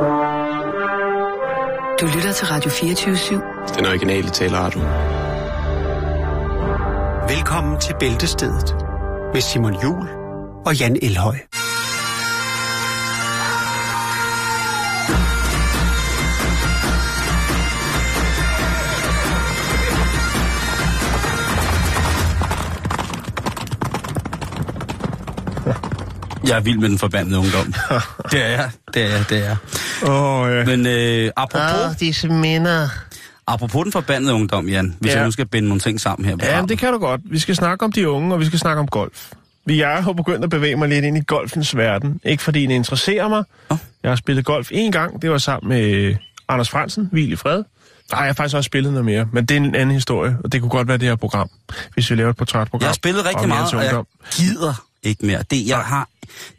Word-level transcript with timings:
Du 0.00 0.06
lytter 2.06 2.32
til 2.32 2.46
Radio 2.46 2.70
24-7. 2.70 3.76
Den 3.76 3.86
originale 3.86 4.30
taleradio. 4.30 4.80
Velkommen 7.28 7.80
til 7.80 7.94
Bæltestedet 8.00 8.76
med 9.32 9.40
Simon 9.40 9.82
Jul 9.82 10.08
og 10.66 10.76
Jan 10.76 10.98
Elhøj. 11.02 11.36
Jeg 26.44 26.56
er 26.56 26.60
vild 26.60 26.78
med 26.78 26.88
den 26.88 26.98
forbandede 26.98 27.38
ungdom. 27.38 27.74
det 28.32 28.42
er 28.42 28.48
jeg, 28.48 28.70
det 28.94 29.02
er 29.02 29.08
jeg, 29.08 29.24
det 29.28 29.46
er 29.46 29.56
oh, 30.08 30.50
ja. 30.50 30.64
Men 30.64 30.86
øh, 30.86 31.30
apropos, 31.36 31.60
Ah, 31.90 32.00
disse 32.00 32.28
minder. 32.28 32.88
apropos 33.46 33.82
den 33.84 33.92
forbandede 33.92 34.34
ungdom, 34.34 34.68
Jan, 34.68 34.96
hvis 35.00 35.12
Ja. 35.12 35.16
jeg 35.16 35.24
nu 35.24 35.30
skal 35.30 35.46
binde 35.46 35.68
nogle 35.68 35.80
ting 35.80 36.00
sammen 36.00 36.28
her. 36.28 36.36
på 36.36 36.44
Ja, 36.44 36.62
det 36.68 36.78
kan 36.78 36.92
du 36.92 36.98
godt. 36.98 37.20
Vi 37.24 37.38
skal 37.38 37.56
snakke 37.56 37.84
om 37.84 37.92
de 37.92 38.08
unge, 38.10 38.34
og 38.34 38.40
vi 38.40 38.44
skal 38.44 38.58
snakke 38.58 38.80
om 38.80 38.86
golf. 38.88 39.32
Jeg 39.66 40.02
har 40.04 40.12
begyndt 40.12 40.44
at 40.44 40.50
bevæge 40.50 40.76
mig 40.76 40.88
lidt 40.88 41.04
ind 41.04 41.16
i 41.18 41.20
golfens 41.26 41.76
verden. 41.76 42.20
Ikke 42.24 42.42
fordi 42.42 42.66
det 42.66 42.74
interesserer 42.74 43.28
mig. 43.28 43.44
Nå. 43.70 43.76
Jeg 44.02 44.10
har 44.10 44.16
spillet 44.16 44.44
golf 44.44 44.68
en 44.72 44.92
gang. 44.92 45.22
Det 45.22 45.30
var 45.30 45.38
sammen 45.38 45.68
med 45.68 46.14
Anders 46.48 46.70
Fransen, 46.70 47.08
Hvil 47.12 47.32
i 47.32 47.36
fred. 47.36 47.62
Nej, 48.12 48.20
jeg 48.20 48.28
har 48.28 48.32
faktisk 48.32 48.56
også 48.56 48.66
spillet 48.66 48.92
noget 48.92 49.04
mere, 49.04 49.26
men 49.32 49.44
det 49.46 49.56
er 49.56 49.60
en 49.60 49.74
anden 49.74 49.94
historie, 49.94 50.36
og 50.44 50.52
det 50.52 50.60
kunne 50.60 50.70
godt 50.70 50.88
være 50.88 50.96
det 50.96 51.08
her 51.08 51.16
program, 51.16 51.48
hvis 51.94 52.10
vi 52.10 52.14
laver 52.16 52.30
et 52.30 52.36
portrætprogram. 52.36 52.82
Jeg 52.82 52.88
har 52.88 52.94
spillet 52.94 53.24
rigtig 53.26 53.48
meget, 53.48 53.74
og 53.74 53.84
jeg 53.84 54.02
gider 54.32 54.84
ikke 55.02 55.26
mere. 55.26 55.42
Det, 55.50 55.66
jeg 55.66 55.78
har, 55.78 56.08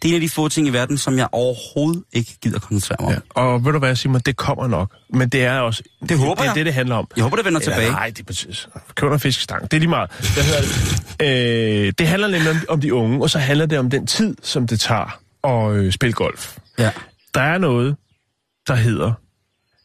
det 0.01 0.07
er 0.07 0.09
en 0.09 0.15
af 0.15 0.21
de 0.21 0.29
få 0.29 0.49
ting 0.49 0.67
i 0.67 0.69
verden, 0.69 0.97
som 0.97 1.17
jeg 1.17 1.27
overhovedet 1.31 2.03
ikke 2.13 2.37
gider 2.41 2.59
koncentrere 2.59 2.97
mig 2.99 3.15
om. 3.15 3.23
Ja. 3.35 3.41
Og 3.41 3.65
ved 3.65 3.71
du 3.73 3.79
hvad, 3.79 3.95
Simon, 3.95 4.21
det 4.21 4.35
kommer 4.35 4.67
nok. 4.67 4.91
Men 5.13 5.29
det 5.29 5.43
er 5.45 5.59
også... 5.59 5.83
Det 6.09 6.17
håber 6.19 6.35
det, 6.35 6.41
jeg. 6.43 6.49
er 6.49 6.53
det, 6.53 6.65
det 6.65 6.73
handler 6.73 6.95
om. 6.95 7.07
Jeg 7.15 7.23
håber, 7.23 7.35
det 7.35 7.45
vender 7.45 7.59
Eller, 7.59 7.73
tilbage. 7.73 7.91
Nej, 7.91 8.07
det 8.09 8.19
er 8.19 8.23
præcis. 8.23 8.67
Køb 8.95 9.11
en 9.11 9.19
fiskestang. 9.19 9.63
Det 9.63 9.73
er 9.73 9.79
lige 9.79 9.89
meget. 9.89 10.09
Hvad 10.33 10.43
hedder 10.43 10.61
det? 11.19 11.87
Øh, 11.87 11.93
det 11.97 12.07
handler 12.07 12.27
nemlig 12.27 12.49
om, 12.51 12.57
om 12.69 12.81
de 12.81 12.93
unge, 12.93 13.21
og 13.21 13.29
så 13.29 13.39
handler 13.39 13.65
det 13.65 13.79
om 13.79 13.89
den 13.89 14.07
tid, 14.07 14.35
som 14.43 14.67
det 14.67 14.79
tager 14.79 15.19
at 15.43 15.71
øh, 15.75 15.91
spille 15.91 16.13
golf. 16.13 16.57
Ja. 16.79 16.91
Der 17.33 17.41
er 17.41 17.57
noget, 17.57 17.95
der 18.67 18.75
hedder 18.75 19.13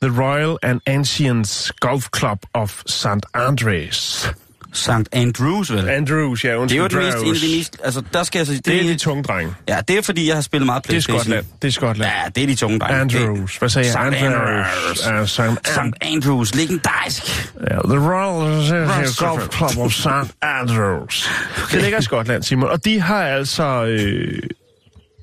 The 0.02 0.22
Royal 0.22 0.56
and 0.62 0.80
Ancients 0.86 1.72
Golf 1.80 2.08
Club 2.16 2.46
of 2.54 2.82
St. 2.86 3.06
Andrews. 3.34 4.28
St. 4.72 4.90
Andrews, 5.12 5.72
vel? 5.72 5.88
Andrews, 5.88 6.44
ja, 6.44 6.48
Det 6.48 6.54
er 6.56 6.58
undskyld. 6.60 6.80
jo 6.82 6.88
det 6.88 6.94
mest, 6.96 7.06
en 7.06 7.12
af 7.12 7.18
Andrews. 7.20 7.40
de 7.40 7.56
mest... 7.56 7.76
Altså, 7.84 8.02
der 8.12 8.22
skal 8.22 8.38
jeg 8.38 8.46
så... 8.46 8.52
Det 8.64 8.76
er 8.78 8.82
de 8.82 8.96
tunge 8.96 9.22
drenge. 9.22 9.54
Ja, 9.68 9.78
det 9.88 9.98
er 9.98 10.02
fordi, 10.02 10.26
jeg 10.28 10.34
har 10.36 10.40
spillet 10.42 10.66
meget 10.66 10.82
Det 10.82 10.88
er 10.88 10.92
Playstation. 10.92 11.20
Skotland. 11.20 11.44
Det 11.62 11.68
er 11.68 11.72
Skotland. 11.72 12.10
Ja, 12.24 12.28
det 12.34 12.42
er 12.42 12.46
de 12.46 12.54
tunge 12.54 12.78
drenge. 12.78 13.00
Andrews. 13.00 13.56
Hvad 13.56 13.68
sagde 13.68 13.86
jeg? 13.86 13.92
St. 13.92 14.22
Andrews. 14.24 15.06
Andrews. 15.06 15.38
Uh, 15.38 15.56
St. 15.58 15.68
St. 15.68 15.78
Andrews, 16.00 16.54
legendarisk. 16.54 17.22
Ja, 17.70 17.74
The 17.84 17.98
Royal 17.98 19.06
Golf 19.18 19.56
Club 19.56 19.84
of 19.84 19.92
St. 19.92 20.06
Andrews. 20.42 21.28
Det 21.72 21.82
ligger 21.82 21.98
i 21.98 22.02
Skotland, 22.02 22.42
Simon. 22.42 22.68
Og 22.70 22.84
de 22.84 23.00
har 23.00 23.22
altså... 23.22 23.84
Øh, 23.84 24.42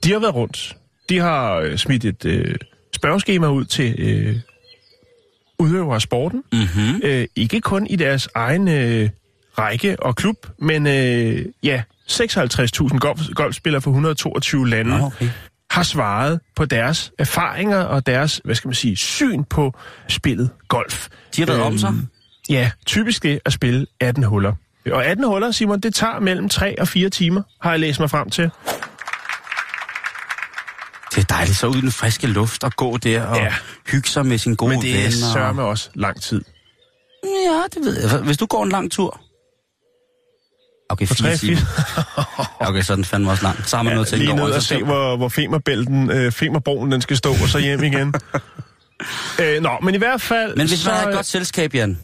de 0.03 0.11
har 0.11 0.19
været 0.19 0.35
rundt. 0.35 0.75
De 1.09 1.19
har 1.19 1.55
øh, 1.55 1.77
smidt 1.77 2.05
et 2.05 2.25
øh, 2.25 2.55
spørgeskema 2.95 3.47
ud 3.47 3.65
til 3.65 3.95
øh, 3.99 4.35
udøvere 5.59 5.95
af 5.95 6.01
sporten. 6.01 6.43
Mm-hmm. 6.53 7.01
Øh, 7.03 7.27
ikke 7.35 7.61
kun 7.61 7.87
i 7.87 7.95
deres 7.95 8.29
egen 8.35 8.67
øh, 8.67 9.09
række 9.57 9.95
og 10.03 10.15
klub, 10.15 10.35
men 10.59 10.87
øh, 10.87 11.45
ja, 11.63 11.83
56.000 12.11 12.97
golf, 12.97 13.21
golfspillere 13.35 13.81
fra 13.81 13.89
122 13.91 14.69
lande 14.69 15.01
okay. 15.05 15.29
har 15.71 15.83
svaret 15.83 16.39
på 16.55 16.65
deres 16.65 17.11
erfaringer 17.19 17.77
og 17.79 18.05
deres, 18.05 18.41
hvad 18.45 18.55
skal 18.55 18.67
man 18.67 18.75
sige, 18.75 18.95
syn 18.95 19.43
på 19.43 19.73
spillet 20.09 20.49
golf. 20.67 21.07
De 21.35 21.41
har 21.41 21.45
været 21.45 21.61
om 21.61 21.77
sig. 21.77 21.93
Ja, 22.49 22.71
typisk 22.85 23.23
det 23.23 23.39
at 23.45 23.53
spille 23.53 23.85
18 23.99 24.23
huller. 24.23 24.53
Og 24.91 25.05
18 25.05 25.25
huller, 25.25 25.51
Simon, 25.51 25.79
det 25.79 25.93
tager 25.95 26.19
mellem 26.19 26.49
3 26.49 26.79
og 26.81 26.87
4 26.87 27.09
timer, 27.09 27.41
har 27.61 27.69
jeg 27.71 27.79
læst 27.79 27.99
mig 27.99 28.09
frem 28.09 28.29
til. 28.29 28.49
Det 31.15 31.21
er 31.21 31.35
dejligt 31.35 31.57
så 31.57 31.67
ud 31.67 31.75
i 31.75 31.81
den 31.81 31.91
friske 31.91 32.27
luft 32.27 32.63
og 32.63 32.71
gå 32.75 32.97
der 32.97 33.23
og 33.23 33.37
Ja. 33.37 33.53
hygge 33.91 34.07
sig 34.09 34.25
med 34.25 34.37
sin 34.37 34.55
gode 34.55 34.69
Men 34.69 34.81
det 34.81 34.89
er 34.91 34.95
venner. 34.97 35.33
sørme 35.33 35.63
også 35.63 35.89
lang 35.95 36.21
tid. 36.21 36.41
Ja, 37.23 37.61
det 37.73 37.85
ved 37.85 38.01
jeg. 38.11 38.19
Hvis 38.19 38.37
du 38.37 38.45
går 38.45 38.63
en 38.63 38.69
lang 38.69 38.91
tur... 38.91 39.21
Okay, 40.93 41.07
fire 41.07 41.29
3 41.31 41.37
timer. 41.37 41.59
Okay, 42.59 42.81
så 42.81 42.93
er 42.93 42.95
den 42.95 43.05
fandme 43.05 43.31
også 43.31 43.43
lang. 43.43 43.67
Så 43.69 43.75
har 43.75 43.83
man 43.83 43.93
noget 43.93 44.07
til 44.07 44.17
Lige 44.17 44.29
at 44.29 44.35
ned 44.35 44.43
over. 44.43 44.53
og 44.55 44.61
så 44.61 44.67
se, 44.67 44.75
fem- 44.75 44.85
hvor, 44.85 45.17
hvor 45.17 45.29
femerbælten, 45.29 46.11
øh, 46.11 46.31
femerbroen, 46.31 46.91
den 46.91 47.01
skal 47.01 47.17
stå, 47.17 47.29
og 47.31 47.49
så 47.49 47.59
hjem 47.59 47.83
igen. 47.83 48.13
øh, 49.41 49.61
nå, 49.61 49.69
men 49.83 49.95
i 49.95 49.97
hvert 49.97 50.21
fald... 50.21 50.55
Men 50.55 50.67
hvis 50.67 50.79
så, 50.79 50.89
man 50.89 50.99
har 50.99 51.07
et 51.07 51.13
godt 51.15 51.25
selskab, 51.25 51.73
Jan. 51.73 51.99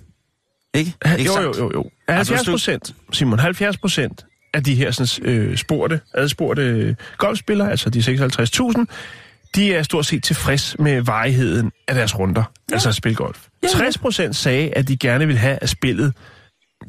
Ikke? 0.73 0.93
Ikke 1.17 1.31
jo, 1.35 1.41
jo, 1.41 1.53
jo, 1.57 1.71
jo. 1.73 1.89
Altså, 2.07 2.33
70 2.33 2.39
hvis 2.39 2.45
du- 2.45 2.51
procent, 2.51 2.95
Simon, 3.13 3.39
70 3.39 3.77
procent 3.77 4.25
af 4.53 4.63
de 4.63 4.75
her 4.75 4.91
sådan, 4.91 5.25
øh, 5.29 5.57
spurgte, 5.57 5.99
adspurgte 6.13 6.95
golfspillere, 7.17 7.71
altså 7.71 7.89
de 7.89 7.99
56.000, 7.99 8.85
de 9.55 9.73
er 9.75 9.83
stort 9.83 10.05
set 10.05 10.23
tilfreds 10.23 10.75
med 10.79 11.01
varigheden 11.01 11.71
af 11.87 11.95
deres 11.95 12.19
runder, 12.19 12.43
ja. 12.69 12.73
altså 12.75 12.89
at 12.89 12.95
spille 12.95 13.15
golf. 13.15 13.39
Ja, 13.63 13.67
ja. 13.67 13.73
60 13.73 13.97
procent 13.97 14.35
sagde, 14.35 14.69
at 14.75 14.87
de 14.87 14.97
gerne 14.97 15.27
vil 15.27 15.37
have 15.37 15.57
at 15.61 15.69
spillet, 15.69 16.13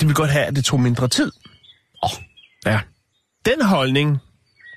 de 0.00 0.06
vil 0.06 0.14
godt 0.14 0.30
have, 0.30 0.44
at 0.44 0.56
det 0.56 0.64
tog 0.64 0.80
mindre 0.80 1.08
tid. 1.08 1.32
Ja. 2.66 2.80
Den 3.46 3.62
holdning 3.62 4.18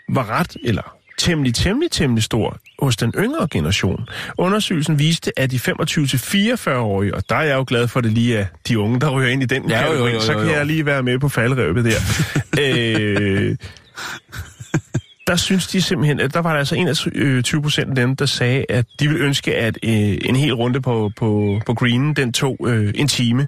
var 0.10 0.30
ret, 0.30 0.58
eller 0.64 0.96
temmelig, 1.18 1.56
temmelig, 1.56 1.92
temmelig 1.92 2.24
stor 2.24 2.58
hos 2.80 2.98
den 2.98 3.14
yngre 3.18 3.48
generation. 3.52 4.08
Undersøgelsen 4.38 5.00
viste, 5.00 5.40
at 5.40 5.52
de 5.52 5.56
25-44-årige, 5.56 7.16
og 7.16 7.30
der 7.30 7.36
er 7.36 7.44
jeg 7.44 7.56
jo 7.56 7.66
glad 7.68 7.88
for, 7.88 8.00
at 8.00 8.04
det 8.04 8.12
lige 8.12 8.38
er 8.38 8.46
de 8.68 8.80
unge, 8.80 9.00
der 9.00 9.10
ryger 9.10 9.30
ind 9.30 9.44
i 9.44 9.46
den 9.46 9.70
Ja, 9.70 9.86
jo, 9.86 9.92
jo, 9.92 9.92
kategori, 9.92 10.14
jo, 10.14 10.20
så 10.20 10.32
jo, 10.32 10.40
kan 10.40 10.48
jo. 10.48 10.54
jeg 10.54 10.66
lige 10.66 10.86
være 10.86 11.04
med 11.04 11.20
på 11.20 11.30
faldrevet 11.30 11.86
der. 11.86 12.00
øh, 12.62 13.56
der 15.28 15.36
synes 15.36 15.68
de 15.68 15.82
simpelthen, 15.82 16.20
at 16.20 16.34
der 16.34 16.40
var 16.40 16.52
der 16.52 16.60
altså 16.60 16.76
21 16.76 17.62
procent 17.62 17.90
af 17.90 17.96
dem, 17.96 18.16
der 18.16 18.26
sagde, 18.26 18.66
at 18.70 18.86
de 19.00 19.08
ville 19.08 19.24
ønske, 19.24 19.56
at 19.56 19.78
øh, 19.84 20.18
en 20.22 20.36
hel 20.36 20.54
runde 20.54 20.82
på, 20.82 21.12
på, 21.18 21.60
på 21.66 21.74
greenen, 21.74 22.14
den 22.14 22.34
tog 22.34 22.58
øh, 22.68 22.94
en 22.96 23.08
time. 23.08 23.48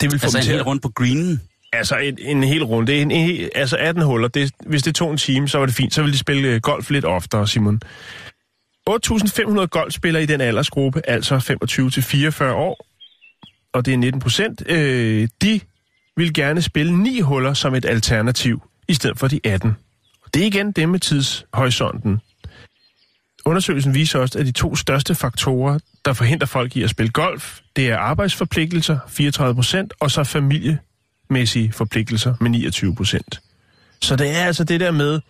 Det 0.00 0.12
vil 0.12 0.18
få 0.20 0.24
Altså 0.24 0.38
en 0.38 0.44
hel 0.44 0.62
rundt 0.62 0.82
på 0.82 0.88
greenen. 0.88 1.40
Altså 1.72 1.96
en, 1.96 2.18
en 2.20 2.44
hel 2.44 2.64
runde, 2.64 2.94
en, 2.94 3.10
en, 3.10 3.48
altså 3.54 3.76
18 3.76 4.02
huller, 4.02 4.28
det, 4.28 4.52
hvis 4.66 4.82
det 4.82 4.94
tog 4.94 5.10
en 5.10 5.16
time, 5.16 5.48
så 5.48 5.58
var 5.58 5.66
det 5.66 5.74
fint. 5.74 5.94
Så 5.94 6.02
ville 6.02 6.12
de 6.12 6.18
spille 6.18 6.48
øh, 6.48 6.60
golf 6.60 6.90
lidt 6.90 7.04
oftere, 7.04 7.48
Simon. 7.48 7.80
8.500 8.90 9.66
golfspillere 9.66 10.22
i 10.22 10.26
den 10.26 10.40
aldersgruppe, 10.40 11.08
altså 11.08 11.36
25-44 11.36 12.52
år, 12.52 12.86
og 13.72 13.86
det 13.86 13.94
er 13.94 13.98
19 13.98 14.20
procent, 14.20 14.62
øh, 14.70 15.28
de 15.42 15.60
vil 16.16 16.34
gerne 16.34 16.62
spille 16.62 17.02
9 17.02 17.20
huller 17.20 17.54
som 17.54 17.74
et 17.74 17.84
alternativ, 17.84 18.62
i 18.88 18.94
stedet 18.94 19.18
for 19.18 19.28
de 19.28 19.40
18. 19.44 19.76
Og 20.24 20.34
det 20.34 20.42
er 20.42 20.46
igen 20.46 20.72
det 20.72 20.88
med 20.88 21.00
tidshorisonten. 21.00 22.20
Undersøgelsen 23.44 23.94
viser 23.94 24.18
også, 24.18 24.38
at 24.38 24.46
de 24.46 24.52
to 24.52 24.76
største 24.76 25.14
faktorer, 25.14 25.78
der 26.04 26.12
forhindrer 26.12 26.46
folk 26.46 26.76
i 26.76 26.82
at 26.82 26.90
spille 26.90 27.12
golf, 27.12 27.60
det 27.76 27.88
er 27.88 27.96
arbejdsforpligtelser, 27.96 28.98
34 29.08 29.54
procent, 29.54 29.92
og 30.00 30.10
så 30.10 30.24
familie, 30.24 30.78
familiemæssige 31.28 31.72
forpligtelser 31.72 32.34
med 32.40 32.50
29 32.50 32.94
procent. 32.94 33.40
Så 34.02 34.16
det 34.16 34.36
er 34.36 34.44
altså 34.44 34.64
det 34.64 34.80
der 34.80 34.90
med, 34.90 35.20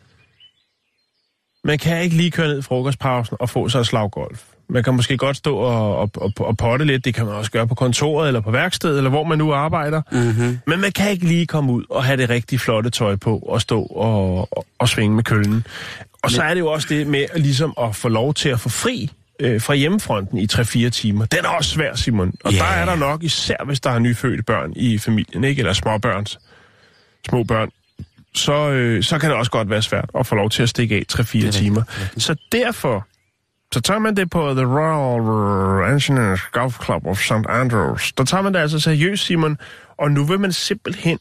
man 1.65 1.79
kan 1.79 2.03
ikke 2.03 2.17
lige 2.17 2.31
køre 2.31 2.49
ned 2.49 2.59
i 2.59 2.63
frokostpausen 2.63 3.37
og 3.41 3.51
få 3.51 3.69
sig 3.69 3.81
et 3.81 3.87
slag 3.87 4.11
golf. 4.11 4.43
Man 4.69 4.83
kan 4.83 4.95
måske 4.95 5.17
godt 5.17 5.37
stå 5.37 5.57
og, 5.57 5.97
og, 5.97 6.11
og, 6.15 6.33
og 6.39 6.57
potte 6.57 6.85
lidt, 6.85 7.05
det 7.05 7.15
kan 7.15 7.27
man 7.27 7.35
også 7.35 7.51
gøre 7.51 7.67
på 7.67 7.75
kontoret 7.75 8.29
eller 8.29 8.41
på 8.41 8.51
værkstedet, 8.51 8.97
eller 8.97 9.11
hvor 9.11 9.25
man 9.25 9.39
nu 9.39 9.53
arbejder. 9.53 10.03
Mm-hmm. 10.13 10.59
Men 10.67 10.81
man 10.81 10.93
kan 10.93 11.11
ikke 11.11 11.27
lige 11.27 11.47
komme 11.47 11.73
ud 11.73 11.85
og 11.91 12.05
have 12.05 12.17
det 12.17 12.31
rigtig 12.31 12.61
flotte 12.61 12.91
tøj 12.91 13.17
på 13.17 13.39
og 13.39 13.61
stå 13.61 13.83
og, 13.83 14.49
og, 14.53 14.67
og 14.79 14.89
svinge 14.89 15.17
med 15.17 15.25
køllen. 15.25 15.67
Og 16.23 16.31
så 16.31 16.43
er 16.43 16.55
det 16.55 16.61
jo 16.61 16.67
også 16.67 16.87
det 16.91 17.07
med 17.07 17.27
at, 17.33 17.41
ligesom 17.41 17.75
at 17.81 17.97
få 17.97 18.09
lov 18.09 18.35
til 18.35 18.49
at 18.49 18.61
få 18.61 18.69
fri 18.69 19.11
øh, 19.41 19.61
fra 19.61 19.75
hjemmefronten 19.75 20.39
i 20.39 20.47
3-4 20.53 20.89
timer. 20.89 21.27
Den 21.27 21.45
er 21.45 21.49
også 21.49 21.71
svær, 21.71 21.95
Simon. 21.95 22.33
Og 22.45 22.53
Ja. 22.53 22.59
der 22.59 22.65
er 22.65 22.85
der 22.85 22.95
nok, 22.97 23.23
især 23.23 23.57
hvis 23.67 23.81
der 23.81 23.91
er 23.91 23.99
nyfødte 23.99 24.43
børn 24.43 24.73
i 24.77 24.99
familien, 24.99 25.45
ikke? 25.45 25.61
eller 25.61 25.73
små 25.73 25.99
børns, 25.99 26.39
små 27.29 27.43
børn, 27.45 27.71
så, 28.35 28.71
øh, 28.71 29.03
så 29.03 29.19
kan 29.19 29.31
det 29.31 29.39
også 29.39 29.51
godt 29.51 29.71
være 29.71 29.83
svært 29.83 30.11
at 30.19 30.27
få 30.27 30.35
lov 30.35 30.51
til 30.51 30.63
at 30.63 30.69
stikke 30.69 30.95
af 30.97 31.03
3-4 31.13 31.21
rigtigt, 31.21 31.55
timer. 31.55 31.83
Så 32.19 32.35
derfor, 32.53 33.07
så 33.73 33.81
tager 33.81 33.99
man 33.99 34.17
det 34.17 34.31
på 34.31 34.55
The 34.55 34.65
Royal 34.65 35.93
Engineers 35.93 36.41
Golf 36.53 36.85
Club 36.85 37.07
of 37.07 37.19
St. 37.21 37.33
Andrews. 37.49 38.13
Der 38.13 38.25
tager 38.25 38.43
man 38.43 38.55
det 38.55 38.61
altså 38.61 38.81
seriøst, 38.81 39.25
Simon, 39.25 39.59
og 39.99 40.11
nu 40.11 40.25
vil 40.25 40.41
man 40.41 40.53
simpelthen 40.53 41.19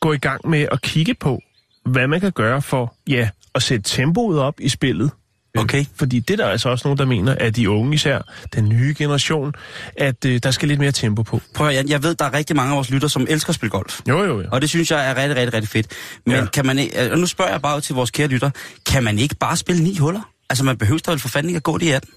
gå 0.00 0.12
i 0.12 0.18
gang 0.18 0.48
med 0.48 0.66
at 0.72 0.82
kigge 0.82 1.14
på, 1.14 1.40
hvad 1.84 2.06
man 2.06 2.20
kan 2.20 2.32
gøre 2.32 2.62
for, 2.62 2.94
ja, 3.08 3.28
at 3.54 3.62
sætte 3.62 3.90
tempoet 3.90 4.40
op 4.40 4.54
i 4.60 4.68
spillet. 4.68 5.10
Okay. 5.58 5.84
Fordi 5.96 6.18
det 6.20 6.40
er 6.40 6.44
der 6.44 6.50
altså 6.50 6.68
også 6.68 6.88
nogen, 6.88 6.98
der 6.98 7.04
mener, 7.04 7.34
at 7.40 7.56
de 7.56 7.70
unge 7.70 7.94
især, 7.94 8.18
den 8.54 8.68
nye 8.68 8.94
generation, 8.98 9.52
at 9.96 10.24
øh, 10.24 10.40
der 10.42 10.50
skal 10.50 10.68
lidt 10.68 10.80
mere 10.80 10.92
tempo 10.92 11.22
på. 11.22 11.40
Prøv 11.54 11.68
at, 11.68 11.74
Jan, 11.74 11.88
jeg 11.88 12.02
ved, 12.02 12.14
der 12.14 12.24
er 12.24 12.34
rigtig 12.34 12.56
mange 12.56 12.70
af 12.70 12.76
vores 12.76 12.90
lytter, 12.90 13.08
som 13.08 13.26
elsker 13.28 13.50
at 13.50 13.54
spille 13.54 13.70
golf. 13.70 14.00
Jo, 14.08 14.22
jo, 14.24 14.40
jo. 14.40 14.48
Og 14.52 14.60
det 14.60 14.68
synes 14.70 14.90
jeg 14.90 15.10
er 15.10 15.16
rigtig, 15.16 15.36
rigtig, 15.36 15.54
rigtig 15.54 15.68
fedt. 15.70 15.86
Men 16.26 16.36
Ja. 16.36 16.46
kan 16.46 16.66
man 16.66 16.78
ikke, 16.78 17.12
og 17.12 17.18
nu 17.18 17.26
spørger 17.26 17.50
jeg 17.50 17.62
bare 17.62 17.80
til 17.80 17.94
vores 17.94 18.10
kære 18.10 18.26
lytter, 18.28 18.50
kan 18.86 19.04
man 19.04 19.18
ikke 19.18 19.34
bare 19.34 19.56
spille 19.56 19.82
ni 19.82 19.96
huller? 19.96 20.30
Altså, 20.50 20.64
man 20.64 20.76
behøver 20.78 20.98
da 21.06 21.10
vel 21.10 21.20
for 21.20 21.28
fanden 21.28 21.50
ikke 21.50 21.56
at 21.56 21.62
gå 21.62 21.78
de 21.78 21.94
18? 21.94 22.10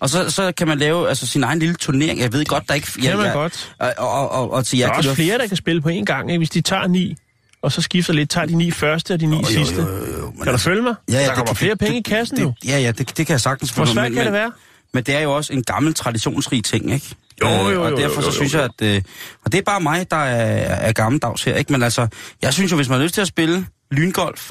Og 0.00 0.08
så, 0.10 0.30
så 0.30 0.52
kan 0.52 0.68
man 0.68 0.78
lave 0.78 1.08
altså, 1.08 1.26
sin 1.26 1.42
egen 1.44 1.58
lille 1.58 1.74
turnering. 1.74 2.20
Jeg 2.20 2.32
ved 2.32 2.44
godt, 2.44 2.68
der 2.68 2.74
ikke... 2.74 2.88
Kan 3.02 3.16
man 3.18 3.32
godt. 3.32 3.74
Og, 3.78 3.92
og, 3.98 4.30
og, 4.30 4.52
og 4.52 4.66
til 4.66 4.78
Der 4.78 4.84
jer 4.84 4.88
er 4.90 4.94
kan 5.02 5.08
også 5.10 5.14
flere, 5.14 5.38
der 5.38 5.46
kan 5.46 5.56
spille 5.56 5.82
på 5.82 5.88
én 5.88 6.04
gang, 6.04 6.30
ikke? 6.30 6.38
hvis 6.38 6.50
de 6.50 6.60
tager 6.60 6.86
ni, 6.86 7.16
og 7.62 7.72
så 7.72 7.82
skifter 7.82 8.12
lidt, 8.12 8.30
tager 8.30 8.46
de 8.46 8.54
ni 8.54 8.70
første 8.70 9.14
og 9.14 9.20
de 9.20 9.26
ni 9.26 9.36
Jo, 9.36 9.44
sidste. 9.44 9.74
jo, 9.82 9.88
jo, 9.88 10.18
jo, 10.18 10.30
Kan 10.42 10.52
du 10.52 10.58
følge 10.58 10.82
mig? 10.82 10.94
Ja, 11.10 11.14
ja, 11.14 11.20
der 11.20 11.26
det 11.26 11.34
kommer 11.34 11.46
kan- 11.46 11.56
flere 11.56 11.70
det- 11.70 11.78
penge 11.78 11.92
det- 11.94 12.06
i 12.06 12.10
kassen 12.10 12.36
det, 12.36 12.44
nu. 12.44 12.54
Ja, 12.66 12.78
ja, 12.78 12.90
det, 12.90 12.98
det 13.16 13.26
kan 13.26 13.28
jeg 13.28 13.40
sagtens 13.40 13.70
Hvor 13.70 13.84
forstå, 13.84 13.94
svært 13.94 14.04
men- 14.10 14.14
kan 14.14 14.24
det 14.24 14.32
være? 14.32 14.52
Men 14.94 15.04
det 15.04 15.14
er 15.16 15.20
jo 15.20 15.32
også 15.36 15.52
en 15.52 15.62
gammel 15.62 15.94
traditionsrig 15.94 16.64
ting, 16.64 16.92
ikke? 16.92 17.06
Jo, 17.42 17.48
jo, 17.48 17.68
Øh, 17.68 17.74
jo, 17.74 17.82
Og 17.84 17.90
derfor 18.00 18.20
så 18.22 18.30
synes 18.32 18.54
jeg, 18.54 18.62
at... 18.62 18.82
Øh, 18.82 19.02
og 19.44 19.52
det 19.52 19.58
er 19.58 19.62
bare 19.62 19.80
mig, 19.80 20.10
der 20.10 20.16
er, 20.16 20.74
er 20.88 20.92
gammeldags 20.92 21.42
her, 21.44 21.54
ikke? 21.54 21.72
Men 21.72 21.82
altså, 21.82 22.08
jeg 22.42 22.52
synes 22.52 22.70
jo, 22.72 22.76
hvis 22.76 22.88
man 22.88 22.98
har 22.98 23.04
lyst 23.04 23.14
til 23.14 23.20
at 23.20 23.26
spille 23.28 23.66
lyngolf, 23.90 24.50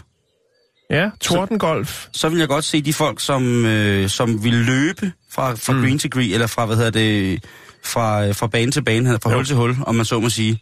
Ja, 0.89 1.09
Tordengolf. 1.21 2.07
så 2.11 2.29
vil 2.29 2.39
jeg 2.39 2.47
godt 2.47 2.65
se 2.65 2.81
de 2.81 2.93
folk, 2.93 3.19
som, 3.19 3.65
øh, 3.65 4.09
som 4.09 4.43
vil 4.43 4.53
løbe 4.53 5.11
fra, 5.31 5.53
fra 5.55 5.73
mm. 5.73 5.81
green 5.81 5.99
to 5.99 6.09
green, 6.11 6.31
eller 6.33 6.47
fra, 6.47 6.65
hvad 6.65 6.75
hedder 6.75 6.91
det, 6.91 7.43
fra, 7.85 8.25
øh, 8.27 8.35
fra 8.35 8.47
bane 8.47 8.71
til 8.71 8.83
bane, 8.83 9.19
fra 9.23 9.29
Jo. 9.31 9.35
hul 9.35 9.45
til 9.45 9.55
hul, 9.55 9.75
om 9.87 9.95
man 9.95 10.05
så 10.05 10.19
må 10.19 10.29
sige. 10.29 10.59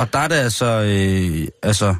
Og 0.00 0.12
der 0.12 0.18
er 0.18 0.28
det 0.28 0.34
altså, 0.34 0.66
øh, 0.66 1.48
altså, 1.62 1.94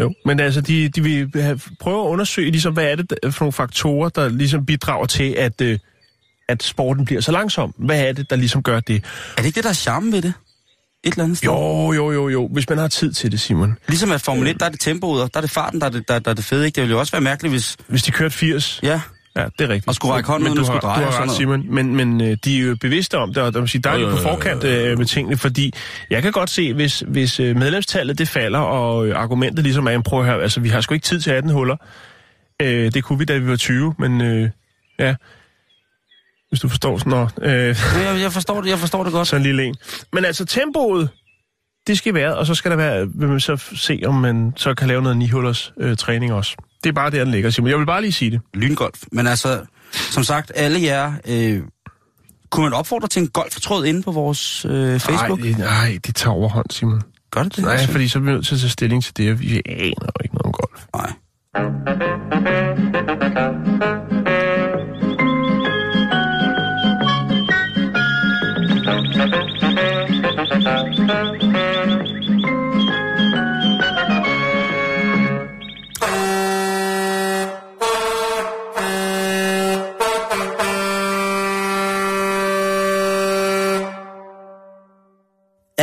Jo, 0.00 0.14
men 0.24 0.40
altså, 0.40 0.60
de, 0.60 0.88
de 0.88 1.02
vil 1.02 1.30
have, 1.34 1.60
prøve 1.80 2.04
at 2.04 2.08
undersøge, 2.08 2.50
ligesom, 2.50 2.72
hvad 2.72 2.84
er 2.84 2.96
det 2.96 3.34
for 3.34 3.44
nogle 3.44 3.52
faktorer, 3.52 4.08
der 4.08 4.28
ligesom 4.28 4.66
bidrager 4.66 5.06
til, 5.06 5.32
at, 5.32 5.60
øh, 5.60 5.78
at 6.48 6.62
sporten 6.62 7.04
bliver 7.04 7.20
så 7.20 7.32
langsom. 7.32 7.74
Hvad 7.78 8.08
er 8.08 8.12
det, 8.12 8.30
der 8.30 8.36
ligesom 8.36 8.62
gør 8.62 8.80
det? 8.80 9.04
er 9.36 9.36
det 9.36 9.46
ikke 9.46 9.56
det, 9.56 9.64
der 9.64 9.70
er 9.70 9.74
charme 9.74 10.12
ved 10.12 10.22
det? 10.22 10.32
Et 11.04 11.12
eller 11.12 11.24
andet 11.24 11.38
sted? 11.38 11.48
Jo, 11.48 11.92
jo, 11.92 12.12
jo, 12.12 12.28
jo, 12.28 12.48
hvis 12.52 12.68
man 12.68 12.78
har 12.78 12.88
tid 12.88 13.12
til 13.12 13.32
det, 13.32 13.40
Simon. 13.40 13.78
Ligesom 13.88 14.12
at 14.12 14.20
Formel 14.20 14.48
1, 14.48 14.60
der 14.60 14.66
er 14.66 14.70
det 14.70 14.80
tempoet, 14.80 15.34
der 15.34 15.38
er 15.38 15.42
det 15.42 15.50
farten, 15.50 15.80
der 15.80 15.86
er 15.86 15.90
det, 15.90 16.08
der, 16.08 16.18
der 16.18 16.30
er 16.30 16.34
det 16.34 16.44
fede, 16.44 16.66
ikke? 16.66 16.76
Det 16.76 16.82
ville 16.82 16.94
jo 16.94 16.98
også 16.98 17.12
være 17.12 17.20
mærkeligt, 17.20 17.52
hvis... 17.52 17.76
Hvis 17.86 18.02
de 18.02 18.10
kørte 18.10 18.34
80, 18.34 18.80
Ja, 18.82 19.00
Ja, 19.36 19.44
det 19.44 19.60
er 19.60 19.68
rigtigt. 19.68 19.88
Og 19.88 19.94
skulle 19.94 20.14
række 20.14 20.28
hånden 20.28 20.48
Men 20.48 20.56
du 20.56 20.60
at 20.60 20.66
skulle 20.66 20.80
har- 20.82 20.88
dreje 20.88 21.00
Du 21.00 21.04
har 21.04 21.12
sådan 21.12 21.28
ret, 21.28 21.36
Simon. 21.36 21.64
Men, 21.74 21.96
men 21.96 22.20
øh, 22.20 22.36
de 22.44 22.58
er 22.58 22.62
jo 22.62 22.76
bevidste 22.80 23.18
om 23.18 23.34
det, 23.34 23.42
og 23.42 23.54
der, 23.54 23.60
vil 23.60 23.68
sige, 23.68 23.82
der 23.82 23.90
er 23.90 23.98
Jo, 23.98 24.06
de 24.06 24.10
på 24.16 24.22
forkant 24.22 24.64
øh, 24.64 24.98
med 24.98 25.06
tingene, 25.06 25.36
fordi 25.36 25.72
jeg 26.10 26.22
kan 26.22 26.32
godt 26.32 26.50
se, 26.50 26.74
hvis, 26.74 27.02
hvis 27.08 27.40
øh, 27.40 27.56
medlemstallet 27.56 28.18
det 28.18 28.28
falder, 28.28 28.58
og 28.58 29.06
øh, 29.06 29.18
argumentet 29.20 29.62
ligesom 29.64 29.86
er, 29.86 29.90
"Jamen, 29.90 30.02
prøv 30.02 30.20
at 30.20 30.26
høre, 30.26 30.42
altså 30.42 30.60
vi 30.60 30.68
har 30.68 30.80
sgu 30.80 30.94
ikke 30.94 31.04
tid 31.04 31.20
til 31.20 31.30
18 31.30 31.50
huller. 31.50 31.76
Øh, 32.62 32.92
det 32.94 33.04
kunne 33.04 33.18
vi, 33.18 33.24
da 33.24 33.38
vi 33.38 33.48
var 33.48 33.56
20, 33.56 33.94
men 33.98 34.20
øh, 34.20 34.50
ja, 34.98 35.14
hvis 36.48 36.60
du 36.60 36.68
forstår 36.68 36.98
sådan 36.98 37.10
noget. 37.10 37.30
Øh, 37.42 37.76
jeg, 38.04 38.20
jeg, 38.22 38.32
forstår 38.32 38.60
det, 38.60 38.70
jeg 38.70 38.78
forstår 38.78 39.04
det 39.04 39.12
godt. 39.12 39.28
sådan 39.28 39.40
en 39.40 39.46
lille 39.46 39.64
en. 39.64 39.74
Men 40.12 40.24
altså 40.24 40.44
tempoet, 40.44 41.08
det 41.86 41.98
skal 41.98 42.14
være, 42.14 42.36
og 42.36 42.46
så 42.46 42.54
skal 42.54 42.70
der 42.70 42.76
være, 42.76 43.08
vil 43.14 43.28
man 43.28 43.40
så 43.40 43.56
se, 43.74 44.02
om 44.06 44.14
man 44.14 44.52
så 44.56 44.74
kan 44.74 44.88
lave 44.88 45.02
noget 45.02 45.16
9 45.16 45.28
hullers 45.28 45.72
øh, 45.80 45.96
træning 45.96 46.32
også. 46.32 46.56
Det 46.84 46.88
er 46.88 46.92
bare 46.94 47.10
der, 47.10 47.24
den 47.24 47.32
ligger, 47.32 47.50
Simon. 47.50 47.70
Jeg 47.70 47.78
vil 47.78 47.86
bare 47.86 48.00
lige 48.00 48.12
sige 48.12 48.30
det. 48.30 48.40
Lyngolf. 48.54 49.02
Men 49.12 49.26
altså, 49.26 49.60
som 49.92 50.22
sagt, 50.24 50.52
alle 50.54 50.82
jer... 50.82 51.12
Øh, 51.28 51.62
kunne 52.50 52.64
man 52.64 52.72
opfordre 52.72 53.08
til 53.08 53.22
en 53.22 53.28
golftråd 53.28 53.84
inde 53.84 54.02
på 54.02 54.12
vores 54.12 54.64
øh, 54.64 55.00
Facebook? 55.00 55.40
Nej, 55.40 55.48
det, 55.48 55.58
nej, 55.58 55.98
det 56.06 56.14
tager 56.14 56.34
overhånd, 56.34 56.66
Simon. 56.70 57.02
Gør 57.30 57.42
det 57.42 57.56
det? 57.56 57.64
Nej, 57.64 57.72
Altså? 57.72 57.90
fordi 57.92 58.08
så 58.08 58.18
er 58.18 58.22
vi 58.22 58.30
nødt 58.30 58.46
til 58.46 58.54
at 58.54 58.60
tage 58.60 58.70
stilling 58.70 59.04
til 59.04 59.16
det, 59.16 59.32
og 59.32 59.40
vi 59.40 59.62
aner 59.66 60.06
jo 60.06 60.20
ikke 60.24 60.34
noget 60.34 60.44
om 60.46 60.52
golf. 60.52 60.84
Nej. 60.96 61.12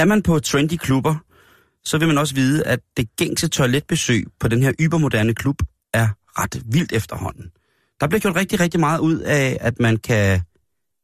Er 0.03 0.07
man 0.07 0.21
på 0.21 0.39
trendy 0.39 0.77
klubber, 0.77 1.15
så 1.83 1.97
vil 1.97 2.07
man 2.07 2.17
også 2.17 2.35
vide, 2.35 2.63
at 2.63 2.79
det 2.97 3.15
gængse 3.15 3.47
toiletbesøg 3.47 4.25
på 4.39 4.47
den 4.47 4.63
her 4.63 4.73
ybermoderne 4.79 5.33
klub 5.33 5.61
er 5.93 6.07
ret 6.39 6.63
vildt 6.65 6.91
efterhånden. 6.91 7.51
Der 7.99 8.07
bliver 8.07 8.19
gjort 8.19 8.35
rigtig, 8.35 8.59
rigtig 8.59 8.79
meget 8.79 8.99
ud 8.99 9.19
af, 9.19 9.57
at 9.61 9.79
man 9.79 9.97
kan 9.97 10.41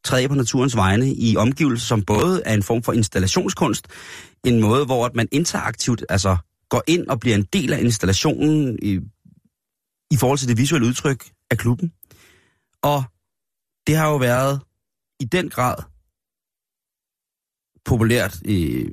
træde 0.03 0.27
på 0.27 0.35
naturens 0.35 0.75
vegne 0.75 1.13
i 1.13 1.37
omgivelser, 1.37 1.85
som 1.85 2.01
både 2.01 2.41
er 2.45 2.53
en 2.53 2.63
form 2.63 2.83
for 2.83 2.93
installationskunst, 2.93 3.87
en 4.45 4.61
måde, 4.61 4.85
hvor 4.85 5.05
at 5.05 5.15
man 5.15 5.27
interaktivt 5.31 6.05
altså, 6.09 6.37
går 6.69 6.83
ind 6.87 7.07
og 7.07 7.19
bliver 7.19 7.35
en 7.35 7.47
del 7.53 7.73
af 7.73 7.79
installationen 7.79 8.79
i, 8.81 8.99
i 10.11 10.17
forhold 10.17 10.37
til 10.37 10.47
det 10.47 10.57
visuelle 10.57 10.87
udtryk 10.87 11.25
af 11.51 11.57
klubben. 11.57 11.93
Og 12.81 13.03
det 13.87 13.95
har 13.95 14.09
jo 14.09 14.15
været 14.15 14.61
i 15.19 15.25
den 15.25 15.49
grad 15.49 15.75
populært. 17.85 18.35
Øh, 18.45 18.85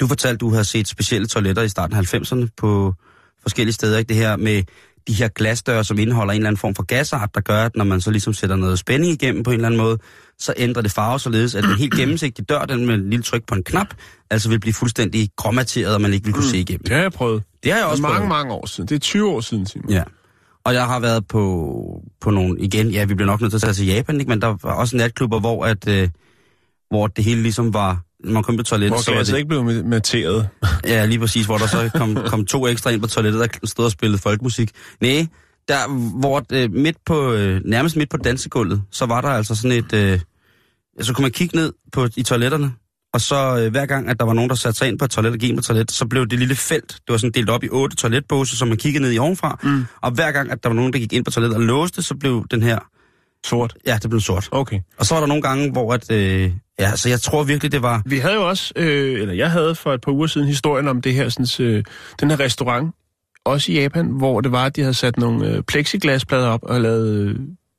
du 0.00 0.06
fortalte, 0.06 0.38
du 0.38 0.50
havde 0.50 0.64
set 0.64 0.88
specielle 0.88 1.26
toiletter 1.26 1.62
i 1.62 1.68
starten 1.68 1.96
af 1.96 2.14
90'erne 2.14 2.48
på 2.56 2.94
forskellige 3.42 3.74
steder. 3.74 3.98
Ikke? 3.98 4.08
Det 4.08 4.16
her 4.16 4.36
med 4.36 4.62
de 5.08 5.12
her 5.12 5.28
glasdøre, 5.28 5.84
som 5.84 5.98
indeholder 5.98 6.32
en 6.32 6.36
eller 6.36 6.48
anden 6.48 6.58
form 6.58 6.74
for 6.74 6.82
gasart, 6.82 7.30
der 7.34 7.40
gør, 7.40 7.64
at 7.64 7.76
når 7.76 7.84
man 7.84 8.00
så 8.00 8.10
ligesom 8.10 8.34
sætter 8.34 8.56
noget 8.56 8.78
spænding 8.78 9.12
igennem 9.12 9.42
på 9.42 9.50
en 9.50 9.54
eller 9.54 9.66
anden 9.68 9.80
måde, 9.80 9.98
så 10.38 10.54
ændrer 10.56 10.82
det 10.82 10.92
farve 10.92 11.20
således, 11.20 11.54
at 11.54 11.64
den 11.64 11.76
helt 11.76 11.94
gennemsigtige 11.94 12.44
dør, 12.44 12.64
den 12.64 12.86
med 12.86 12.94
en 12.94 13.10
lille 13.10 13.22
tryk 13.22 13.46
på 13.46 13.54
en 13.54 13.64
knap, 13.64 13.86
altså 14.30 14.48
vil 14.48 14.60
blive 14.60 14.74
fuldstændig 14.74 15.28
gråmateret, 15.36 15.94
og 15.94 16.00
man 16.00 16.12
ikke 16.12 16.24
vil 16.24 16.34
kunne 16.34 16.44
se 16.44 16.58
igennem. 16.58 16.82
Det 16.84 16.94
har 16.94 17.02
jeg 17.02 17.12
prøvet. 17.12 17.42
Det 17.64 17.72
har 17.72 17.78
jeg 17.78 17.86
også 17.86 18.02
mange, 18.02 18.16
prøvet. 18.16 18.28
mange 18.28 18.52
år 18.52 18.66
siden. 18.66 18.88
Det 18.88 18.94
er 18.94 18.98
20 18.98 19.30
år 19.30 19.40
siden, 19.40 19.66
Simon. 19.66 19.90
Ja. 19.90 20.02
Og 20.64 20.74
jeg 20.74 20.86
har 20.86 21.00
været 21.00 21.26
på, 21.26 22.02
på 22.20 22.30
nogle, 22.30 22.60
igen, 22.60 22.90
ja, 22.90 23.04
vi 23.04 23.14
bliver 23.14 23.26
nok 23.26 23.40
nødt 23.40 23.52
til 23.52 23.56
at 23.56 23.62
tage 23.62 23.72
til 23.72 23.86
Japan, 23.86 24.20
ikke? 24.20 24.28
men 24.28 24.42
der 24.42 24.56
var 24.62 24.72
også 24.72 24.96
natklubber, 24.96 25.40
hvor, 25.40 25.64
at, 25.64 25.88
øh, 25.88 26.08
hvor 26.94 27.06
det 27.06 27.24
hele 27.24 27.42
ligesom 27.42 27.74
var, 27.74 28.00
man 28.24 28.42
kom 28.42 28.56
på 28.56 28.62
toilettet, 28.62 28.96
Hvor 28.96 29.02
så 29.02 29.10
var 29.10 29.16
glasset 29.16 29.32
det, 29.32 29.38
ikke 29.38 29.48
blev 29.48 29.84
materet. 29.84 30.48
ja, 30.84 31.04
lige 31.04 31.18
præcis, 31.18 31.46
hvor 31.46 31.58
der 31.58 31.66
så 31.66 31.90
kom, 31.94 32.14
kom 32.32 32.46
to 32.46 32.66
ekstra 32.66 32.90
ind 32.90 33.00
på 33.00 33.06
toilettet, 33.06 33.40
der 33.40 33.66
stod 33.66 33.84
og 33.84 33.90
spillede 33.90 34.22
folkmusik. 34.22 34.70
Nej, 35.00 35.26
der, 35.68 35.88
hvor 36.18 36.42
øh, 36.52 36.72
midt 36.72 36.96
på, 37.06 37.32
øh, 37.32 37.60
nærmest 37.64 37.96
midt 37.96 38.10
på 38.10 38.16
dansegulvet, 38.16 38.82
så 38.90 39.06
var 39.06 39.20
der 39.20 39.28
altså 39.28 39.54
sådan 39.54 39.78
et, 39.78 39.92
øh, 39.92 40.20
så 41.00 41.12
kunne 41.14 41.22
man 41.22 41.30
kigge 41.30 41.56
ned 41.56 41.72
på, 41.92 42.08
i 42.16 42.22
toiletterne, 42.22 42.72
og 43.14 43.20
så 43.20 43.58
øh, 43.58 43.70
hver 43.70 43.86
gang, 43.86 44.08
at 44.08 44.20
der 44.20 44.26
var 44.26 44.32
nogen, 44.32 44.50
der 44.50 44.56
satte 44.56 44.78
sig 44.78 44.88
ind 44.88 44.98
på 44.98 45.04
et 45.04 45.10
toilet 45.10 45.32
og 45.32 45.38
gik 45.38 45.50
ind 45.50 45.58
på 45.58 45.62
toilet, 45.62 45.90
så 45.90 46.06
blev 46.06 46.26
det 46.26 46.38
lille 46.38 46.54
felt, 46.54 46.88
det 46.88 47.12
var 47.12 47.16
sådan 47.16 47.32
delt 47.32 47.50
op 47.50 47.64
i 47.64 47.68
otte 47.68 47.96
toiletbåse, 47.96 48.56
som 48.56 48.68
man 48.68 48.76
kiggede 48.76 49.02
ned 49.02 49.12
i 49.12 49.18
ovenfra. 49.18 49.58
Mm. 49.62 49.84
Og 50.02 50.10
hver 50.10 50.32
gang, 50.32 50.50
at 50.50 50.62
der 50.62 50.68
var 50.68 50.76
nogen, 50.76 50.92
der 50.92 50.98
gik 50.98 51.12
ind 51.12 51.24
på 51.24 51.30
toilettet 51.30 51.56
og 51.56 51.62
låste, 51.62 52.02
så 52.02 52.14
blev 52.14 52.44
den 52.50 52.62
her, 52.62 52.78
Sort. 53.44 53.74
ja, 53.86 53.98
det 54.02 54.10
blev 54.10 54.20
sort. 54.20 54.48
Okay. 54.50 54.80
Og 54.98 55.06
så 55.06 55.14
var 55.14 55.20
der 55.20 55.26
nogle 55.28 55.42
gange, 55.42 55.72
hvor 55.72 55.92
at, 55.94 56.10
øh, 56.12 56.50
ja, 56.78 56.96
så 56.96 57.08
jeg 57.08 57.20
tror 57.20 57.42
virkelig, 57.44 57.72
det 57.72 57.82
var, 57.82 58.02
Vi 58.06 58.18
havde 58.18 58.34
jo 58.34 58.48
også, 58.48 58.72
øh, 58.76 59.20
eller 59.20 59.34
jeg 59.34 59.50
havde 59.50 59.74
for 59.74 59.92
et 59.92 60.00
par 60.00 60.12
uger 60.12 60.26
siden 60.26 60.46
historien 60.46 60.88
om 60.88 61.02
det 61.02 61.14
her, 61.14 61.28
sådan, 61.28 61.66
øh, 61.66 61.84
den 62.20 62.30
her 62.30 62.40
restaurant, 62.40 62.94
også 63.44 63.72
i 63.72 63.74
Japan, 63.80 64.06
hvor 64.06 64.40
det 64.40 64.52
var, 64.52 64.64
at 64.64 64.76
de 64.76 64.80
havde 64.80 64.94
sat 64.94 65.16
nogle 65.18 65.48
øh, 65.48 65.62
plexiglasplader 65.62 66.48
op 66.48 66.60
og 66.62 66.80
lavet 66.80 67.10
øh, 67.12 67.36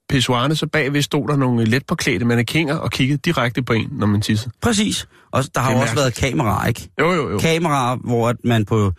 pissoirerne, 0.10 0.56
så 0.56 0.68
bagved 0.68 1.02
stod 1.02 1.28
der 1.28 1.36
nogle 1.36 1.64
let 1.66 1.86
påklædte 1.88 2.26
mannekinger 2.26 2.76
og 2.76 2.92
kiggede 2.92 3.18
direkte 3.26 3.62
på 3.64 3.74
en, 3.74 3.90
når 3.92 4.08
man 4.08 4.22
tissede. 4.22 4.52
præcis. 4.62 5.08
Og 5.32 5.44
der 5.56 5.62
har 5.62 5.72
jo 5.72 5.78
også 5.80 5.96
været 5.96 6.14
kameraer, 6.16 6.68
ikke? 6.68 6.90
Jo, 7.00 7.12
jo, 7.14 7.30
jo. 7.32 7.38
Kameraer, 7.38 7.96
hvor 7.96 8.30
at 8.30 8.36
man 8.44 8.66
på 8.66 8.92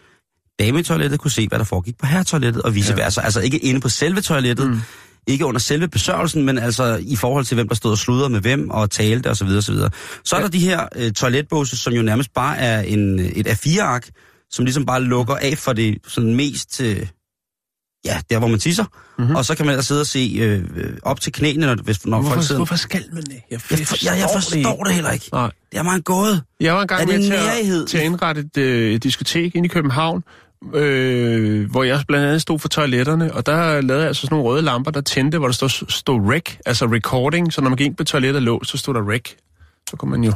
dametoilettet 0.58 1.20
kunne 1.20 1.30
se, 1.30 1.48
hvad 1.48 1.58
der 1.58 1.64
foregik 1.64 1.98
på 1.98 2.06
herretoilettet, 2.06 2.62
og 2.62 2.74
vice 2.74 2.94
Ja. 2.96 3.02
versa. 3.04 3.20
Altså 3.20 3.40
ikke 3.40 3.58
inde 3.58 3.80
på 3.80 3.88
selve 3.88 4.20
toilettet, 4.20 4.70
mm. 4.70 4.80
Ikke 5.26 5.46
under 5.46 5.58
selve 5.60 5.88
besørgelsen, 5.88 6.44
men 6.44 6.58
altså 6.58 7.00
i 7.02 7.16
forhold 7.16 7.44
til, 7.44 7.54
hvem 7.54 7.68
der 7.68 7.74
stod 7.74 7.90
og 7.90 7.98
sludrede 7.98 8.28
med 8.30 8.40
hvem, 8.40 8.70
og 8.70 8.90
talte 8.90 9.30
osv. 9.30 9.46
osv. 9.46 9.74
Så 10.24 10.36
er 10.36 10.40
Ja. 10.40 10.42
der 10.42 10.48
de 10.48 10.58
her 10.58 10.88
øh, 10.96 11.12
toiletbåse, 11.12 11.76
som 11.76 11.92
jo 11.92 12.02
nærmest 12.02 12.34
bare 12.34 12.58
er 12.58 12.80
en, 12.80 13.18
et 13.20 13.46
A4-ark, 13.46 14.08
som 14.50 14.64
ligesom 14.64 14.86
bare 14.86 15.02
lukker 15.02 15.34
af 15.36 15.58
for 15.58 15.72
det 15.72 15.98
sådan 16.08 16.34
mest... 16.34 16.80
Øh, 16.80 17.06
ja, 18.04 18.20
der 18.30 18.38
hvor 18.38 18.48
man 18.48 18.58
tisser. 18.58 18.84
Mhm. 18.84 18.92
Mm-hmm. 19.18 19.36
Og 19.36 19.44
så 19.44 19.54
kan 19.54 19.66
man 19.66 19.72
ellers 19.72 19.86
sidde 19.86 20.00
og 20.00 20.06
se 20.06 20.36
øh, 20.40 20.64
øh, 20.76 20.92
op 21.02 21.20
til 21.20 21.32
knæene, 21.32 21.66
når, 21.66 21.74
hvis, 21.74 22.06
når 22.06 22.16
folk 22.16 22.26
Hvorfor, 22.26 22.40
sidder... 22.40 22.58
hvorfor 22.58 22.76
skal 22.76 23.04
man 23.12 23.22
det? 23.22 23.32
Jeg, 23.50 23.60
Jeg, 23.70 23.78
for, 23.86 23.96
jeg, 24.04 24.18
jeg 24.18 24.28
forstår 24.34 24.84
det 24.84 24.94
heller 24.94 25.10
ikke. 25.10 25.28
Nej. 25.32 25.50
Det 25.72 25.78
er 25.78 25.82
meget 25.82 26.04
gået. 26.04 26.42
Jeg 26.60 26.74
var 26.74 26.82
engang 26.82 27.02
Er 27.02 27.06
det 27.06 27.20
med 27.20 27.26
til 27.26 27.80
at, 27.82 27.88
til 27.88 27.98
at 27.98 28.04
indrette 28.04 28.40
et, 28.40 28.56
øh, 28.56 28.96
diskotek 29.02 29.54
inde 29.54 29.66
i 29.66 29.68
København, 29.68 30.22
øh, 30.74 31.70
hvor 31.70 31.82
jeg 31.84 32.02
blandt 32.08 32.26
andet 32.26 32.42
stod 32.42 32.58
for 32.58 32.68
toiletterne, 32.68 33.34
og 33.34 33.46
der 33.46 33.80
lavede 33.80 34.02
jeg 34.02 34.08
altså 34.08 34.22
sådan 34.22 34.36
nogle 34.36 34.50
røde 34.50 34.62
lamper, 34.62 34.90
der 34.90 35.00
tændte, 35.00 35.38
hvor 35.38 35.46
der 35.48 35.52
stod, 35.54 35.68
stod 35.88 36.20
rec, 36.32 36.56
altså 36.66 36.86
recording, 36.86 37.52
så 37.52 37.60
når 37.60 37.68
man 37.68 37.76
gik 37.76 37.86
ind 37.86 37.96
på 37.96 38.04
toilettet 38.04 38.36
og 38.36 38.42
lå, 38.42 38.64
så 38.64 38.78
stod 38.78 38.94
der 38.94 39.10
rec. 39.10 39.30
Så 39.90 39.96
kunne 39.96 40.10
man 40.10 40.24
jo... 40.24 40.32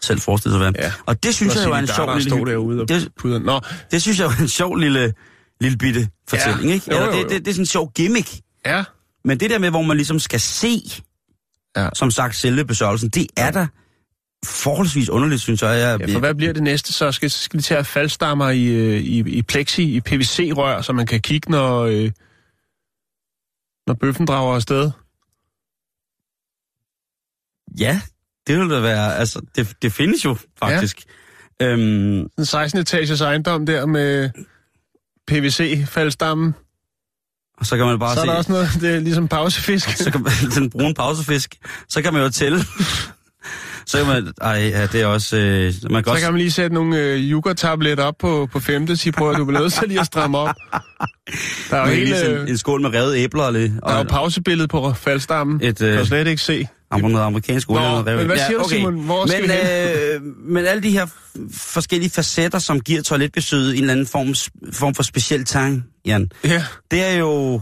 Selv 0.00 0.20
forestille 0.20 0.52
sig, 0.58 0.58
hvad. 0.70 0.72
Ja. 0.82 0.92
Og 1.06 1.22
det 1.22 1.34
synes 1.34 1.54
Nå, 1.54 1.60
jeg 1.60 1.68
jo 1.68 1.72
er 1.74 1.78
en 1.78 1.86
der, 1.86 1.94
sjov 1.94 2.06
der 2.06 2.14
lille... 2.14 2.30
stod 2.30 2.46
derude 2.46 2.80
og 2.80 2.88
det. 2.88 3.10
Nå, 3.44 3.60
det 3.90 4.02
synes 4.02 4.18
jeg 4.18 4.24
jo 4.24 4.30
er 4.30 4.42
en 4.42 4.48
sjov 4.48 4.76
lille, 4.76 5.12
lille 5.60 5.78
bitte 5.78 6.08
fortælling, 6.28 6.64
Ja. 6.68 6.72
ikke? 6.74 6.86
Jo, 6.90 6.96
Eller 6.96 7.06
jo, 7.06 7.12
det, 7.18 7.22
jo. 7.22 7.28
det, 7.28 7.44
det 7.44 7.48
er 7.50 7.54
sådan 7.54 7.62
en 7.62 7.66
sjov 7.66 7.92
gimmick. 7.94 8.28
ja. 8.66 8.84
Men 9.24 9.40
det 9.40 9.50
der 9.50 9.58
med, 9.58 9.70
hvor 9.70 9.82
man 9.82 9.96
ligesom 9.96 10.18
skal 10.18 10.40
se, 10.40 10.82
Ja. 11.76 11.88
som 11.94 12.10
sagt, 12.10 12.36
selve 12.36 12.64
besørgelsen, 12.64 13.08
det 13.08 13.26
er 13.36 13.50
da 13.50 13.66
forholdsvis 14.46 15.08
underligt, 15.08 15.42
synes 15.42 15.62
jeg. 15.62 15.78
jeg 15.80 16.00
ja, 16.00 16.14
for 16.14 16.18
hvad 16.20 16.34
bliver 16.34 16.52
det 16.52 16.62
næste? 16.62 16.92
Så 16.92 17.12
skal, 17.12 17.30
skal 17.30 17.58
de 17.58 17.64
til 17.64 17.74
at 17.74 17.78
have 17.78 17.84
faldstammer 17.84 18.50
i, 18.50 18.64
øh, 18.64 19.00
i, 19.00 19.18
i 19.18 19.42
plexi, 19.42 19.82
i 19.96 20.00
PVC-rør, 20.00 20.82
så 20.82 20.92
man 20.92 21.06
kan 21.06 21.20
kigge, 21.20 21.50
når, 21.50 21.82
øh, 21.82 22.10
når 23.86 23.94
bøffen 23.94 24.26
drager 24.26 24.54
afsted? 24.54 24.90
Ja, 27.78 28.00
det 28.46 28.58
vil 28.58 28.70
da 28.70 28.80
være, 28.80 29.16
altså, 29.16 29.40
det, 29.56 29.76
det 29.82 29.92
findes 29.92 30.24
jo 30.24 30.36
faktisk. 30.58 31.04
Ja. 31.60 31.66
Øhm, 31.66 32.28
En 32.38 32.44
16 32.46 32.80
etagers 32.80 33.20
ejendom 33.20 33.66
der 33.66 33.86
med 33.86 34.30
PVC-faldstammen. 35.28 36.54
og 37.58 37.66
så 37.66 37.76
kan 37.76 37.86
man 37.86 37.98
bare 37.98 38.14
Så 38.14 38.20
er 38.20 38.24
se, 38.24 38.30
der 38.30 38.36
også 38.36 38.52
noget, 38.52 38.68
det 38.80 38.94
er 38.94 39.00
ligesom 39.00 39.28
pausefisk. 39.28 39.96
så 39.96 40.10
kan 40.10 40.22
man, 40.22 40.32
den 40.56 40.70
brune 40.70 40.94
pausefisk, 40.94 41.54
så 41.88 42.02
kan 42.02 42.12
man 42.12 42.22
jo 42.22 42.28
tælle. 42.30 42.58
så 43.86 43.98
kan 43.98 44.06
man, 44.06 44.32
ej, 44.40 44.52
ja, 44.52 44.86
det 44.86 45.00
er 45.02 45.06
også, 45.06 45.36
øh, 45.36 45.42
man 45.90 46.02
kan 46.02 46.04
Så 46.04 46.10
også, 46.10 46.22
kan 46.24 46.32
man 46.32 46.38
lige 46.40 46.50
sætte 46.50 46.74
nogle 46.74 46.98
øh, 46.98 47.18
yoghurt-tabletter 47.30 48.04
op 48.04 48.14
på, 48.18 48.48
på 48.52 48.60
femte, 48.60 48.96
sige 48.96 49.12
på, 49.12 49.30
at 49.30 49.36
du 49.36 49.44
bliver 49.44 49.60
nødt 49.60 49.72
til 49.72 49.88
lige 49.88 50.00
at 50.00 50.06
stramme 50.06 50.38
op. 50.38 50.54
Der 51.70 51.76
er 51.76 51.80
jo 51.88 51.94
hele, 51.94 52.16
sådan 52.18 52.36
øh, 52.36 52.48
en 52.50 52.58
skål 52.58 52.80
med 52.80 52.94
revet 52.94 53.16
æbler 53.16 53.42
og, 53.42 53.52
lidt- 53.52 53.72
der 53.72 53.88
er 53.88 53.94
jo 53.94 53.98
og, 54.00 54.06
pausebillede 54.08 54.68
på 54.68 54.92
faldstammen. 54.92 55.60
Et, 55.62 55.82
Øh, 55.82 55.90
kan 55.92 55.98
du 56.00 56.06
slet 56.06 56.26
ikke 56.26 56.42
se. 56.42 56.68
og 56.90 57.00
noget 57.00 57.24
amerikansk 57.24 57.70
olie. 57.70 57.80
Nå, 57.82 57.86
og 57.88 58.04
men 58.04 58.26
hvad 58.26 58.36
siger 58.46 58.58
du, 58.62 58.68
Simon? 58.68 58.94
Hvor 59.04 59.26
skal 59.26 59.40
men, 59.42 59.50
vi 59.50 60.14
øh, 60.14 60.22
men 60.54 60.66
alle 60.66 60.82
de 60.82 60.90
her 60.90 61.06
forskellige 61.52 62.10
facetter, 62.10 62.58
som 62.58 62.80
giver 62.80 63.02
toiletbesøget 63.02 63.70
en 63.74 63.80
eller 63.80 63.92
anden 63.92 64.06
form, 64.06 64.34
form 64.72 64.94
for 64.94 65.02
speciel 65.02 65.44
tang, 65.44 65.84
Jan, 66.06 66.30
Ja, 66.44 66.64
det 66.90 67.04
er 67.04 67.16
jo, 67.18 67.60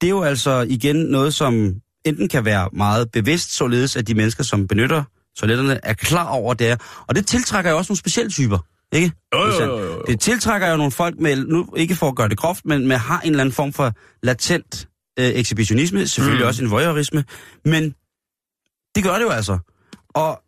det 0.00 0.06
er 0.06 0.10
jo 0.10 0.22
altså 0.22 0.66
igen 0.68 0.96
noget, 0.96 1.34
som 1.34 1.72
enten 2.04 2.28
kan 2.28 2.44
være 2.44 2.68
meget 2.72 3.10
bevidst, 3.12 3.56
således 3.56 3.96
at 3.96 4.08
de 4.08 4.14
mennesker, 4.14 4.44
som 4.44 4.68
benytter 4.68 5.02
toiletterne, 5.38 5.80
er 5.82 5.94
klar 5.94 6.28
over 6.28 6.54
det. 6.54 6.70
er. 6.70 6.76
Og 7.06 7.14
det 7.14 7.26
tiltrækker 7.26 7.70
jo 7.70 7.76
også 7.76 7.90
nogle 7.90 7.98
specielle 7.98 8.30
typer, 8.30 8.58
ikke? 8.92 9.12
Jo, 9.34 9.46
jo, 9.46 9.64
jo, 9.64 9.78
jo. 9.78 10.02
Det 10.06 10.20
tiltrækker 10.20 10.70
jo 10.70 10.76
nogle 10.76 10.92
folk 10.92 11.18
med, 11.18 11.36
nu 11.36 11.74
ikke 11.76 11.94
for 11.94 12.08
at 12.08 12.16
gøre 12.16 12.28
det 12.28 12.38
groft, 12.38 12.64
men 12.64 12.88
med 12.88 12.96
har 12.96 13.20
en 13.20 13.30
eller 13.30 13.40
anden 13.40 13.52
form 13.52 13.72
for 13.72 13.92
latent 14.22 14.88
øh, 15.18 15.26
ekshibitionisme, 15.26 16.06
selvfølgelig 16.06 16.44
mm. 16.44 16.48
også 16.48 16.64
en 16.64 16.70
voyeurisme, 16.70 17.24
men 17.64 17.94
det 18.94 19.04
gør 19.04 19.14
det 19.14 19.22
jo 19.22 19.30
altså. 19.30 19.58
Og 20.08 20.42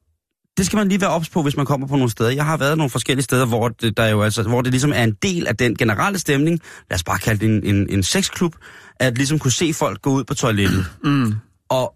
det 0.56 0.66
skal 0.66 0.76
man 0.76 0.88
lige 0.88 1.00
være 1.00 1.11
ops 1.11 1.28
på, 1.28 1.42
hvis 1.42 1.56
man 1.56 1.66
kommer 1.66 1.87
på 1.87 1.97
nogle 1.97 2.11
steder. 2.11 2.30
Jeg 2.30 2.44
har 2.44 2.56
været 2.56 2.78
nogle 2.78 2.90
forskellige 2.90 3.25
steder, 3.25 3.47
hvor 3.47 3.68
det, 3.68 3.97
der 3.97 4.06
jo 4.06 4.23
altså, 4.23 4.42
hvor 4.42 4.62
det 4.62 4.73
ligesom 4.73 4.92
er 4.92 5.04
en 5.04 5.12
del 5.23 5.47
af 5.47 5.56
den 5.56 5.76
generelle 5.76 6.18
stemning, 6.18 6.61
lad 6.90 6.94
os 6.94 7.04
bare 7.04 7.18
kalde 7.18 7.40
det 7.40 7.54
en, 7.54 7.76
en, 7.76 7.90
en 7.90 8.02
sexklub, 8.02 8.54
at 8.97 9.16
ligesom 9.16 9.38
kunne 9.38 9.52
se 9.52 9.73
folk 9.73 10.02
gå 10.02 10.11
ud 10.11 10.25
på 10.25 10.35
toilettet. 10.35 10.87
mm. 11.04 11.35
Og 11.68 11.94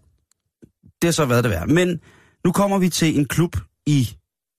det 1.01 1.07
har 1.07 1.11
så 1.11 1.25
været 1.25 1.43
det 1.43 1.51
værd. 1.51 1.67
Men 1.67 1.99
nu 2.45 2.51
kommer 2.51 2.77
vi 2.77 2.89
til 2.89 3.19
en 3.19 3.25
klub 3.25 3.57
i 3.85 4.09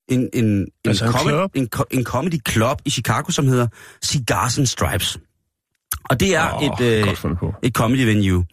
en, 0.09 0.29
en, 0.33 0.45
en, 0.45 0.67
Altså 0.85 1.05
en 1.05 1.13
club? 1.13 1.51
en, 1.55 1.69
en 1.91 2.05
comedy 2.05 2.41
club 2.49 2.79
i 2.85 2.91
Chicago, 2.91 3.31
som 3.31 3.49
hedder 3.49 3.67
Cigars 4.05 4.59
and 4.59 4.67
Stripes. 4.67 5.19
Og 6.11 6.21
det 6.21 6.35
er 6.35 6.53
oh, 6.53 6.65
et, 6.65 6.81
øh, 6.81 7.15
et 7.63 7.75
comedy 7.75 8.05
venue. 8.05 8.45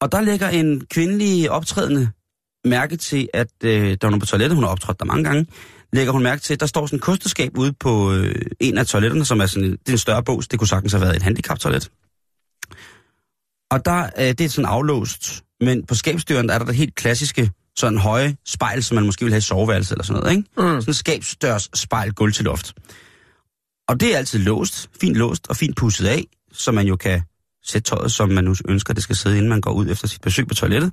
Og 0.00 0.12
der 0.12 0.20
lægger 0.20 0.48
en 0.48 0.86
kvindelig 0.86 1.50
optrædende 1.50 2.10
mærke 2.64 2.96
til, 2.96 3.28
at 3.34 3.52
øh, 3.64 3.90
der 3.90 3.96
var 4.02 4.10
nogen 4.10 4.20
på 4.20 4.26
toilettet, 4.26 4.54
hun 4.54 4.64
har 4.64 4.70
optrådt 4.70 4.98
der 4.98 5.04
mange 5.04 5.24
gange, 5.24 5.46
lægger 5.92 6.12
hun 6.12 6.22
mærke 6.22 6.42
til, 6.42 6.54
at 6.54 6.60
der 6.60 6.66
står 6.66 6.86
sådan 6.86 6.96
et 6.96 7.02
kosteskab 7.02 7.58
ude 7.58 7.72
på 7.72 8.12
øh, 8.12 8.34
en 8.60 8.78
af 8.78 8.86
toiletterne, 8.86 9.24
som 9.24 9.40
er 9.40 9.46
sådan 9.46 9.68
en, 9.68 9.72
det 9.72 9.88
er 9.88 9.92
en 9.92 9.98
større 9.98 10.22
bås, 10.22 10.48
det 10.48 10.58
kunne 10.58 10.68
sagtens 10.68 10.92
have 10.92 11.00
været 11.00 11.16
et 11.16 11.22
handicaptoilet. 11.22 11.90
Og 13.70 13.84
der 13.84 14.10
øh, 14.18 14.26
det 14.26 14.40
er 14.40 14.48
sådan 14.48 14.70
aflåst, 14.70 15.44
men 15.60 15.86
på 15.86 15.94
skabsdøren 15.94 16.50
er 16.50 16.58
der 16.58 16.64
det 16.64 16.74
helt 16.74 16.94
klassiske, 16.94 17.50
sådan 17.76 17.98
høje 17.98 18.36
spejl, 18.46 18.82
som 18.82 18.94
man 18.94 19.06
måske 19.06 19.24
vil 19.24 19.32
have 19.32 19.38
i 19.38 19.40
soveværelse 19.40 19.94
eller 19.94 20.04
sådan 20.04 20.22
noget, 20.22 20.36
ikke? 20.36 20.48
Mm. 20.56 20.62
Sådan 20.80 20.84
en 20.88 20.94
skabsdørs 20.94 21.70
spejl 21.74 22.12
gulv 22.12 22.32
til 22.32 22.44
loft. 22.44 22.74
Og 23.88 24.00
det 24.00 24.14
er 24.14 24.18
altid 24.18 24.38
låst, 24.38 24.90
fint 25.00 25.16
låst 25.16 25.46
og 25.48 25.56
fint 25.56 25.76
pusset 25.76 26.06
af, 26.06 26.24
så 26.52 26.72
man 26.72 26.86
jo 26.86 26.96
kan 26.96 27.22
sætte 27.64 27.90
tøjet, 27.90 28.12
som 28.12 28.28
man 28.28 28.44
nu 28.44 28.54
ønsker, 28.68 28.94
det 28.94 29.02
skal 29.02 29.16
sidde, 29.16 29.36
inden 29.36 29.48
man 29.48 29.60
går 29.60 29.72
ud 29.72 29.88
efter 29.88 30.08
sit 30.08 30.20
besøg 30.20 30.48
på 30.48 30.54
toilettet. 30.54 30.92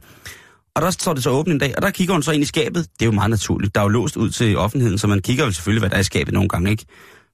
Og 0.75 0.81
der 0.81 0.91
står 0.91 1.13
det 1.13 1.23
så 1.23 1.29
åbent 1.29 1.53
en 1.53 1.59
dag, 1.59 1.73
og 1.75 1.81
der 1.81 1.89
kigger 1.89 2.13
hun 2.13 2.23
så 2.23 2.31
ind 2.31 2.43
i 2.43 2.45
skabet. 2.45 2.87
Det 2.99 3.01
er 3.01 3.05
jo 3.05 3.11
meget 3.11 3.29
naturligt. 3.29 3.75
Der 3.75 3.81
er 3.81 3.85
jo 3.85 3.89
låst 3.89 4.17
ud 4.17 4.29
til 4.29 4.57
offentligheden, 4.57 4.97
så 4.97 5.07
man 5.07 5.21
kigger 5.21 5.45
jo 5.45 5.51
selvfølgelig, 5.51 5.81
hvad 5.81 5.89
der 5.89 5.95
er 5.95 5.99
i 5.99 6.03
skabet 6.03 6.33
nogle 6.33 6.49
gange, 6.49 6.71
ikke? 6.71 6.85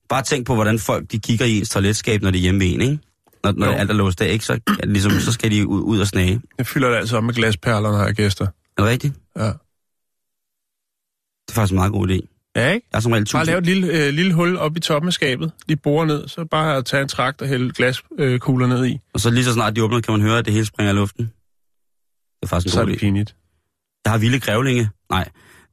Bare 0.10 0.24
tænk 0.24 0.46
på, 0.46 0.56
hvordan 0.56 0.80
folk 0.80 1.12
de 1.12 1.20
kigger 1.20 1.46
i 1.46 1.58
ens 1.58 1.70
toiletskab, 1.70 2.22
når 2.22 2.32
de 2.32 2.38
er 2.38 2.42
hjemme 2.42 2.60
ved 2.60 2.74
en, 2.74 2.82
ikke? 2.82 3.00
Når, 3.44 3.52
når 3.52 3.66
Jo. 3.66 3.72
alt 3.72 3.90
er 3.90 3.94
låst 3.94 4.22
af, 4.22 4.32
ikke? 4.32 4.46
Så, 4.46 4.60
ligesom, 4.84 5.12
så 5.12 5.32
skal 5.32 5.52
de 5.52 5.68
ud, 5.68 5.82
ud 5.82 6.00
og 6.00 6.08
snage. 6.08 6.42
Jeg 6.58 6.68
fylder 6.68 6.90
det 6.90 6.98
altid 6.98 7.18
op 7.18 7.24
med 7.24 7.34
glasperler, 7.34 7.92
når 7.92 7.98
jeg 7.98 8.06
har 8.06 8.14
gæster. 8.14 8.46
Er 8.46 8.82
det 8.82 8.86
rigtigt? 8.86 9.14
Ja. 9.38 9.44
Det 11.48 11.50
er 11.50 11.54
faktisk 11.54 11.72
en 11.72 11.76
meget 11.76 11.92
god 11.92 12.08
idé. 12.10 12.28
Ja, 12.56 12.72
ikke? 12.72 12.88
Jeg 12.92 12.98
er 12.98 13.02
som 13.02 13.12
regel 13.12 13.26
Bare 13.34 13.42
tusind... 13.42 13.46
lave 13.46 13.58
et 13.60 13.66
lille, 13.66 13.88
øh, 14.08 14.14
lille 14.14 14.34
hul 14.34 14.58
op 14.58 14.78
i 14.78 14.80
toppen 14.80 15.08
af 15.08 15.14
skabet. 15.14 15.52
Lige 15.68 15.78
borer 15.78 16.06
ned, 16.06 16.28
så 16.28 16.46
bare 16.46 16.78
at 16.78 16.86
tage 16.86 17.02
en 17.04 17.10
trakt 17.10 17.42
og 17.42 17.48
hælde 17.48 17.74
glaskugler 17.74 18.68
øh, 18.70 18.74
ned 18.76 18.86
i. 18.86 19.00
Og 19.14 19.20
så 19.20 19.30
lige 19.30 19.44
så 19.44 19.54
snart 19.54 19.76
de 19.76 19.84
åbner, 19.84 20.02
kan 20.02 20.12
man 20.12 20.22
høre, 20.22 20.38
at 20.38 20.46
det 20.46 20.54
hele 20.54 20.66
springer 20.66 20.94
i 20.94 20.96
luften. 20.96 21.26
Det 21.26 21.34
er 22.44 22.48
faktisk 22.48 22.74
Så 22.74 22.80
en 22.82 22.82
er 22.82 22.86
god 22.86 22.92
det 22.92 22.98
idé. 22.98 23.00
pinligt. 23.00 23.36
Jeg 24.06 24.12
har 24.12 24.20
vilde 24.20 24.40
grævlinge. 24.40 24.90
Nej. 25.10 25.30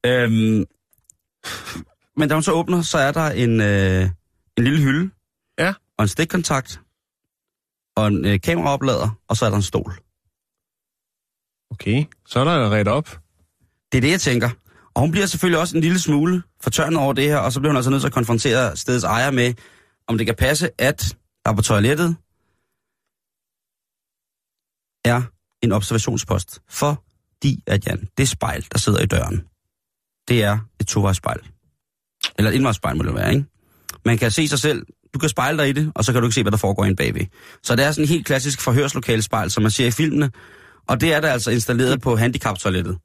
Øhm, 0.07 0.65
men 2.17 2.29
da 2.29 2.35
hun 2.35 2.43
så 2.43 2.53
åbner, 2.53 2.83
så 2.83 2.99
er 2.99 3.13
der 3.13 3.31
en, 3.31 3.61
øh, 3.61 4.03
en 4.57 4.65
lille 4.65 4.79
hylde. 4.83 5.11
Ja. 5.59 5.75
Og 5.99 6.03
en 6.03 6.09
stikkontakt. 6.09 6.81
Og 7.97 8.09
en 8.09 8.25
øh, 8.25 8.41
kameraoplader. 8.41 9.19
Og 9.29 9.37
så 9.37 9.45
er 9.47 9.51
der 9.51 9.57
en 9.57 9.63
stol. 9.63 9.93
Okay, 11.71 12.05
så 12.27 12.41
er 12.41 12.45
der 12.45 12.71
ret 12.71 12.89
op. 12.89 13.21
Det 13.95 13.99
er 13.99 14.03
det, 14.03 14.11
jeg 14.11 14.21
tænker. 14.21 14.51
Og 14.95 15.01
hun 15.01 15.11
bliver 15.11 15.27
selvfølgelig 15.27 15.61
også 15.61 15.77
en 15.77 15.81
lille 15.81 15.99
smule 15.99 16.43
fortørnet 16.61 16.99
over 16.99 17.13
det 17.13 17.25
her, 17.25 17.37
og 17.37 17.53
så 17.53 17.61
bliver 17.61 17.71
hun 17.71 17.77
altså 17.77 17.91
nødt 17.91 18.03
til 18.03 18.07
at 18.07 18.13
konfrontere 18.13 18.77
stedets 18.77 19.05
ejer 19.05 19.31
med, 19.31 19.55
om 20.09 20.19
det 20.19 20.27
kan 20.27 20.35
passe, 20.39 20.71
at 20.79 21.17
der 21.45 21.53
på 21.53 21.63
toilettet 21.63 22.17
er 25.05 25.23
en 25.63 25.73
observationspost. 25.73 26.61
Fordi 26.71 27.63
at 27.67 27.87
Jan, 27.87 28.09
det 28.19 28.29
spejl, 28.29 28.67
der 28.73 28.79
sidder 28.79 29.03
i 29.03 29.07
døren, 29.07 29.45
det 30.29 30.43
er 30.43 30.59
et 30.81 30.87
tovejsspejl. 30.87 31.41
Eller 32.39 32.51
et 32.51 32.55
indvejsspejl 32.55 32.97
må 32.97 33.03
det 33.03 33.15
være, 33.15 33.35
ikke? 33.35 33.47
Man 34.05 34.19
kan 34.19 34.31
se 34.31 34.49
sig 34.49 34.59
selv, 34.59 34.87
du 35.15 35.19
kan 35.19 35.29
spejle 35.29 35.59
dig 35.59 35.69
i 35.69 35.73
det, 35.73 35.93
og 35.95 36.05
så 36.05 36.13
kan 36.13 36.23
du 36.23 36.27
ikke 36.27 36.35
se, 36.35 36.43
hvad 36.43 36.53
der 36.53 36.59
foregår 36.59 36.85
inde 36.85 36.97
bagved. 36.97 37.27
Så 37.63 37.77
det 37.77 37.85
er 37.85 37.93
sådan 37.93 38.05
en 38.05 38.09
helt 38.09 38.27
klassisk 38.27 38.61
forhørslokalespejl, 38.61 39.51
som 39.51 39.63
man 39.63 39.71
ser 39.71 39.87
i 39.87 39.91
filmene, 39.91 40.31
og 40.89 41.01
det 41.01 41.15
er 41.15 41.21
der 41.21 41.33
altså 41.33 41.51
installeret 41.51 42.01
på 42.01 42.17
handicaptoilettet. 42.17 42.99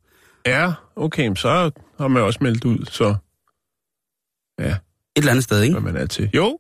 Ja, 0.50 0.74
okay, 0.96 1.36
så 1.36 1.72
har 2.00 2.08
man 2.08 2.24
også 2.24 2.40
meldt 2.42 2.66
ud, 2.66 2.86
så 2.92 3.16
ja, 4.60 4.70
Et 4.72 4.78
eller 5.16 5.32
andet 5.32 5.44
sted, 5.44 5.62
ikke? 5.62 5.80
hvad 5.80 5.94
man 5.94 6.02
er 6.02 6.06
til. 6.06 6.30
Jo, 6.36 6.60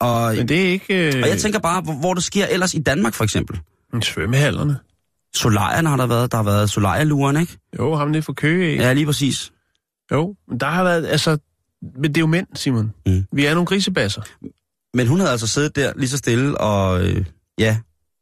Og, 0.00 0.34
men 0.36 0.48
det 0.48 0.66
er 0.66 0.70
ikke 0.70 1.06
øh, 1.16 1.22
og 1.22 1.28
jeg 1.28 1.38
tænker 1.38 1.58
bare, 1.58 1.80
hvor, 1.82 1.92
hvor 1.94 2.14
det 2.14 2.24
sker 2.24 2.46
ellers 2.46 2.74
i 2.74 2.78
Danmark 2.82 3.14
for 3.14 3.24
eksempel. 3.24 3.60
øh, 3.94 4.02
svømmehallerne. 4.02 4.78
Solarierne 5.34 5.88
har 5.88 5.96
der 5.96 6.06
været, 6.06 6.32
der 6.32 6.38
har 6.38 6.44
været 6.44 6.70
solarialuren, 6.70 7.36
ikke? 7.36 7.58
Jo, 7.78 7.94
ham 7.94 8.08
nede 8.08 8.22
for 8.22 8.32
Køge. 8.32 8.76
Ja, 8.82 8.92
lige 8.92 9.06
præcis. 9.06 9.52
Jo, 10.12 10.34
men 10.48 10.60
der 10.60 10.66
har 10.66 10.84
været, 10.84 11.06
altså, 11.06 11.38
men 11.82 12.02
det 12.04 12.16
er 12.16 12.20
jo 12.20 12.26
mænd, 12.26 12.46
Simon. 12.54 12.92
Mm. 13.06 13.24
Vi 13.32 13.46
er 13.46 13.54
nogle 13.54 13.66
grisebasser. 13.66 14.22
Men 14.94 15.06
hun 15.06 15.18
havde 15.18 15.32
altså 15.32 15.46
siddet 15.46 15.76
der 15.76 15.92
lige 15.96 16.08
så 16.08 16.16
stille 16.16 16.58
og, 16.58 17.02
øh, 17.08 17.24
ja, 17.58 17.78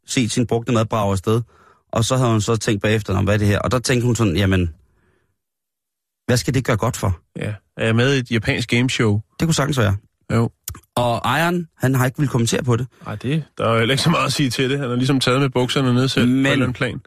set 0.07 0.31
sin 0.33 0.47
brugte 0.47 0.73
mad 0.73 0.85
brage 0.87 1.13
afsted. 1.13 1.41
Og 1.93 2.05
så 2.05 2.17
havde 2.17 2.31
hun 2.31 2.41
så 2.41 2.57
tænkt 2.57 2.83
bagefter, 2.83 3.17
om 3.17 3.25
hvad 3.25 3.35
er 3.35 3.39
det 3.39 3.47
her? 3.47 3.59
Og 3.59 3.71
der 3.71 3.79
tænkte 3.79 4.07
hun 4.07 4.17
sådan, 4.17 4.37
jamen, 4.37 4.75
hvad 6.33 6.37
skal 6.39 6.55
det 6.55 6.65
gøre 6.65 6.77
godt 6.77 6.97
for? 6.97 7.19
Ja, 7.37 7.53
er 7.77 7.85
jeg 7.85 7.97
med 7.97 8.15
i 8.15 8.19
et 8.19 8.31
japansk 8.31 8.69
gameshow? 8.69 9.21
Det 9.41 9.47
kunne 9.49 9.55
sagtens 9.55 9.79
være. 9.79 9.97
Jo. 10.33 10.51
Og 10.97 11.17
ejeren, 11.25 11.69
han 11.79 11.95
har 11.95 12.05
ikke 12.07 12.19
ville 12.19 12.31
kommentere 12.31 12.63
på 12.63 12.77
det. 12.77 12.87
Ej, 13.07 13.15
det, 13.15 13.45
der 13.59 13.65
er 13.67 13.73
jo 13.73 13.79
heller 13.79 13.93
ikke 13.93 14.03
så 14.03 14.11
meget 14.11 14.27
at 14.27 14.33
sige 14.33 14.51
til 14.51 14.71
det. 14.71 14.79
Han 14.79 14.89
har 14.89 14.97
ligesom 14.97 15.21
taget 15.21 15.41
med 15.41 15.51
bukserne 15.51 15.95
ned 15.95 16.09
selv 16.09 16.29
Men- 16.29 16.35
på 16.35 16.39
en 16.39 16.53
eller 16.53 16.65
anden 16.67 16.73
plan. 16.73 17.01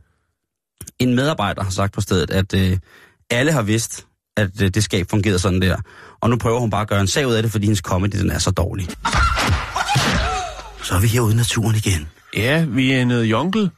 En 1.00 1.16
medarbejder 1.16 1.64
har 1.64 1.72
sagt 1.72 1.94
på 1.94 2.02
stedet, 2.02 2.32
at 2.32 2.54
øh, 2.54 2.78
alle 3.30 3.52
har 3.52 3.62
vidst, 3.62 4.06
at 4.38 4.62
øh, 4.62 4.70
det 4.70 4.84
skab 4.84 5.10
fungerede 5.10 5.40
sådan 5.40 5.62
der. 5.62 5.78
Og 6.22 6.30
nu 6.30 6.38
prøver 6.38 6.60
hun 6.60 6.70
bare 6.70 6.82
at 6.82 6.88
gøre 6.88 7.02
en 7.02 7.08
sag 7.08 7.28
ud 7.28 7.34
af 7.34 7.44
det, 7.44 7.52
fordi 7.52 7.66
hendes 7.66 7.80
comedy 7.80 8.12
den 8.12 8.30
er 8.32 8.40
så 8.40 8.52
dårlig. 8.52 8.88
Så 10.84 10.96
er 10.96 11.00
vi 11.02 11.08
herude 11.08 11.34
i 11.34 11.36
naturen 11.36 11.76
igen. 11.76 12.08
Ja, 12.36 12.66
vi 12.66 12.92
er 12.92 13.00
i 13.00 13.06
noget 13.06 13.26
jungle 13.26 13.70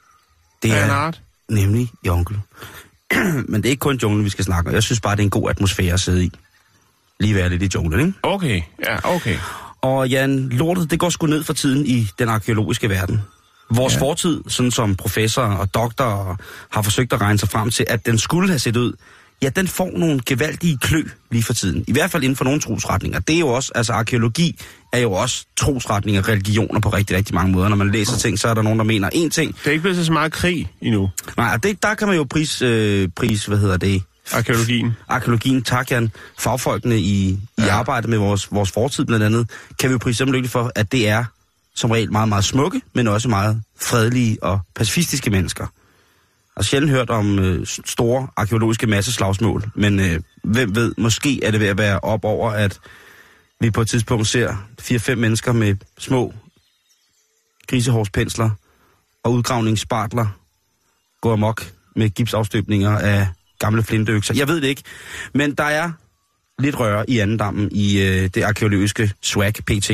Det 0.64 0.72
er 0.72 0.92
art. 0.92 1.22
nemlig 1.50 1.90
jungle. 2.08 2.42
Men 3.50 3.56
det 3.64 3.66
er 3.66 3.70
ikke 3.70 3.80
kun 3.80 4.00
junglen, 4.04 4.26
vi 4.26 4.30
skal 4.30 4.46
snakke 4.46 4.68
om. 4.70 4.74
Jeg 4.74 4.84
synes 4.84 5.00
bare, 5.00 5.16
det 5.16 5.20
er 5.22 5.24
en 5.24 5.30
god 5.30 5.50
atmosfære 5.50 5.94
at 5.94 6.00
sidde 6.00 6.24
i. 6.26 6.32
Lige 7.20 7.36
være 7.36 7.50
lidt 7.50 7.64
i 7.64 7.70
junglen, 7.76 8.00
ikke? 8.08 8.20
Okay, 8.24 8.62
ja, 8.86 9.16
okay. 9.16 9.38
Og 9.82 10.10
Jan, 10.10 10.50
lortet, 10.50 10.92
det 10.92 11.00
går 11.00 11.10
sgu 11.10 11.28
ned 11.28 11.44
for 11.44 11.54
tiden 11.54 11.86
i 11.86 12.08
den 12.20 12.30
arkeologiske 12.30 12.90
verden. 12.90 13.22
Vores 13.72 13.94
Ja. 13.96 14.00
fortid, 14.00 14.42
sådan 14.48 14.72
som 14.72 14.96
professor 14.96 15.42
og 15.42 15.74
doktor 15.74 16.38
har 16.72 16.82
forsøgt 16.82 17.14
at 17.14 17.22
regne 17.22 17.40
sig 17.40 17.50
frem 17.50 17.70
til, 17.70 17.86
at 17.90 18.06
den 18.06 18.18
skulle 18.18 18.50
have 18.50 18.60
set 18.60 18.78
ud, 18.78 18.94
ja, 19.42 19.50
den 19.50 19.68
får 19.68 19.92
nogle 19.98 20.20
gevaldige 20.26 20.78
klø 20.78 21.04
lige 21.32 21.44
for 21.44 21.54
tiden. 21.54 21.84
I 21.88 21.92
hvert 21.92 22.12
fald 22.12 22.24
inden 22.24 22.36
for 22.36 22.44
nogle 22.46 22.60
trosretninger. 22.60 23.20
Det 23.20 23.36
er 23.36 23.40
jo 23.40 23.48
også, 23.48 23.72
altså 23.76 23.94
arkeologi 23.94 24.60
er 24.98 25.02
jo 25.02 25.12
også 25.12 25.46
trosretninger, 25.58 26.28
religioner 26.30 26.80
på 26.80 26.90
rigtig, 26.90 27.18
rigtig 27.18 27.36
mange 27.36 27.52
måder. 27.52 27.70
Når 27.70 27.76
man 27.76 27.92
læser 27.92 28.18
ting, 28.18 28.40
så 28.40 28.48
er 28.48 28.54
der 28.54 28.62
nogen, 28.62 28.80
der 28.80 28.86
mener 28.86 29.10
én 29.16 29.30
ting. 29.30 29.56
Det 29.56 29.68
er 29.68 29.72
ikke 29.72 29.82
blevet 29.82 30.06
så 30.06 30.12
meget 30.14 30.32
krig 30.32 30.72
endnu, 30.82 31.10
Nej, 31.38 31.52
og 31.54 31.64
det, 31.64 31.84
der 31.84 31.94
kan 31.96 32.08
man 32.08 32.18
jo 32.18 32.24
pris, 32.30 32.62
øh, 32.62 33.10
pris, 33.16 33.46
hvad 33.46 33.58
hedder 33.58 33.78
det, 33.78 34.04
arkeologien. 34.34 34.94
arkeologien, 35.08 35.62
tak 35.64 35.92
Jan, 35.92 36.12
fagfolkene 36.40 36.98
i, 37.00 37.28
i 37.30 37.40
Ja. 37.58 37.74
arbejdet 37.76 38.10
med 38.10 38.18
vores, 38.18 38.48
vores 38.52 38.72
fortid 38.72 39.06
blandt 39.06 39.26
andet, 39.26 39.50
kan 39.80 39.90
vi 39.90 39.92
jo 39.92 39.98
prise 39.98 40.26
dem 40.26 40.34
lykkelig 40.34 40.52
for, 40.52 40.72
at 40.76 40.92
det 40.92 41.08
er 41.10 41.26
som 41.76 41.92
regel 41.92 42.12
meget, 42.12 42.30
meget 42.30 42.44
smukke, 42.46 42.82
men 42.94 43.08
også 43.08 43.30
meget 43.30 43.62
fredelige 43.82 44.44
og 44.44 44.60
pacifistiske 44.76 45.30
mennesker. 45.30 45.66
har 46.58 46.64
sjældent 46.64 46.92
hørt 46.92 47.10
om 47.10 47.40
øh, 47.40 47.68
store 47.86 48.28
arkeologiske 48.38 48.88
masseslagsmål, 48.88 49.64
men 49.76 50.00
øh, 50.00 50.20
hvem 50.44 50.76
ved, 50.76 50.94
måske 50.98 51.44
er 51.44 51.52
det 51.52 51.60
ved 51.60 51.68
at 51.68 51.78
være 51.78 52.00
op 52.00 52.26
over, 52.26 52.52
at 52.52 52.80
vi 53.60 53.72
på 53.72 53.82
et 53.82 53.88
tidspunkt 53.88 54.28
ser 54.28 54.68
4-5 54.82 55.16
mennesker 55.16 55.52
med 55.52 55.76
små 55.98 56.34
grisehårspensler 57.68 58.50
og 59.24 59.34
udgravningsspartler 59.34 60.28
gå 61.22 61.34
amok 61.34 61.74
med 61.96 62.10
gipsafstøbninger 62.10 62.98
af 62.98 63.28
gamle 63.60 63.84
flintøkser. 63.84 64.34
Jeg 64.38 64.48
ved 64.48 64.62
det 64.62 64.68
ikke, 64.68 64.84
men 65.34 65.56
der 65.56 65.64
er 65.64 65.92
lidt 66.60 66.80
røre 66.80 67.10
i 67.10 67.20
andendammen 67.20 67.70
i 67.72 68.02
øh, 68.02 68.30
det 68.36 68.44
arkeologiske 68.44 69.14
swag 69.22 69.54
PT. 69.54 69.92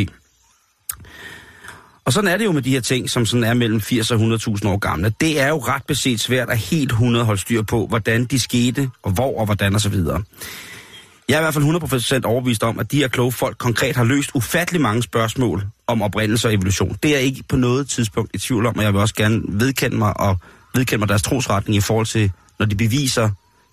Og 2.05 2.13
sådan 2.13 2.27
er 2.27 2.38
det 2.38 2.46
jo 2.46 2.51
med 2.51 2.62
de 2.62 2.70
her 2.70 2.82
ting, 2.82 3.10
som 3.10 3.25
sådan 3.25 3.43
er 3.43 3.53
mellem 3.53 3.82
80 3.82 4.12
og 4.12 4.20
100.000 4.20 4.67
år 4.67 4.77
gamle. 4.77 5.13
Det 5.20 5.39
er 5.39 5.48
jo 5.48 5.58
ret 5.58 5.86
beset 5.88 6.20
svært 6.20 6.50
at 6.50 6.58
helt 6.58 6.91
100 6.91 7.25
holde 7.25 7.41
styr 7.41 7.62
på, 7.62 7.88
hvordan 7.88 8.25
de 8.25 8.39
skete, 8.39 8.89
og 9.03 9.12
hvor 9.12 9.39
og 9.39 9.46
hvordan 9.46 9.75
og 9.75 9.82
så 9.82 9.89
videre. 9.89 10.24
Jeg 11.30 11.36
er 11.36 11.39
i 11.39 11.44
hvert 11.44 11.53
fald 11.53 12.24
100% 12.24 12.25
overbevist 12.25 12.63
om, 12.63 12.80
at 12.80 12.92
de 12.92 12.98
her 12.98 13.08
kloge 13.08 13.32
folk 13.32 13.58
konkret 13.58 13.96
har 13.96 14.03
løst 14.03 14.32
ufattelig 14.34 14.82
mange 14.82 15.03
spørgsmål 15.03 15.63
om 15.88 16.01
oprindelse 16.01 16.48
og 16.48 16.53
evolution. 16.53 16.98
Det 17.03 17.12
er 17.12 17.15
jeg 17.15 17.24
ikke 17.24 17.44
på 17.50 17.56
noget 17.56 17.89
tidspunkt 17.89 18.32
i 18.34 18.38
tvivl 18.38 18.65
om, 18.65 18.77
og 18.77 18.84
jeg 18.84 18.94
vil 18.94 19.01
også 19.01 19.15
gerne 19.15 19.42
vedkende 19.48 19.98
mig 19.98 20.20
og 20.20 20.38
vedkende 20.75 21.00
mig 21.00 21.10
deres 21.10 21.22
trosretning 21.22 21.77
i 21.77 21.82
forhold 21.82 22.06
til, 22.06 22.32
når 22.60 22.65
de 22.65 22.75
beviser 22.75 23.30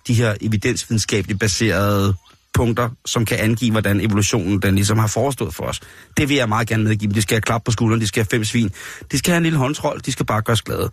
de 0.07 0.13
her 0.13 0.35
evidensvidenskabeligt 0.41 1.39
baserede 1.39 2.15
punkter, 2.53 2.89
som 3.05 3.25
kan 3.25 3.37
angive, 3.39 3.71
hvordan 3.71 4.01
evolutionen 4.01 4.61
den 4.61 4.75
ligesom 4.75 4.97
har 4.97 5.07
forestået 5.07 5.55
for 5.55 5.63
os. 5.63 5.79
Det 6.17 6.29
vil 6.29 6.37
jeg 6.37 6.49
meget 6.49 6.67
gerne 6.67 6.83
medgive 6.83 7.07
dem. 7.07 7.13
De 7.13 7.21
skal 7.21 7.35
have 7.35 7.41
klap 7.41 7.63
på 7.63 7.71
skulderen, 7.71 8.01
de 8.01 8.07
skal 8.07 8.23
have 8.23 8.27
fem 8.31 8.43
svin, 8.43 8.71
de 9.11 9.17
skal 9.17 9.31
have 9.31 9.37
en 9.37 9.43
lille 9.43 9.57
håndtrold, 9.57 10.01
de 10.01 10.11
skal 10.11 10.25
bare 10.25 10.41
gøres 10.41 10.61
glade. 10.61 10.89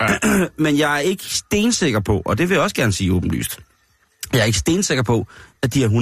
Ja. 0.00 0.06
Men 0.64 0.78
jeg 0.78 0.94
er 0.94 0.98
ikke 0.98 1.24
stensikker 1.24 2.00
på, 2.00 2.22
og 2.24 2.38
det 2.38 2.48
vil 2.48 2.54
jeg 2.54 2.62
også 2.62 2.76
gerne 2.76 2.92
sige 2.92 3.12
åbenlyst, 3.12 3.58
jeg 4.32 4.40
er 4.40 4.44
ikke 4.44 4.58
stensikker 4.58 5.02
på, 5.02 5.26
at 5.62 5.74
de 5.74 5.82
har 5.82 5.88
100% 5.88 5.92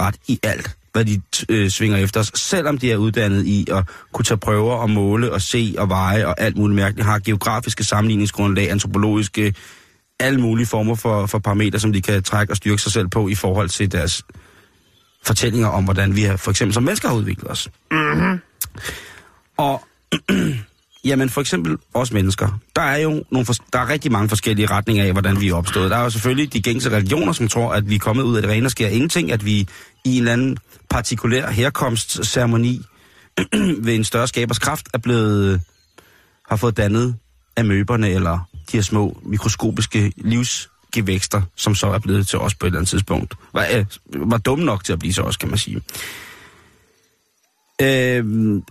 ret 0.00 0.14
i 0.28 0.40
alt, 0.42 0.76
hvad 0.92 1.04
de 1.04 1.22
øh, 1.48 1.70
svinger 1.70 1.96
efter 1.96 2.20
os, 2.20 2.32
selvom 2.34 2.78
de 2.78 2.92
er 2.92 2.96
uddannet 2.96 3.46
i 3.46 3.66
at 3.70 3.84
kunne 4.12 4.24
tage 4.24 4.38
prøver 4.38 4.74
og 4.74 4.90
måle 4.90 5.32
og 5.32 5.42
se 5.42 5.74
og 5.78 5.88
veje 5.88 6.26
og 6.26 6.40
alt 6.40 6.56
muligt 6.56 6.76
mærkeligt, 6.76 7.06
har 7.06 7.18
geografiske 7.18 7.84
sammenligningsgrundlag, 7.84 8.70
antropologiske, 8.70 9.54
alle 10.20 10.40
mulige 10.40 10.66
former 10.66 10.94
for, 10.94 11.26
for 11.26 11.38
parametre, 11.38 11.80
som 11.80 11.92
de 11.92 12.02
kan 12.02 12.22
trække 12.22 12.52
og 12.52 12.56
styrke 12.56 12.82
sig 12.82 12.92
selv 12.92 13.08
på 13.08 13.28
i 13.28 13.34
forhold 13.34 13.68
til 13.68 13.92
deres 13.92 14.24
fortællinger 15.24 15.68
om, 15.68 15.84
hvordan 15.84 16.16
vi 16.16 16.22
har, 16.22 16.36
for 16.36 16.50
eksempel 16.50 16.74
som 16.74 16.82
mennesker 16.82 17.08
har 17.08 17.16
udviklet 17.16 17.50
os. 17.50 17.70
Mm-hmm. 17.90 18.40
Og 19.56 19.84
Jamen 21.04 21.30
for 21.30 21.40
eksempel 21.40 21.76
os 21.94 22.12
mennesker. 22.12 22.60
Der 22.76 22.82
er 22.82 22.96
jo 22.96 23.24
nogle 23.30 23.46
for, 23.46 23.54
der 23.72 23.78
er 23.78 23.88
rigtig 23.88 24.12
mange 24.12 24.28
forskellige 24.28 24.66
retninger 24.66 25.04
af, 25.04 25.12
hvordan 25.12 25.40
vi 25.40 25.48
er 25.48 25.54
opstået. 25.54 25.90
Der 25.90 25.96
er 25.96 26.02
jo 26.02 26.10
selvfølgelig 26.10 26.52
de 26.52 26.62
gængse 26.62 26.90
religioner, 26.90 27.32
som 27.32 27.48
tror, 27.48 27.72
at 27.72 27.88
vi 27.88 27.94
er 27.94 27.98
kommet 27.98 28.22
ud 28.22 28.36
af 28.36 28.42
det 28.42 28.50
rene 28.50 28.66
og 28.66 28.70
sker 28.70 28.88
ingenting, 28.88 29.32
at 29.32 29.44
vi 29.44 29.68
i 30.04 30.16
en 30.16 30.18
eller 30.18 30.32
anden 30.32 30.58
partikulær 30.90 31.50
herkomstceremoni 31.50 32.80
ved 33.84 33.94
en 33.94 34.04
større 34.04 34.28
skabers 34.28 34.58
kraft 34.58 34.88
er 34.94 34.98
blevet, 34.98 35.60
har 36.48 36.56
fået 36.56 36.76
dannet 36.76 37.14
af 37.56 37.64
møberne 37.64 38.08
eller 38.10 38.48
de 38.72 38.76
her 38.76 38.82
små 38.82 39.20
mikroskopiske 39.22 40.12
livsgevækster, 40.16 41.42
som 41.56 41.74
så 41.74 41.86
er 41.86 41.98
blevet 41.98 42.28
til 42.28 42.38
os 42.38 42.54
på 42.54 42.66
et 42.66 42.68
eller 42.68 42.78
andet 42.78 42.90
tidspunkt. 42.90 43.34
Var, 43.52 43.66
øh, 43.72 43.84
var 44.30 44.38
dumme 44.38 44.64
nok 44.64 44.84
til 44.84 44.92
at 44.92 44.98
blive 44.98 45.12
så 45.12 45.22
også, 45.22 45.38
kan 45.38 45.48
man 45.48 45.58
sige. 45.58 45.82
Øh, 47.82 48.24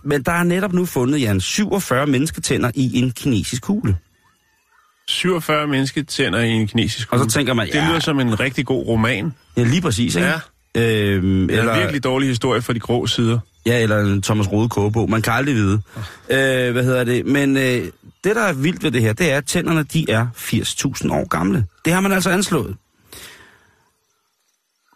men 0.04 0.22
der 0.26 0.32
er 0.32 0.42
netop 0.42 0.72
nu 0.72 0.86
fundet, 0.86 1.20
Jan, 1.20 1.40
47 1.40 2.06
mennesketænder 2.06 2.70
i 2.74 2.98
en 2.98 3.10
kinesisk 3.10 3.62
kugle. 3.62 3.96
47 5.08 5.66
mennesketænder 5.66 6.38
i 6.40 6.48
en 6.50 6.66
kinesisk 6.66 7.12
Og 7.12 7.18
så 7.18 7.22
kugle. 7.22 7.30
tænker 7.30 7.54
man, 7.54 7.66
Det 7.66 7.74
ja. 7.74 7.88
lyder 7.88 8.00
som 8.00 8.20
en 8.20 8.40
rigtig 8.40 8.66
god 8.66 8.86
roman. 8.86 9.32
Ja, 9.56 9.62
lige 9.64 9.80
præcis, 9.82 10.16
ikke? 10.16 10.28
Ja. 10.28 10.34
Øhm, 10.76 11.48
Det 11.48 11.54
er 11.56 11.60
eller, 11.60 11.72
en 11.74 11.80
virkelig 11.80 12.04
dårlig 12.04 12.28
historie 12.28 12.62
for 12.62 12.72
de 12.72 12.80
grå 12.80 13.06
sider. 13.06 13.38
ja, 13.66 13.82
eller 13.82 13.98
en 14.00 14.22
Thomas 14.22 14.52
Rode 14.52 14.68
kogebog. 14.68 15.10
Man 15.10 15.22
kan 15.22 15.32
aldrig 15.32 15.54
vide. 15.54 15.80
Øh, 16.30 16.72
hvad 16.72 16.84
hedder 16.84 17.04
det? 17.04 17.26
Men 17.26 17.56
øh, 17.56 17.62
det, 18.24 18.36
der 18.36 18.42
er 18.42 18.52
vildt 18.52 18.82
ved 18.82 18.90
det 18.90 19.02
her, 19.02 19.12
det 19.12 19.32
er, 19.32 19.36
at 19.36 19.44
tænderne, 19.46 19.82
de 19.82 20.10
er 20.10 20.26
80.000 20.36 21.12
år 21.12 21.28
gamle. 21.28 21.66
Det 21.84 21.92
har 21.92 22.00
man 22.00 22.12
altså 22.12 22.30
anslået. 22.30 22.76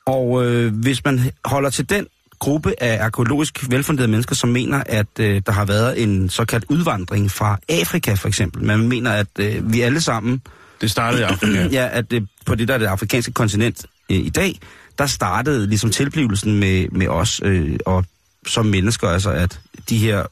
Og 0.07 0.47
øh, 0.47 0.75
hvis 0.75 1.05
man 1.05 1.21
holder 1.45 1.71
til 1.71 1.91
den 1.91 2.07
gruppe 2.39 2.83
af 2.83 3.05
arkeologisk 3.05 3.71
velfunderede 3.71 4.11
mennesker, 4.11 4.35
som 4.35 4.49
mener, 4.49 4.83
at 4.87 5.07
øh, 5.21 5.43
der 5.47 5.53
har 5.53 5.65
været 5.65 6.03
en 6.03 6.29
såkaldt 6.29 6.65
udvandring 6.69 7.31
fra 7.31 7.59
Afrika 7.69 8.15
for 8.15 8.29
eksempel. 8.29 8.65
Man 8.65 8.89
mener, 8.89 9.11
at 9.11 9.27
øh, 9.39 9.73
vi 9.73 9.81
alle 9.81 10.01
sammen 10.01 10.43
Det 10.81 10.91
startede 10.91 11.21
i 11.21 11.25
Afrika. 11.25 11.69
ja, 11.79 11.89
at 11.93 12.11
det, 12.11 12.29
på 12.47 12.55
det 12.55 12.69
der 12.69 12.75
er 12.75 12.79
det 12.79 12.87
afrikanske 12.87 13.33
kontinent 13.33 13.87
øh, 14.11 14.17
i 14.17 14.31
dag, 14.31 14.59
der 14.99 15.07
startede 15.07 15.67
ligesom 15.67 15.91
tilblivelsen 15.91 16.61
med, 16.61 16.89
med 16.89 17.09
os 17.09 17.41
øh, 17.45 17.79
og 17.87 18.05
som 18.47 18.67
mennesker, 18.67 19.09
altså 19.09 19.31
at 19.31 19.61
de 19.89 19.99
her 19.99 20.27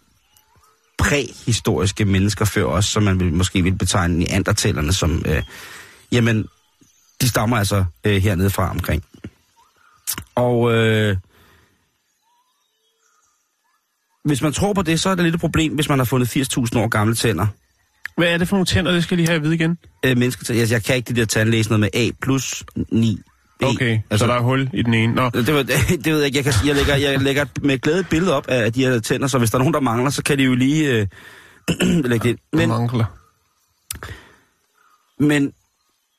præhistoriske 0.99 2.05
mennesker 2.05 2.45
før 2.45 2.65
os, 2.65 2.85
som 2.85 3.03
man 3.03 3.21
vil, 3.21 3.33
måske 3.33 3.63
vil 3.63 3.75
betegne 3.75 4.19
neandertalerne 4.19 4.93
som, 4.93 5.23
øh, 5.27 5.43
jamen, 6.13 6.47
de 7.21 7.29
stammer 7.29 7.57
altså 7.57 7.85
øh, 8.05 8.23
hernede 8.23 8.51
fra 8.51 8.71
omkring. 8.71 9.05
Og 10.35 10.73
øh, 10.73 11.17
hvis 14.25 14.43
man 14.43 14.53
tror 14.53 14.73
på 14.73 14.83
det, 14.83 15.01
så 15.01 15.11
er 15.11 15.15
det 15.15 15.25
lidt 15.25 15.35
et 15.35 15.41
problem, 15.41 15.75
hvis 15.75 15.89
man 15.89 15.99
har 15.99 16.05
fundet 16.05 16.37
80.000 16.37 16.79
år 16.79 16.89
gamle 16.89 17.15
tænder. 17.15 17.47
Hvad 18.17 18.29
er 18.29 18.39
det 18.39 18.49
for 18.49 18.57
nogle 18.57 18.67
tænder, 18.67 18.93
det 18.93 19.03
skal 19.03 19.15
jeg 19.15 19.19
lige 19.19 19.27
have 19.29 19.37
at 19.37 19.43
vide 19.43 19.55
igen? 19.55 19.79
Øh, 20.05 20.19
mennesker, 20.19 20.55
jeg, 20.55 20.71
jeg 20.71 20.83
kan 20.85 20.97
ikke 20.97 21.09
det 21.09 21.17
der 21.17 21.25
tandlæse 21.25 21.69
noget 21.71 21.81
med 21.81 21.89
A 21.95 22.11
plus 22.23 22.65
9. 22.93 23.19
B. 23.61 23.63
Okay, 23.63 24.01
altså, 24.11 24.27
så 24.27 24.33
der 24.33 24.39
er 24.39 24.43
hul 24.43 24.71
i 24.75 24.83
den 24.83 24.95
ene. 24.95 25.15
Nå, 25.15 25.31
det, 25.31 25.47
det 26.05 26.07
ved 26.07 26.17
jeg 26.17 26.27
ikke. 26.27 26.37
Jeg, 26.37 26.45
kan, 26.45 26.53
jeg, 26.67 26.75
lægger, 26.75 26.97
jeg 26.97 27.21
lægger 27.21 27.45
med 27.63 27.79
glæde 27.79 28.01
et 28.01 28.09
billede 28.09 28.35
op 28.35 28.49
af 28.49 28.73
de 28.73 28.85
her 28.85 28.99
tænder, 28.99 29.27
så 29.27 29.39
hvis 29.39 29.51
der 29.51 29.57
er 29.57 29.59
nogen, 29.59 29.75
der 29.75 29.81
mangler, 29.81 30.11
så 30.11 30.23
kan 30.23 30.39
de 30.39 30.43
jo 30.43 30.55
lige 30.55 30.91
øh, 30.91 31.07
lægge 32.11 32.25
det 32.25 32.31
ind. 32.31 32.39
Men, 32.53 32.69
mangler. 32.69 33.05
men 35.19 35.53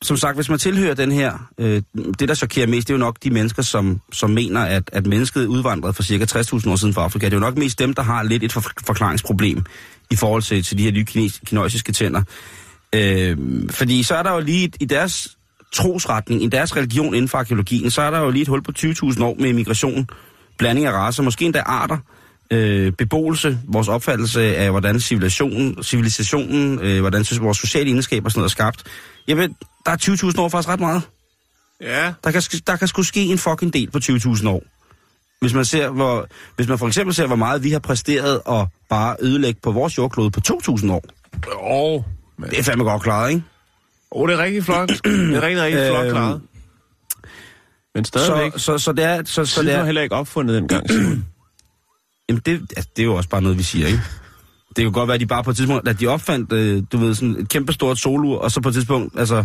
som 0.05 0.17
sagt, 0.17 0.37
hvis 0.37 0.49
man 0.49 0.59
tilhører 0.59 0.93
den 0.93 1.11
her, 1.11 1.49
øh, 1.57 1.81
det 2.19 2.27
der 2.27 2.35
chokerer 2.35 2.67
mest, 2.67 2.87
det 2.87 2.93
er 2.93 2.97
jo 2.97 3.03
nok 3.03 3.17
de 3.23 3.29
mennesker, 3.29 3.61
som, 3.61 4.01
som 4.11 4.29
mener, 4.29 4.61
at, 4.61 4.89
at 4.93 5.07
mennesket 5.07 5.45
udvandrede 5.45 5.93
for 5.93 6.03
cirka 6.03 6.25
60.000 6.25 6.69
år 6.69 6.75
siden 6.75 6.93
fra 6.93 7.03
Afrika. 7.03 7.25
Det 7.25 7.33
er 7.33 7.37
jo 7.37 7.41
nok 7.41 7.57
mest 7.57 7.79
dem, 7.79 7.93
der 7.93 8.01
har 8.01 8.23
lidt 8.23 8.43
et 8.43 8.53
for, 8.53 8.63
forklaringsproblem 8.85 9.63
i 10.11 10.15
forhold 10.15 10.41
til, 10.41 10.63
til 10.63 10.77
de 10.77 10.83
her 10.83 10.91
nye 10.91 11.05
kines, 11.05 11.41
kinesiske 11.45 11.91
tænder. 11.91 12.21
Øh, 12.95 13.37
fordi 13.69 14.03
så 14.03 14.15
er 14.15 14.23
der 14.23 14.33
jo 14.33 14.39
lige 14.39 14.65
et, 14.65 14.75
i 14.79 14.85
deres 14.85 15.37
trosretning, 15.73 16.43
i 16.43 16.47
deres 16.47 16.75
religion 16.75 17.15
inden 17.15 17.27
for 17.27 17.37
arkeologien, 17.37 17.91
så 17.91 18.01
er 18.01 18.11
der 18.11 18.19
jo 18.19 18.29
lige 18.29 18.41
et 18.41 18.47
hul 18.47 18.63
på 18.63 18.71
20.000 18.77 19.23
år 19.23 19.35
med 19.39 19.53
migration, 19.53 20.07
blanding 20.57 20.87
af 20.87 20.91
racer, 20.91 21.23
måske 21.23 21.45
endda 21.45 21.59
arter, 21.59 21.97
øh, 22.55 22.91
beboelse, 22.91 23.59
vores 23.67 23.87
opfattelse 23.87 24.55
af, 24.55 24.69
hvordan 24.71 24.99
civilisationen, 24.99 25.83
civilisationen 25.83 26.79
øh, 26.81 27.01
hvordan 27.01 27.23
synes, 27.23 27.41
vores 27.41 27.57
sociale 27.57 27.89
egenskaber 27.89 28.25
og 28.25 28.31
sådan 28.31 28.39
noget 28.39 28.49
er 28.49 28.51
skabt. 28.51 28.83
Jamen, 29.27 29.55
der 29.85 29.91
er 29.91 29.97
20.000 30.33 30.41
år 30.41 30.49
faktisk 30.49 30.69
ret 30.69 30.79
meget. 30.79 31.01
Ja, 31.81 32.13
Der 32.23 32.31
kan, 32.31 32.41
der 32.67 32.75
kan 32.75 32.87
sgu 32.87 33.03
ske 33.03 33.21
en 33.25 33.37
fucking 33.37 33.73
del 33.73 33.91
på 33.91 33.99
20.000 34.03 34.49
år. 34.49 34.63
Hvis 35.41 35.53
man, 35.53 35.65
ser, 35.65 35.89
hvor, 35.89 36.27
hvis 36.55 36.67
man 36.67 36.77
for 36.79 36.87
eksempel 36.87 37.15
ser, 37.15 37.27
hvor 37.27 37.35
meget 37.35 37.63
vi 37.63 37.71
har 37.71 37.79
præsteret 37.79 38.41
at 38.49 38.67
bare 38.89 39.15
ødelægge 39.19 39.59
på 39.63 39.71
vores 39.71 39.97
jordklode 39.97 40.31
på 40.31 40.39
2.000 40.47 40.91
år. 40.91 41.03
åh, 41.61 42.01
men... 42.37 42.49
Det 42.49 42.59
er 42.59 42.63
fandme 42.63 42.83
godt 42.83 43.03
klaret, 43.03 43.29
ikke? 43.29 43.43
Åh, 44.11 44.29
det 44.29 44.39
er 44.39 44.43
rigtig 44.43 44.63
flot. 44.63 44.89
Det 44.89 45.35
er 45.35 45.41
rigtig, 45.41 45.61
rigtig 45.63 45.87
flot 45.87 46.05
Øhm, 46.05 46.11
klaret. 46.11 46.41
Men 47.95 48.05
stadigvæk. 48.05 48.51
Så, 48.53 48.59
så, 48.59 48.77
så 48.77 48.91
det 48.91 49.05
er... 49.05 49.23
Så, 49.25 49.45
så 49.45 49.63
det 49.63 49.73
er 49.73 49.85
heller 49.85 50.01
ikke 50.01 50.15
opfundet 50.15 50.55
dengang, 50.55 50.89
Simon. 50.89 51.25
Jamen 52.29 52.41
det, 52.45 52.51
altså, 52.75 52.89
det 52.95 53.01
er 53.01 53.05
jo 53.05 53.15
også 53.15 53.29
bare 53.29 53.41
noget, 53.41 53.57
vi 53.57 53.63
siger, 53.63 53.87
ikke? 53.87 54.01
Det 54.75 54.83
kan 54.83 54.91
godt 54.91 55.07
være, 55.07 55.15
at 55.15 55.21
de 55.21 55.25
bare 55.25 55.43
på 55.43 55.49
et 55.49 55.57
tidspunkt, 55.57 55.87
at 55.87 55.99
de 55.99 56.07
opfandt, 56.07 56.53
øh, 56.53 56.83
du 56.91 56.97
ved, 56.97 57.15
sådan 57.15 57.35
et 57.39 57.49
kæmpe 57.49 57.73
stort 57.73 57.99
solur, 57.99 58.39
og 58.39 58.51
så 58.51 58.61
på 58.61 58.69
et 58.69 58.75
tidspunkt, 58.75 59.19
altså, 59.19 59.43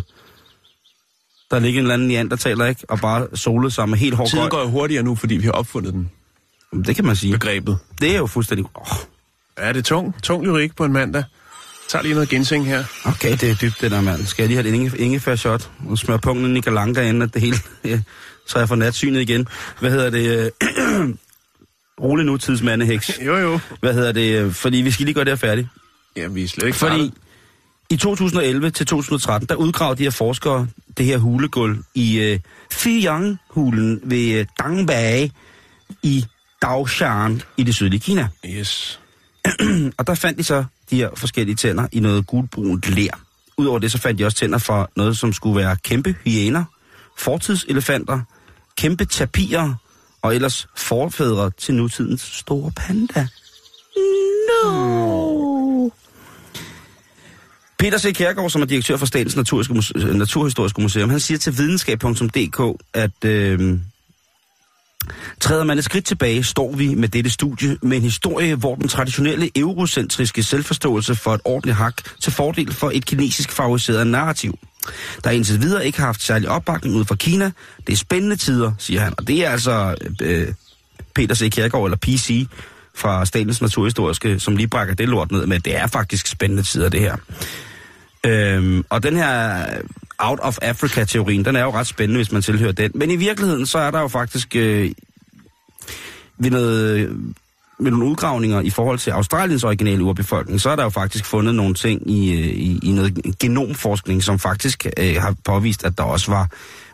der 1.51 1.59
ligger 1.59 1.81
en 1.81 1.85
eller 1.85 1.95
anden 1.95 2.09
neandertaler, 2.09 2.66
ikke? 2.66 2.85
Og 2.88 2.99
bare 3.01 3.27
solet 3.35 3.73
sig 3.73 3.88
med 3.88 3.99
helt 3.99 4.14
hård 4.14 4.29
Tiden 4.29 4.49
går 4.51 4.61
jo 4.61 4.69
hurtigere 4.69 5.03
nu, 5.03 5.14
fordi 5.14 5.35
vi 5.37 5.45
har 5.45 5.53
opfundet 5.53 5.93
den. 5.93 6.11
Jamen, 6.73 6.85
Det 6.85 6.97
kan 6.97 7.05
man 7.05 7.16
sige. 7.16 7.33
Begrebet. 7.33 7.79
Det 8.01 8.14
er 8.14 8.19
jo 8.19 8.27
fuldstændig... 8.27 8.66
Oh, 8.75 8.87
Ja, 9.59 9.69
det 9.69 9.77
er 9.77 9.83
tung. 9.83 10.23
Tung 10.23 10.45
lyrik 10.47 10.77
på 10.77 10.85
en 10.85 10.93
mandag. 10.93 11.19
Jeg 11.19 11.93
tager 11.93 12.03
lige 12.03 12.14
noget 12.14 12.29
ginseng 12.29 12.66
her. 12.66 12.85
okay, 13.05 13.33
det 13.33 13.43
er 13.51 13.55
dybt, 13.55 13.81
det 13.81 13.90
der, 13.90 14.01
mand. 14.01 14.27
Skal 14.27 14.43
jeg 14.43 14.49
lige 14.49 14.57
have 14.62 14.69
et 14.69 14.75
inge, 14.75 14.99
ingefær-shot 14.99 15.71
og 15.88 15.99
smøre 15.99 16.19
pungen 16.19 16.57
i 16.57 16.61
galanka 16.61 17.03
inden, 17.09 17.23
at 17.23 17.35
det 17.35 17.43
hele... 17.43 17.57
Så 18.47 18.59
jeg 18.59 18.69
får 18.69 18.77
natsynet 18.77 19.21
igen. 19.21 19.49
Hvad 19.81 19.90
hedder 19.90 20.11
det? 20.11 20.51
Rolig 22.00 22.26
nu, 22.26 22.36
tidsmandeheks. 22.36 23.18
Jo, 23.26 23.36
jo. 23.36 23.58
Hvad 23.80 23.94
hedder 23.94 24.12
det? 24.12 24.56
Fordi 24.56 24.76
vi 24.76 24.90
skal 24.90 25.04
lige 25.04 25.14
gøre 25.14 25.24
det 25.24 25.30
her 25.30 25.36
færdigt. 25.36 25.68
Ja, 26.16 26.26
vi 26.26 26.42
er 26.44 26.48
slet 26.48 26.66
ikke 26.66 26.78
Fordi 26.78 26.94
startet. 26.96 27.14
i 27.90 27.96
2011 27.96 28.70
til 28.70 28.86
2013, 28.86 29.48
der 29.48 29.54
udgravede 29.54 29.98
de 29.98 30.02
her 30.02 30.10
forskere 30.10 30.66
det 30.96 31.06
her 31.06 31.18
hulegulv 31.18 31.78
i 31.94 32.18
øh, 32.18 32.38
Fiyang-hulen 32.72 34.00
ved 34.04 34.38
øh, 34.38 34.46
Dangbage 34.58 35.32
i 36.02 36.24
Daoshan 36.62 37.42
i 37.56 37.62
det 37.62 37.74
sydlige 37.74 38.00
Kina. 38.00 38.28
Yes. 38.46 39.00
Og 39.98 40.06
der 40.06 40.14
fandt 40.14 40.38
de 40.38 40.44
så 40.44 40.64
de 40.90 40.96
her 40.96 41.08
forskellige 41.16 41.56
tænder 41.56 41.86
i 41.92 42.00
noget 42.00 42.26
gulbrunt 42.26 42.88
ler. 42.90 43.20
Udover 43.56 43.78
det, 43.78 43.92
så 43.92 43.98
fandt 43.98 44.18
de 44.18 44.24
også 44.24 44.38
tænder 44.38 44.58
for 44.58 44.90
noget, 44.96 45.18
som 45.18 45.32
skulle 45.32 45.56
være 45.56 45.76
kæmpe 45.76 46.14
hyæner, 46.24 46.64
fortidselefanter, 47.18 48.20
kæmpe 48.76 49.04
tapirer 49.04 49.74
og 50.22 50.35
ellers 50.35 50.68
forfædre 50.76 51.50
til 51.59 51.74
nutidens 51.74 52.22
store 52.22 52.72
panda. 52.76 53.28
No! 54.48 55.90
Peter 57.78 57.98
C. 57.98 58.14
Kjærgaard, 58.14 58.50
som 58.50 58.62
er 58.62 58.66
direktør 58.66 58.96
for 58.96 59.06
Statens 59.06 59.37
Naturhistoriske 59.96 60.80
Museum, 60.80 61.11
han 61.11 61.20
siger 61.20 61.38
til 61.38 61.59
videnskab.dk, 61.59 62.83
at 62.94 63.24
øh, 63.24 63.78
Træder 65.40 65.64
man 65.64 65.78
et 65.78 65.85
skridt 65.85 66.04
tilbage, 66.04 66.44
står 66.44 66.72
vi 66.72 66.94
med 66.94 67.09
dette 67.09 67.30
studie 67.30 67.78
med 67.83 67.96
en 67.96 68.02
historie, 68.02 68.54
hvor 68.54 68.74
den 68.74 68.88
traditionelle 68.88 69.50
eurocentriske 69.56 70.42
selvforståelse 70.42 71.14
for 71.14 71.35
et 71.35 71.40
ordentligt 71.44 71.76
hak 71.76 72.20
til 72.20 72.33
fordel 72.33 72.72
for 72.72 72.90
et 72.94 73.06
kinesisk 73.06 73.52
favoriseret 73.52 74.06
narrativ. 74.06 74.59
Der 75.25 75.31
indtil 75.31 75.61
videre 75.61 75.87
ikke 75.87 75.99
har 75.99 76.07
haft 76.07 76.23
særlig 76.23 76.49
opbakning 76.49 76.95
ud 76.95 77.05
fra 77.05 77.14
Kina. 77.14 77.51
Det 77.87 77.93
er 77.93 77.97
spændende 77.97 78.37
tider, 78.37 78.73
siger 78.79 79.01
han. 79.01 79.14
Og 79.19 79.29
det 79.29 79.47
er 79.47 79.51
altså 79.51 79.95
øh, 80.23 80.49
Peter 81.14 81.35
C. 81.35 81.51
Kjærgaard, 81.53 81.85
eller 81.85 81.97
PC, 81.97 82.47
fra 82.95 83.25
Statens 83.25 83.61
Naturhistoriske, 83.61 84.40
som 84.40 84.57
lige 84.57 84.69
brækker 84.69 84.95
det 84.95 85.09
lort 85.09 85.33
ned 85.33 85.47
med. 85.47 85.61
Det 85.61 85.77
er 85.77 85.87
faktisk 85.87 86.27
spændende 86.27 86.62
tider, 86.62 86.88
det 86.88 87.01
her. 87.01 87.16
Øhm, 88.27 88.85
og 88.88 89.03
den 89.03 89.16
her 89.16 89.64
out 90.19 90.38
of 90.43 90.59
Africa-teorien, 90.62 91.45
den 91.45 91.57
er 91.57 91.62
jo 91.62 91.71
ret 91.71 91.87
spændende, 91.87 92.19
hvis 92.19 92.33
man 92.33 92.43
tilhører 92.43 92.73
den. 92.73 92.90
Men 92.95 93.11
i 93.11 93.16
virkeligheden, 93.16 93.66
så 93.66 93.79
er 93.79 93.90
der 93.90 94.01
jo 94.01 94.09
faktisk 94.09 94.57
øh, 94.57 94.90
ved, 96.38 96.51
noget, 96.51 97.11
ved 97.81 97.90
nogle 97.90 98.07
udgravninger 98.07 98.61
i 98.61 98.71
forhold 98.71 98.99
til 98.99 99.11
Australiens 99.11 99.64
originale 99.64 100.03
urbefolkning, 100.03 100.61
så 100.61 100.71
er 100.71 100.77
der 100.77 100.83
jo 100.83 100.88
faktisk 100.88 101.25
fundet 101.25 101.55
nogle 101.55 101.75
ting 101.75 102.11
i, 102.11 102.33
øh, 102.33 102.47
i, 102.47 102.79
i 102.83 102.93
noget 102.93 103.38
genomforskning, 103.40 104.23
som 104.23 104.38
faktisk 104.38 104.87
øh, 104.97 105.16
har 105.16 105.35
påvist, 105.45 105.85
at 105.85 105.99
der 105.99 106.05
også 106.05 106.31
var 106.31 106.49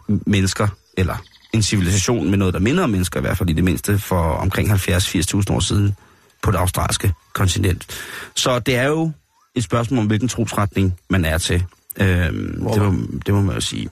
mennesker, 0.09 0.68
eller 0.96 1.16
en 1.53 1.62
civilisation 1.62 2.31
med 2.31 2.38
noget, 2.38 2.55
der 2.55 2.61
minder 2.61 2.85
om 2.85 2.90
mennesker, 2.90 3.20
i 3.20 3.22
hvert 3.22 3.38
fald 3.38 3.51
i 3.51 3.53
det 3.53 3.64
mindste, 3.64 3.99
for 3.99 4.22
omkring 4.22 4.70
70-80.000 4.70 5.55
år 5.55 5.61
siden 5.61 5.96
på 6.42 6.51
det 6.51 6.59
australske 6.59 7.12
kontinent. 7.33 7.87
Så 8.35 8.59
det 8.59 8.77
er 8.77 8.87
jo 8.87 9.11
et 9.55 9.64
spørgsmål 9.64 9.99
om, 9.99 10.07
hvilken 10.07 10.29
trosretning 10.29 10.99
man 11.09 11.25
er 11.25 11.38
til. 11.38 11.64
Øhm, 12.01 12.68
det, 12.72 12.83
må, 12.83 12.92
det 13.27 13.35
må 13.35 13.40
man 13.40 13.55
jo 13.55 13.61
sige. 13.61 13.88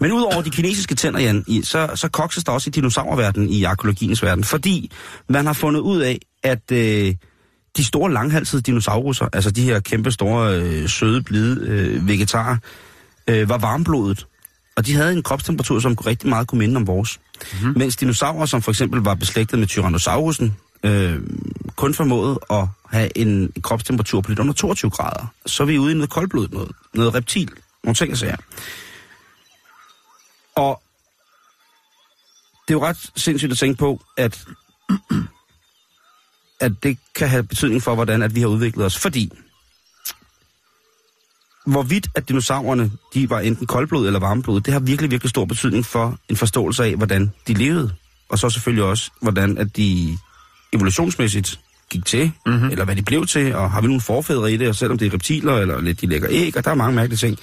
Men 0.00 0.12
udover 0.12 0.42
de 0.42 0.50
kinesiske 0.50 0.94
tænder, 0.94 1.20
Jan, 1.20 1.44
så, 1.62 1.90
så 1.94 2.08
kokses 2.08 2.44
der 2.44 2.52
også 2.52 2.68
i 2.68 2.70
dinosaurverdenen, 2.70 3.48
i 3.48 3.64
arkeologiens 3.64 4.22
verden, 4.22 4.44
fordi 4.44 4.92
man 5.28 5.46
har 5.46 5.52
fundet 5.52 5.80
ud 5.80 6.00
af, 6.00 6.18
at 6.42 6.72
øh, 6.72 7.14
de 7.76 7.84
store 7.84 8.12
langhalsede 8.12 8.62
dinosauruser, 8.62 9.28
altså 9.32 9.50
de 9.50 9.62
her 9.62 9.80
kæmpe 9.80 10.10
store, 10.10 10.60
øh, 10.60 10.88
søde, 10.88 11.22
blide 11.22 11.66
øh, 11.66 12.08
vegetarer, 12.08 12.56
øh, 13.28 13.48
var 13.48 13.58
varmblodet. 13.58 14.26
Og 14.76 14.86
de 14.86 14.94
havde 14.94 15.12
en 15.12 15.22
kropstemperatur, 15.22 15.80
som 15.80 15.94
rigtig 15.94 16.28
meget 16.28 16.48
kunne 16.48 16.58
minde 16.58 16.76
om 16.76 16.86
vores. 16.86 17.20
Mm-hmm. 17.52 17.78
Mens 17.78 17.96
dinosaurer, 17.96 18.46
som 18.46 18.62
for 18.62 18.70
eksempel 18.70 19.00
var 19.00 19.14
beslægtet 19.14 19.58
med 19.58 19.66
Tyrannosaurusen, 19.66 20.56
øh, 20.82 21.20
kun 21.76 21.94
formåede 21.94 22.38
at 22.50 22.66
have 22.90 23.18
en 23.18 23.52
kropstemperatur 23.62 24.20
på 24.20 24.30
lidt 24.30 24.38
under 24.38 24.52
22 24.52 24.90
grader. 24.90 25.26
Så 25.46 25.62
er 25.62 25.66
vi 25.66 25.78
ude 25.78 25.92
i 25.92 25.94
noget 25.94 26.10
koldblod, 26.10 26.48
noget, 26.48 26.70
noget 26.94 27.14
reptil, 27.14 27.50
nogle 27.84 27.94
ting 27.94 28.12
og 28.12 28.18
sager. 28.18 28.36
Og 30.58 30.82
det 32.68 32.74
er 32.74 32.78
jo 32.78 32.84
ret 32.84 33.10
sindssygt 33.16 33.52
at 33.52 33.58
tænke 33.58 33.78
på, 33.78 34.00
at, 34.16 34.44
at 36.60 36.72
det 36.82 36.98
kan 37.14 37.28
have 37.28 37.42
betydning 37.42 37.82
for, 37.82 37.94
hvordan 37.94 38.22
at 38.22 38.34
vi 38.34 38.40
har 38.40 38.48
udviklet 38.48 38.86
os. 38.86 38.98
Fordi 38.98 39.32
hvorvidt 41.66 42.08
at 42.14 42.28
dinosaurerne 42.28 42.92
de 43.14 43.30
var 43.30 43.40
enten 43.40 43.66
koldblod 43.66 44.06
eller 44.06 44.20
varmeblod, 44.20 44.60
det 44.60 44.72
har 44.72 44.80
virkelig, 44.80 45.10
virkelig 45.10 45.30
stor 45.30 45.44
betydning 45.44 45.86
for 45.86 46.18
en 46.28 46.36
forståelse 46.36 46.84
af, 46.84 46.96
hvordan 46.96 47.32
de 47.48 47.54
levede. 47.54 47.94
Og 48.28 48.38
så 48.38 48.50
selvfølgelig 48.50 48.84
også, 48.84 49.10
hvordan 49.20 49.58
at 49.58 49.76
de 49.76 50.18
evolutionsmæssigt 50.72 51.60
gik 51.90 52.04
til, 52.04 52.32
mm-hmm. 52.46 52.70
eller 52.70 52.84
hvad 52.84 52.96
de 52.96 53.02
blev 53.02 53.26
til, 53.26 53.54
og 53.54 53.70
har 53.70 53.80
vi 53.80 53.86
nogle 53.86 54.00
forfædre 54.00 54.52
i 54.52 54.56
det, 54.56 54.68
og 54.68 54.74
selvom 54.74 54.98
det 54.98 55.06
er 55.06 55.14
reptiler, 55.14 55.56
eller 55.56 55.80
lidt 55.80 56.00
de 56.00 56.06
lægger 56.06 56.28
æg, 56.30 56.56
og 56.56 56.64
der 56.64 56.70
er 56.70 56.74
mange 56.74 56.96
mærkelige 56.96 57.18
ting. 57.18 57.38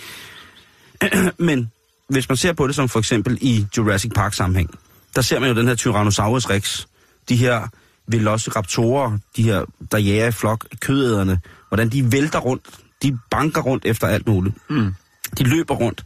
Men 1.48 1.72
hvis 2.10 2.30
man 2.30 2.38
ser 2.38 2.54
på 2.54 2.68
det 2.68 2.76
som 2.76 2.90
for 2.90 3.00
eksempel 3.00 3.38
i 3.42 3.66
Jurassic 3.78 4.12
Park 4.16 4.34
sammenhæng, 4.34 4.70
der 5.16 5.22
ser 5.22 5.40
man 5.40 5.50
jo 5.50 5.56
den 5.56 5.68
her 5.68 5.76
Tyrannosaurus 5.76 6.50
rex, 6.50 6.86
de 7.30 7.36
her 7.36 7.68
velociraptorer, 8.08 9.18
de 9.36 9.44
her, 9.44 9.66
der 9.92 9.98
jager 9.98 10.28
i 10.28 10.32
flok, 10.32 10.66
kødæderne, 10.80 11.40
hvordan 11.70 11.90
de 11.90 12.12
vælter 12.12 12.40
rundt, 12.40 12.66
de 13.04 13.18
banker 13.32 13.62
rundt 13.62 13.86
efter 13.86 14.08
alt 14.08 14.28
muligt. 14.28 14.56
Mm. 14.70 14.94
De 15.38 15.44
løber 15.44 15.76
rundt. 15.76 16.04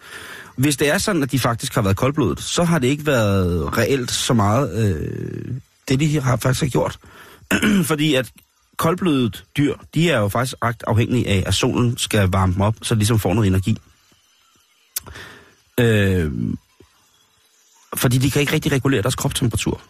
Hvis 0.56 0.78
det 0.78 0.90
er 0.90 0.98
sådan, 0.98 1.24
at 1.24 1.32
de 1.32 1.40
faktisk 1.40 1.76
har 1.76 1.82
været 1.82 1.98
koldblodet, 1.98 2.42
så 2.42 2.64
har 2.64 2.80
det 2.80 2.88
ikke 2.88 3.06
været 3.06 3.78
reelt 3.78 4.12
så 4.12 4.34
meget 4.34 4.86
øh, 4.86 5.56
det, 5.90 6.00
de 6.00 6.22
har 6.22 6.38
faktisk 6.38 6.72
gjort. 6.72 7.00
Fordi 7.84 8.16
at 8.16 8.32
koldblodet 8.78 9.46
dyr, 9.58 9.76
de 9.94 10.12
er 10.12 10.20
jo 10.20 10.28
faktisk 10.28 10.56
ret 10.64 10.84
afhængige 10.88 11.28
af, 11.28 11.44
at 11.46 11.54
solen 11.54 11.98
skal 11.98 12.30
varme 12.32 12.54
dem 12.54 12.62
op, 12.62 12.76
så 12.82 12.96
de 12.96 13.00
ligesom 13.00 13.20
får 13.20 13.34
noget 13.34 13.48
energi. 13.48 13.78
Øh, 15.80 16.32
fordi 17.96 18.18
de 18.18 18.32
kan 18.32 18.42
ikke 18.42 18.54
rigtig 18.54 18.72
regulere 18.72 19.02
deres 19.02 19.16
kropstemperatur. 19.16 19.82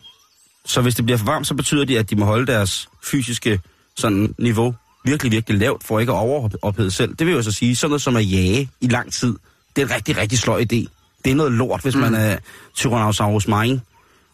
Så 0.66 0.82
hvis 0.82 0.96
det 0.96 1.06
bliver 1.06 1.18
for 1.18 1.26
varmt, 1.26 1.48
så 1.48 1.54
betyder 1.54 1.86
det, 1.86 1.98
at 1.98 2.10
de 2.10 2.16
må 2.16 2.26
holde 2.26 2.48
deres 2.48 2.90
fysiske 3.04 3.60
sådan, 3.98 4.36
niveau 4.38 4.76
virkelig, 5.06 5.32
virkelig 5.32 5.60
lavt, 5.60 5.84
for 5.84 6.00
ikke 6.00 6.12
at 6.12 6.18
overophede 6.18 6.92
selv. 6.92 7.16
Det 7.16 7.28
vil 7.28 7.36
jo 7.36 7.42
så 7.42 7.52
sige, 7.52 7.76
sådan 7.76 7.90
noget 7.90 8.02
som 8.02 8.16
at 8.16 8.32
jage 8.32 8.70
i 8.82 8.88
lang 8.88 9.14
tid, 9.14 9.36
det 9.76 9.82
er 9.82 9.86
en 9.86 9.92
rigtig, 9.92 10.18
rigtig 10.18 10.40
sløj 10.40 10.62
idé. 10.62 10.86
Det 11.26 11.32
er 11.32 11.36
noget 11.36 11.52
lort, 11.52 11.82
hvis 11.82 11.96
mm. 11.96 12.02
man 12.02 12.16
er 12.16 12.38
Tyrannosaurus 12.76 13.48
marin 13.48 13.82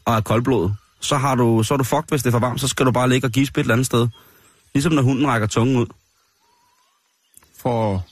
og 0.05 0.15
er 0.15 0.21
koldblodet 0.21 0.75
så, 1.05 1.17
har 1.17 1.35
du, 1.35 1.63
så 1.63 1.73
er 1.73 1.77
du 1.77 1.83
fucked, 1.83 2.09
hvis 2.09 2.23
det 2.23 2.27
er 2.27 2.31
for 2.31 2.39
varmt. 2.39 2.61
Så 2.61 2.67
skal 2.67 2.85
du 2.85 2.91
bare 2.91 3.09
ligge 3.09 3.27
og 3.27 3.31
gispe 3.31 3.59
et 3.59 3.63
eller 3.63 3.73
andet 3.73 3.85
sted. 3.85 4.07
Ligesom 4.73 4.93
når 4.93 5.01
hunden 5.01 5.27
rækker 5.27 5.47
tungen 5.47 5.77
ud. 5.77 5.85
For 7.57 8.05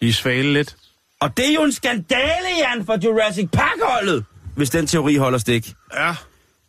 i 0.00 0.12
svale 0.12 0.52
lidt. 0.52 0.76
Og 1.22 1.36
det 1.36 1.48
er 1.48 1.54
jo 1.54 1.62
en 1.62 1.72
skandale, 1.72 2.48
Jan, 2.58 2.86
for 2.86 2.98
Jurassic 3.04 3.48
Park-holdet, 3.52 4.24
hvis 4.56 4.70
den 4.70 4.86
teori 4.86 5.16
holder 5.16 5.38
stik. 5.38 5.74
Ja. 5.94 6.14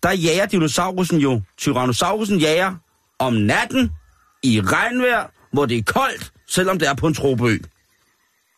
Der 0.04 0.12
jager 0.12 0.46
dinosaurusen 0.46 1.20
jo. 1.20 1.42
Tyrannosaurusen 1.58 2.40
jager 2.40 2.76
om 3.20 3.34
natten 3.34 3.92
i 4.44 4.62
regnvejr, 4.62 5.28
hvor 5.52 5.66
det 5.66 5.78
er 5.78 5.84
koldt, 5.84 6.32
selvom 6.48 6.80
det 6.80 6.88
er 6.88 6.94
på 6.94 7.08
en 7.08 7.14
tropeø. 7.14 7.58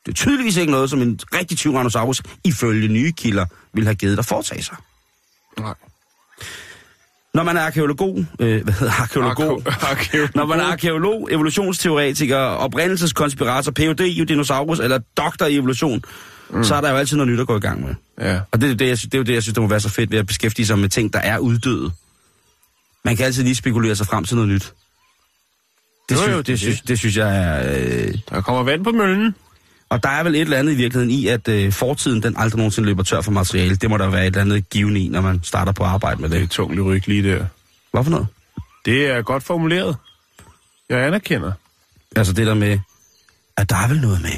Det 0.05 0.11
er 0.11 0.13
tydeligvis 0.13 0.57
ikke 0.57 0.71
noget, 0.71 0.89
som 0.89 1.01
en 1.01 1.19
rigtig 1.33 1.57
Tyrannosaurus, 1.57 2.23
ifølge 2.43 2.87
nye 2.87 3.11
kilder, 3.11 3.45
vil 3.73 3.83
have 3.83 3.95
givet 3.95 4.17
dig 4.17 4.25
foretage 4.25 4.63
sig. 4.63 4.77
Nej. 5.59 5.73
Når 7.35 7.43
man 7.43 7.57
er 7.57 7.61
arkeolog, 7.61 8.25
øh, 8.39 8.63
hvad 8.63 8.73
hedder 8.73 8.93
arkeolog? 9.01 9.63
Arkeolog. 9.81 10.29
Når 10.35 10.45
man 10.45 10.59
er 10.59 10.63
arkeolog, 10.63 11.27
evolutionsteoretiker, 11.31 12.37
oprindelseskonspirator, 12.37 13.71
Ph.D. 13.71 13.99
i 13.99 14.23
dinosaurus 14.25 14.79
eller 14.79 14.99
doktor 15.17 15.45
i 15.45 15.55
evolution, 15.55 16.01
mm. 16.49 16.63
så 16.63 16.75
er 16.75 16.81
der 16.81 16.89
jo 16.89 16.95
altid 16.95 17.17
noget 17.17 17.31
nyt 17.33 17.39
at 17.39 17.47
gå 17.47 17.57
i 17.57 17.59
gang 17.59 17.85
med. 17.85 17.95
Ja. 18.21 18.39
Og 18.51 18.61
det 18.61 18.71
er, 18.71 18.75
det, 18.75 18.87
jeg, 18.87 18.97
det 18.97 19.13
er 19.13 19.17
jo 19.17 19.23
det, 19.23 19.33
jeg 19.33 19.43
synes, 19.43 19.53
det 19.53 19.61
må 19.63 19.69
være 19.69 19.79
så 19.79 19.89
fedt 19.89 20.11
ved 20.11 20.19
at 20.19 20.27
beskæftige 20.27 20.65
sig 20.65 20.79
med 20.79 20.89
ting, 20.89 21.13
der 21.13 21.19
er 21.19 21.37
uddøde. 21.39 21.91
Man 23.05 23.15
kan 23.15 23.25
altid 23.25 23.43
lige 23.43 23.55
spekulere 23.55 23.95
sig 23.95 24.07
frem 24.07 24.23
til 24.23 24.35
noget 24.35 24.49
nyt. 24.51 24.73
Det, 26.09 26.15
Jo, 26.15 26.17
synes, 26.21 26.31
jo, 26.33 26.37
det, 26.37 26.47
det- 26.47 26.59
synes, 26.59 26.81
det 26.81 26.99
synes 26.99 27.17
jeg 27.17 27.37
er... 27.37 27.77
Øh, 28.07 28.13
Der 28.29 28.41
kommer 28.41 28.63
vand 28.63 28.83
på 28.83 28.91
møllen. 28.91 29.35
Og 29.95 30.03
der 30.03 30.09
er 30.09 30.23
vel 30.23 30.35
et 30.35 30.41
eller 30.41 30.57
andet 30.57 30.73
i 30.73 30.75
virkeligheden 30.75 31.11
i, 31.11 31.27
at 31.27 31.47
øh, 31.47 31.71
fortiden 31.71 32.23
den 32.23 32.35
aldrig 32.37 32.57
nogensinde 32.57 32.89
løber 32.89 33.03
tør 33.03 33.21
for 33.21 33.31
materiale. 33.31 33.75
Det 33.75 33.89
må 33.89 33.97
der 33.97 34.09
være 34.09 34.21
et 34.21 34.25
eller 34.27 34.41
andet 34.41 34.69
givende 34.69 34.99
i, 35.01 35.09
når 35.09 35.21
man 35.21 35.39
starter 35.43 35.71
på 35.71 35.83
arbejde 35.83 36.21
med 36.21 36.29
Det 36.29 36.35
er 36.35 36.39
det. 36.41 36.49
tungt 36.49 36.75
lyrik 36.75 37.07
lige 37.07 37.23
der. 37.31 37.45
Hvad 37.91 38.03
for 38.03 38.11
noget? 38.11 38.27
Det 38.85 39.07
er 39.07 39.21
godt 39.21 39.43
formuleret. 39.43 39.97
Jeg 40.89 40.99
anerkender. 41.07 41.51
Altså 42.15 42.33
det 42.33 42.47
der 42.47 42.53
med, 42.53 42.79
at 43.57 43.69
der 43.69 43.75
er 43.75 43.87
vel 43.87 44.01
noget 44.01 44.21
med, 44.21 44.31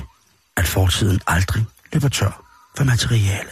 at 0.57 0.65
fortiden 0.67 1.19
aldrig 1.27 1.65
løber 1.93 2.09
tør 2.09 2.43
for 2.77 2.83
materiale. 2.83 3.49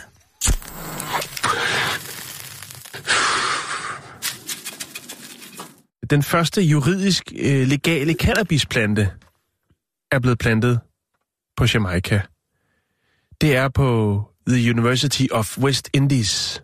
Den 6.10 6.24
første 6.24 6.62
juridisk 6.62 7.24
øh, 7.40 7.68
legale 7.68 8.14
cannabisplante 8.14 9.10
er 10.12 10.20
blevet 10.20 10.38
plantet 10.40 10.80
på 11.58 11.66
Jamaica. 11.74 12.22
Det 13.42 13.56
er 13.56 13.70
på 13.70 14.22
The 14.48 14.72
University 14.72 15.24
of 15.32 15.58
West 15.58 15.90
Indies, 15.94 16.64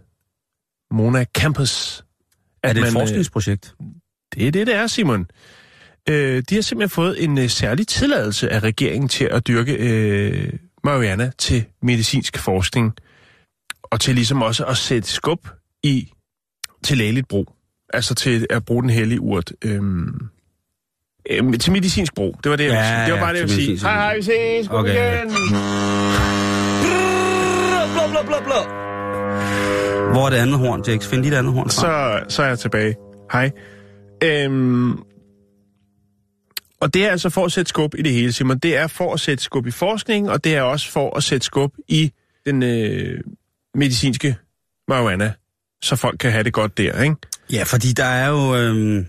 Mona 0.92 1.26
Campus. 1.38 2.06
Er 2.64 2.74
det 2.74 2.78
et 2.78 2.82
man, 2.82 2.88
øh, 2.88 2.94
forskningsprojekt? 2.94 3.76
Det 4.34 4.48
er 4.48 4.52
det, 4.52 4.68
det 4.68 4.76
er, 4.76 4.88
Simon. 4.88 5.28
Øh, 6.10 6.44
de 6.50 6.56
har 6.56 6.62
simpelthen 6.62 6.90
fået 6.90 7.24
en 7.24 7.38
øh, 7.38 7.50
særlig 7.50 7.88
tilladelse 7.88 8.50
af 8.50 8.60
regeringen 8.60 9.10
til 9.10 9.26
at 9.26 9.48
dyrke 9.48 9.74
øh, 9.74 10.54
marihuana 10.84 11.32
til 11.38 11.66
medicinsk 11.82 12.38
forskning, 12.38 12.94
og 13.84 14.00
til 14.00 14.16
ligesom 14.16 14.42
også 14.42 14.66
at 14.66 14.78
sætte 14.78 15.10
skub 15.10 15.48
i 15.84 16.12
til 16.84 16.98
lægeligt 16.98 17.28
brug. 17.28 17.56
Altså 17.94 18.16
til 18.16 18.48
at 18.50 18.66
bruge 18.66 18.82
den 18.82 18.90
hellige 18.90 19.22
urt. 19.22 19.52
Øhm, 19.62 20.30
Øhm, 21.30 21.54
til 21.54 21.72
medicinsk 21.72 22.16
brug. 22.16 22.36
Det 22.44 22.50
var 22.50 22.56
det, 22.56 22.64
jeg 22.64 22.72
ville 22.72 22.86
sige. 22.88 23.06
Det 23.06 23.14
var 23.14 23.20
bare 23.20 23.34
det, 23.34 23.40
jeg 23.40 23.50
ville 23.50 23.64
sige. 23.66 23.80
Hej, 23.80 23.94
hej, 23.94 24.16
vi 24.16 24.22
ses. 24.22 24.68
God 24.68 24.80
Okay. 24.80 24.92
weekend. 24.92 25.32
Blå, 27.94 28.02
blå, 28.12 28.22
blå, 28.26 28.36
blå. 28.44 28.62
Hvor 30.14 30.26
er 30.26 30.30
det 30.30 30.38
andet 30.38 30.58
horn, 30.58 30.84
Jax? 30.88 31.08
Find 31.08 31.24
dit 31.24 31.34
andet 31.34 31.54
horn 31.54 31.70
frem. 31.70 32.24
Så, 32.30 32.36
så 32.36 32.44
er 32.44 32.48
jeg 32.48 32.60
tilbage. 32.60 32.96
Hej. 33.32 33.52
Øhm, 34.24 34.92
og 36.82 36.94
det 36.94 37.06
er 37.06 37.10
altså 37.10 37.30
for 37.30 37.46
at 37.46 37.52
sætte 37.52 37.70
skub 37.70 37.96
i 37.98 38.02
det 38.02 38.12
hele, 38.12 38.32
Simon. 38.34 38.58
Det 38.58 38.78
er 38.78 38.88
for 38.88 39.14
at 39.14 39.20
sætte 39.20 39.44
skub 39.44 39.68
i 39.68 39.72
forskningen, 39.72 40.32
og 40.32 40.44
det 40.44 40.56
er 40.56 40.62
også 40.62 40.92
for 40.92 41.18
at 41.18 41.24
sætte 41.24 41.46
skub 41.46 41.74
i 41.88 42.12
den 42.46 42.64
øh, 42.64 43.20
medicinske 43.76 44.36
marijuana, 44.88 45.34
så 45.84 45.96
folk 45.96 46.18
kan 46.20 46.32
have 46.32 46.44
det 46.44 46.54
godt 46.54 46.78
der, 46.78 47.02
ikke? 47.04 47.16
Ja, 47.54 47.64
fordi 47.64 47.92
der 47.92 48.06
er 48.06 48.30
jo... 48.30 48.56
Øhm, 48.56 49.06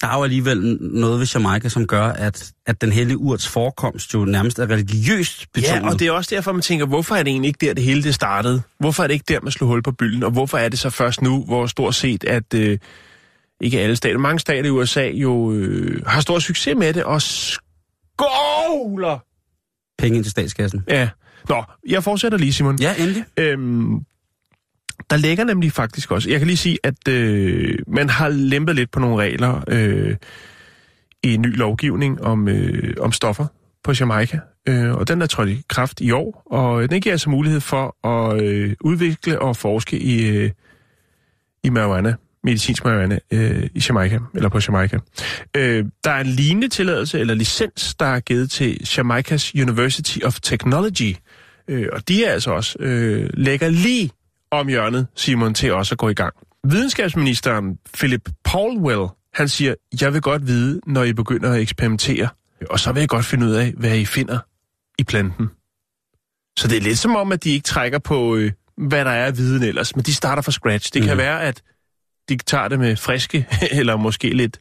der 0.00 0.06
er 0.06 0.16
jo 0.16 0.24
alligevel 0.24 0.78
noget 0.80 1.18
ved 1.18 1.26
Jamaica, 1.34 1.68
som 1.68 1.86
gør, 1.86 2.04
at, 2.04 2.52
at 2.66 2.80
den 2.80 2.92
hellige 2.92 3.18
urts 3.18 3.48
forekomst 3.48 4.14
jo 4.14 4.24
nærmest 4.24 4.58
er 4.58 4.70
religiøst 4.70 5.52
betonet. 5.52 5.82
Ja, 5.82 5.88
og 5.88 5.98
det 5.98 6.06
er 6.06 6.12
også 6.12 6.34
derfor, 6.34 6.52
man 6.52 6.62
tænker, 6.62 6.86
hvorfor 6.86 7.14
er 7.14 7.22
det 7.22 7.30
egentlig 7.30 7.48
ikke 7.48 7.66
der, 7.66 7.74
det 7.74 7.84
hele 7.84 8.02
det 8.02 8.14
startede? 8.14 8.62
Hvorfor 8.78 9.02
er 9.02 9.06
det 9.06 9.14
ikke 9.14 9.24
der, 9.28 9.40
man 9.40 9.52
slog 9.52 9.68
hul 9.68 9.82
på 9.82 9.92
bylden? 9.92 10.22
Og 10.22 10.30
hvorfor 10.30 10.58
er 10.58 10.68
det 10.68 10.78
så 10.78 10.90
først 10.90 11.22
nu, 11.22 11.44
hvor 11.44 11.66
stort 11.66 11.94
set, 11.94 12.24
at 12.24 12.54
øh, 12.54 12.78
ikke 13.60 13.80
alle 13.80 13.96
stater, 13.96 14.18
mange 14.18 14.38
stater 14.38 14.68
i 14.68 14.70
USA 14.70 15.08
jo 15.08 15.52
øh, 15.52 16.02
har 16.06 16.20
stor 16.20 16.38
succes 16.38 16.76
med 16.76 16.92
det, 16.92 17.04
og 17.04 17.22
skovler. 17.22 19.18
Penge 19.98 20.16
ind 20.16 20.24
til 20.24 20.30
statskassen. 20.30 20.84
Ja. 20.88 21.08
Nå, 21.48 21.64
jeg 21.88 22.04
fortsætter 22.04 22.38
lige, 22.38 22.52
Simon. 22.52 22.78
Ja, 22.80 22.94
endelig. 22.98 23.24
Øhm, 23.36 24.00
der 25.10 25.16
ligger 25.16 25.44
nemlig 25.44 25.72
faktisk 25.72 26.10
også, 26.10 26.30
jeg 26.30 26.38
kan 26.40 26.46
lige 26.46 26.56
sige, 26.56 26.78
at 26.82 27.08
øh, 27.08 27.78
man 27.86 28.10
har 28.10 28.28
lempet 28.28 28.76
lidt 28.76 28.90
på 28.90 29.00
nogle 29.00 29.16
regler 29.16 29.64
øh, 29.68 30.16
i 31.22 31.34
en 31.34 31.42
ny 31.42 31.56
lovgivning 31.56 32.22
om, 32.22 32.48
øh, 32.48 32.94
om 33.00 33.12
stoffer 33.12 33.46
på 33.84 33.92
Jamaica. 34.00 34.40
Øh, 34.68 34.92
og 34.92 35.08
den 35.08 35.22
er 35.22 35.26
trådt 35.26 35.48
i 35.48 35.62
kraft 35.68 36.00
i 36.00 36.10
år, 36.10 36.42
og 36.46 36.90
den 36.90 37.00
giver 37.00 37.12
altså 37.12 37.30
mulighed 37.30 37.60
for 37.60 38.06
at 38.08 38.42
øh, 38.42 38.76
udvikle 38.80 39.38
og 39.38 39.56
forske 39.56 39.98
i, 39.98 40.26
øh, 40.26 40.50
i 41.64 41.70
marijuana, 41.70 42.14
medicinsk 42.44 42.84
marijuana 42.84 43.18
øh, 43.30 43.68
i 43.74 43.82
Jamaica, 43.88 44.18
eller 44.34 44.48
på 44.48 44.60
Jamaica. 44.68 44.98
Øh, 45.56 45.84
der 46.04 46.10
er 46.10 46.20
en 46.20 46.26
lignende 46.26 46.68
tilladelse 46.68 47.20
eller 47.20 47.34
licens, 47.34 47.94
der 47.94 48.06
er 48.06 48.20
givet 48.20 48.50
til 48.50 48.78
Jamaica's 48.82 49.62
University 49.62 50.18
of 50.24 50.40
Technology, 50.40 51.16
øh, 51.68 51.88
og 51.92 52.08
de 52.08 52.24
er 52.24 52.32
altså 52.32 52.50
også 52.50 52.76
øh, 52.80 53.30
lægger 53.34 53.68
lige 53.68 54.10
om 54.52 54.68
hjørnet, 54.68 55.06
Simon, 55.14 55.54
til 55.54 55.72
også 55.72 55.94
at 55.94 55.98
gå 55.98 56.08
i 56.08 56.14
gang. 56.14 56.34
Videnskabsministeren 56.64 57.78
Philip 57.94 58.28
Paulwell, 58.44 59.06
han 59.34 59.48
siger, 59.48 59.74
jeg 60.00 60.12
vil 60.12 60.20
godt 60.22 60.46
vide, 60.46 60.80
når 60.86 61.02
I 61.02 61.12
begynder 61.12 61.52
at 61.52 61.60
eksperimentere, 61.60 62.28
og 62.70 62.80
så 62.80 62.92
vil 62.92 63.00
jeg 63.00 63.08
godt 63.08 63.24
finde 63.24 63.46
ud 63.46 63.52
af, 63.52 63.72
hvad 63.76 63.96
I 63.96 64.04
finder 64.04 64.38
i 64.98 65.04
planten. 65.04 65.50
Så 66.58 66.68
det 66.68 66.76
er 66.76 66.80
lidt 66.80 66.98
som 66.98 67.16
om, 67.16 67.32
at 67.32 67.44
de 67.44 67.50
ikke 67.50 67.64
trækker 67.64 67.98
på, 67.98 68.36
øh, 68.36 68.52
hvad 68.76 69.04
der 69.04 69.10
er 69.10 69.26
af 69.26 69.36
viden 69.36 69.62
ellers, 69.62 69.96
men 69.96 70.04
de 70.04 70.14
starter 70.14 70.42
fra 70.42 70.52
scratch. 70.52 70.92
Det 70.94 71.02
mm. 71.02 71.08
kan 71.08 71.16
være, 71.16 71.42
at 71.42 71.62
de 72.28 72.36
tager 72.36 72.68
det 72.68 72.78
med 72.78 72.96
friske, 72.96 73.46
eller 73.78 73.96
måske 73.96 74.30
lidt, 74.30 74.60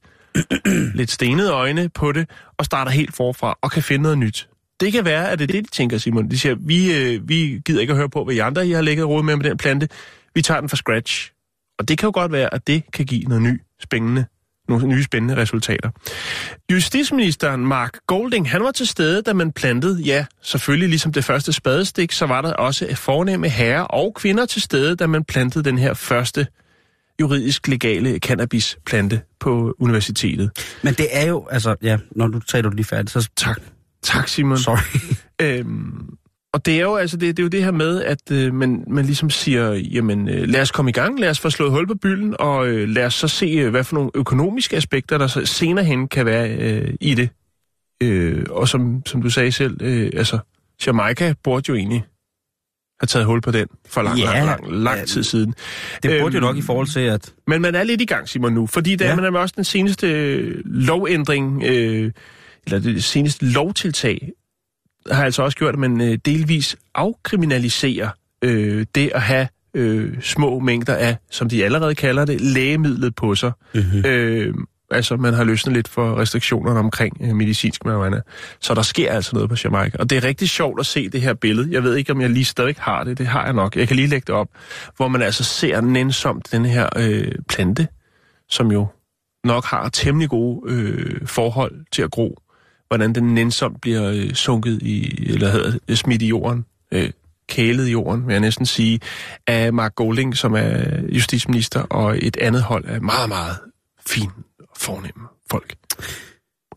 lidt 0.95 1.11
stenede 1.11 1.51
øjne 1.51 1.89
på 1.89 2.11
det, 2.11 2.29
og 2.57 2.65
starter 2.65 2.91
helt 2.91 3.15
forfra, 3.15 3.57
og 3.61 3.71
kan 3.71 3.83
finde 3.83 4.03
noget 4.03 4.17
nyt. 4.17 4.49
Det 4.81 4.91
kan 4.91 5.05
være, 5.05 5.29
at 5.29 5.39
det 5.39 5.49
er 5.49 5.53
det, 5.53 5.65
de 5.65 5.69
tænker, 5.69 5.97
Simon. 5.97 6.29
De 6.31 6.39
siger, 6.39 6.55
vi, 6.59 6.95
øh, 6.95 7.29
vi 7.29 7.61
gider 7.65 7.81
ikke 7.81 7.91
at 7.91 7.97
høre 7.97 8.09
på, 8.09 8.23
hvad 8.23 8.35
I 8.35 8.39
andre 8.39 8.67
I 8.67 8.71
har 8.71 8.81
lægget 8.81 9.07
råd 9.07 9.23
med 9.23 9.35
med 9.35 9.49
den 9.49 9.57
plante. 9.57 9.87
Vi 10.35 10.41
tager 10.41 10.59
den 10.59 10.69
fra 10.69 10.77
scratch. 10.77 11.31
Og 11.79 11.87
det 11.87 11.97
kan 11.97 12.07
jo 12.07 12.11
godt 12.13 12.31
være, 12.31 12.53
at 12.53 12.67
det 12.67 12.83
kan 12.93 13.05
give 13.05 13.23
noget 13.23 13.41
ny, 13.41 13.61
spændende, 13.83 14.25
nogle 14.69 14.87
nye 14.87 15.03
spændende 15.03 15.37
resultater. 15.37 15.89
Justitsministeren 16.71 17.65
Mark 17.65 17.97
Golding, 18.07 18.49
han 18.49 18.63
var 18.63 18.71
til 18.71 18.87
stede, 18.87 19.21
da 19.21 19.33
man 19.33 19.51
plantede, 19.51 20.01
ja, 20.01 20.25
selvfølgelig 20.41 20.89
ligesom 20.89 21.11
det 21.11 21.23
første 21.23 21.53
spadestik, 21.53 22.11
så 22.11 22.25
var 22.25 22.41
der 22.41 22.53
også 22.53 22.95
fornemme 22.95 23.49
herrer 23.49 23.81
og 23.81 24.13
kvinder 24.15 24.45
til 24.45 24.61
stede, 24.61 24.95
da 24.95 25.07
man 25.07 25.23
plantede 25.23 25.63
den 25.63 25.77
her 25.77 25.93
første 25.93 26.47
juridisk 27.21 27.67
legale 27.67 28.17
cannabisplante 28.17 29.21
på 29.39 29.75
universitetet. 29.79 30.51
Men 30.83 30.93
det 30.93 31.07
er 31.11 31.27
jo, 31.27 31.47
altså, 31.51 31.75
ja, 31.81 31.97
når 32.11 32.27
du 32.27 32.39
taler 32.39 32.69
du 32.69 32.75
lige 32.75 32.85
færdigt, 32.85 33.11
så 33.11 33.29
tak. 33.37 33.61
Tak, 34.03 34.27
Simon. 34.27 34.57
Sorry. 34.57 34.99
Øhm, 35.41 36.09
og 36.53 36.65
det 36.65 36.75
er 36.77 36.81
jo 36.81 36.95
altså 36.95 37.17
det, 37.17 37.37
det 37.37 37.43
er 37.43 37.45
jo 37.45 37.49
det 37.49 37.63
her 37.63 37.71
med, 37.71 38.03
at 38.03 38.31
øh, 38.31 38.53
man, 38.53 38.83
man 38.87 39.05
ligesom 39.05 39.29
siger, 39.29 39.71
jamen 39.73 40.29
øh, 40.29 40.47
lad 40.49 40.61
os 40.61 40.71
komme 40.71 40.89
i 40.89 40.93
gang, 40.93 41.19
lad 41.19 41.29
os 41.29 41.39
få 41.39 41.49
slået 41.49 41.71
hul 41.71 41.87
på 41.87 41.95
bylden, 41.95 42.35
og 42.39 42.67
øh, 42.67 42.89
lad 42.89 43.05
os 43.05 43.13
så 43.13 43.27
se, 43.27 43.45
øh, 43.45 43.69
hvad 43.69 43.83
for 43.83 43.95
nogle 43.95 44.09
økonomiske 44.15 44.75
aspekter, 44.77 45.17
der 45.17 45.27
så 45.27 45.45
senere 45.45 45.85
hen 45.85 46.07
kan 46.07 46.25
være 46.25 46.49
øh, 46.49 46.93
i 47.01 47.13
det. 47.15 47.29
Øh, 48.03 48.45
og 48.49 48.67
som, 48.67 49.05
som 49.05 49.21
du 49.21 49.29
sagde 49.29 49.51
selv, 49.51 49.77
øh, 49.81 50.11
altså 50.15 50.39
Jamaica 50.87 51.33
burde 51.43 51.63
jo 51.69 51.75
egentlig 51.75 52.03
have 52.99 53.07
taget 53.07 53.25
hul 53.25 53.41
på 53.41 53.51
den 53.51 53.67
for 53.89 54.01
lang, 54.01 54.19
Ja, 54.19 54.25
lang, 54.25 54.45
lang, 54.45 54.83
lang 54.83 54.99
ja, 54.99 55.05
tid 55.05 55.23
siden. 55.23 55.53
Det 56.03 56.21
burde 56.21 56.25
Øhm, 56.25 56.33
jo 56.33 56.39
nok 56.39 56.57
i 56.57 56.61
forhold 56.61 56.87
til, 56.87 56.99
at... 56.99 57.33
Men 57.47 57.61
man 57.61 57.75
er 57.75 57.83
lidt 57.83 58.01
i 58.01 58.05
gang, 58.05 58.29
Simon, 58.29 58.53
nu, 58.53 58.67
fordi 58.67 58.95
der 58.95 59.05
Ja. 59.05 59.09
ja. 59.11 59.15
man 59.21 59.35
er 59.35 59.39
også 59.39 59.53
den 59.55 59.63
seneste 59.63 60.07
øh, 60.11 60.61
lovændring, 60.65 61.63
øh, 61.65 62.11
eller 62.65 62.79
det 62.79 63.03
seneste 63.03 63.45
lovtiltag, 63.45 64.31
har 65.11 65.25
altså 65.25 65.43
også 65.43 65.57
gjort, 65.57 65.73
at 65.73 65.79
man 65.79 66.01
øh, 66.01 66.17
delvis 66.25 66.75
afkriminaliserer 66.95 68.09
øh, 68.41 68.85
det 68.95 69.11
at 69.15 69.21
have 69.21 69.47
øh, 69.73 70.21
små 70.21 70.59
mængder 70.59 70.95
af, 70.95 71.17
som 71.31 71.49
de 71.49 71.65
allerede 71.65 71.95
kalder 71.95 72.25
det, 72.25 72.41
lægemidlet 72.41 73.15
på 73.15 73.35
sig. 73.35 73.51
Mm-hmm. 73.73 74.05
Øh, 74.05 74.53
altså, 74.91 75.15
man 75.15 75.33
har 75.33 75.43
løsnet 75.43 75.75
lidt 75.75 75.87
for 75.87 76.19
restriktionerne 76.19 76.79
omkring 76.79 77.17
øh, 77.21 77.35
medicinsk 77.35 77.85
marijuana. 77.85 78.21
Så 78.59 78.73
der 78.73 78.81
sker 78.81 79.11
altså 79.11 79.35
noget 79.35 79.49
på 79.49 79.55
Jamaica. 79.63 79.97
Og 79.99 80.09
det 80.09 80.17
er 80.17 80.23
rigtig 80.23 80.49
sjovt 80.49 80.79
at 80.79 80.85
se 80.85 81.09
det 81.09 81.21
her 81.21 81.33
billede. 81.33 81.67
Jeg 81.71 81.83
ved 81.83 81.95
ikke, 81.95 82.11
om 82.11 82.21
jeg 82.21 82.29
lige 82.29 82.45
stadig 82.45 82.75
har 82.79 83.03
det. 83.03 83.17
Det 83.17 83.27
har 83.27 83.43
jeg 83.43 83.53
nok. 83.53 83.75
Jeg 83.75 83.87
kan 83.87 83.95
lige 83.95 84.07
lægge 84.07 84.25
det 84.27 84.35
op. 84.35 84.47
Hvor 84.97 85.07
man 85.07 85.21
altså 85.21 85.43
ser 85.43 85.81
nænsomt 85.81 86.51
den 86.51 86.65
her 86.65 86.89
øh, 86.97 87.31
plante, 87.49 87.87
som 88.49 88.71
jo 88.71 88.87
nok 89.43 89.65
har 89.65 89.89
temmelig 89.89 90.29
gode 90.29 90.73
øh, 90.73 91.27
forhold 91.27 91.85
til 91.91 92.01
at 92.01 92.11
gro. 92.11 92.40
Hvordan 92.91 93.15
den 93.15 93.33
nænsomt 93.33 93.81
bliver 93.81 94.11
øh, 94.11 94.33
sunket 94.33 94.81
i, 94.81 95.25
eller 95.33 95.49
hedder 95.49 95.95
smidt 95.95 96.21
i 96.21 96.27
jorden. 96.27 96.65
Øh, 96.91 97.11
kælet 97.49 97.87
i 97.87 97.91
jorden, 97.91 98.27
vil 98.27 98.33
jeg 98.33 98.41
næsten 98.41 98.65
sige, 98.65 98.99
af 99.47 99.73
Mark 99.73 99.95
Golding, 99.95 100.37
som 100.37 100.53
er 100.53 101.01
justitsminister, 101.09 101.81
og 101.81 102.17
et 102.21 102.37
andet 102.37 102.63
hold 102.63 102.85
af 102.85 103.01
meget, 103.01 103.29
meget 103.29 103.57
fine 104.07 104.31
og 104.59 104.77
fornemme 104.77 105.27
folk. 105.51 105.75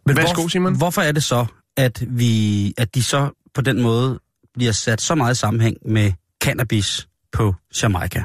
Men 0.07 0.16
Værsgo, 0.16 0.40
hvor, 0.40 0.48
Simon. 0.48 0.77
Hvorfor 0.77 1.03
er 1.03 1.12
det 1.12 1.24
så, 1.24 1.46
at, 1.77 2.05
vi, 2.09 2.74
at 2.79 2.94
de 2.94 3.03
så 3.03 3.31
på 3.55 3.61
den 3.61 3.83
måde 3.83 4.20
bliver 4.55 4.72
sat 4.72 5.00
så 5.00 5.14
meget 5.14 5.35
i 5.35 5.38
sammenhæng 5.38 5.77
med 5.85 6.12
cannabis 6.44 7.09
på 7.33 7.55
Jamaica? 7.83 8.22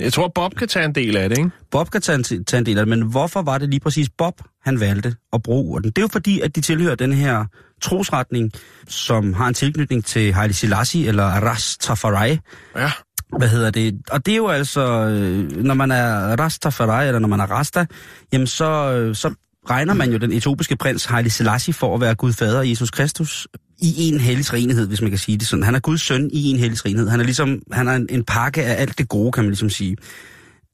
Jeg 0.00 0.12
tror, 0.12 0.28
Bob 0.34 0.54
kan 0.54 0.68
tage 0.68 0.84
en 0.84 0.94
del 0.94 1.16
af 1.16 1.28
det, 1.28 1.38
ikke? 1.38 1.50
Bob 1.70 1.90
kan 1.90 2.02
tage 2.02 2.16
en, 2.16 2.44
tage 2.44 2.58
en 2.58 2.66
del 2.66 2.78
af 2.78 2.86
det, 2.86 2.98
men 2.98 3.08
hvorfor 3.08 3.42
var 3.42 3.58
det 3.58 3.70
lige 3.70 3.80
præcis 3.80 4.08
Bob, 4.18 4.34
han 4.64 4.80
valgte 4.80 5.14
at 5.32 5.42
bruge 5.42 5.64
urten? 5.64 5.90
Det 5.90 5.98
er 5.98 6.02
jo 6.02 6.08
fordi, 6.08 6.40
at 6.40 6.56
de 6.56 6.60
tilhører 6.60 6.94
den 6.94 7.12
her 7.12 7.44
trosretning, 7.82 8.52
som 8.88 9.34
har 9.34 9.48
en 9.48 9.54
tilknytning 9.54 10.04
til 10.04 10.32
Haile 10.32 10.54
Selassie 10.54 11.08
eller 11.08 11.24
Rastafari. 11.24 12.38
Ja. 12.76 12.92
Hvad 13.38 13.48
hedder 13.48 13.70
det? 13.70 14.00
Og 14.10 14.26
det 14.26 14.32
er 14.32 14.36
jo 14.36 14.48
altså, 14.48 14.80
øh, 14.80 15.64
når 15.64 15.74
man 15.74 15.90
er 15.90 16.36
Rastafari, 16.36 17.06
eller 17.06 17.18
når 17.18 17.28
man 17.28 17.40
er 17.40 17.46
Rasta, 17.46 17.86
jamen 18.32 18.46
så, 18.46 18.92
øh, 18.92 19.14
så 19.14 19.34
regner 19.70 19.94
man 19.94 20.12
jo 20.12 20.18
den 20.18 20.32
etiopiske 20.32 20.76
prins 20.76 21.04
Haile 21.04 21.30
Selassie 21.30 21.74
for 21.74 21.94
at 21.94 22.00
være 22.00 22.14
Gud 22.14 22.32
fader 22.32 22.62
Jesus 22.62 22.90
Kristus 22.90 23.48
i 23.82 24.08
en 24.08 24.20
hellig 24.20 24.52
renhed, 24.52 24.88
hvis 24.88 25.00
man 25.02 25.10
kan 25.10 25.18
sige 25.18 25.38
det 25.38 25.46
sådan. 25.46 25.62
Han 25.62 25.74
er 25.74 25.80
Guds 25.80 26.02
søn 26.02 26.30
i 26.32 26.50
en 26.50 26.58
hellig 26.58 26.84
renhed. 26.86 27.08
Han 27.08 27.20
er 27.20 27.24
ligesom, 27.24 27.62
han 27.72 27.88
er 27.88 27.92
en, 27.92 28.06
en 28.10 28.24
pakke 28.24 28.64
af 28.64 28.80
alt 28.82 28.98
det 28.98 29.08
gode, 29.08 29.32
kan 29.32 29.44
man 29.44 29.50
ligesom 29.50 29.70
sige. 29.70 29.96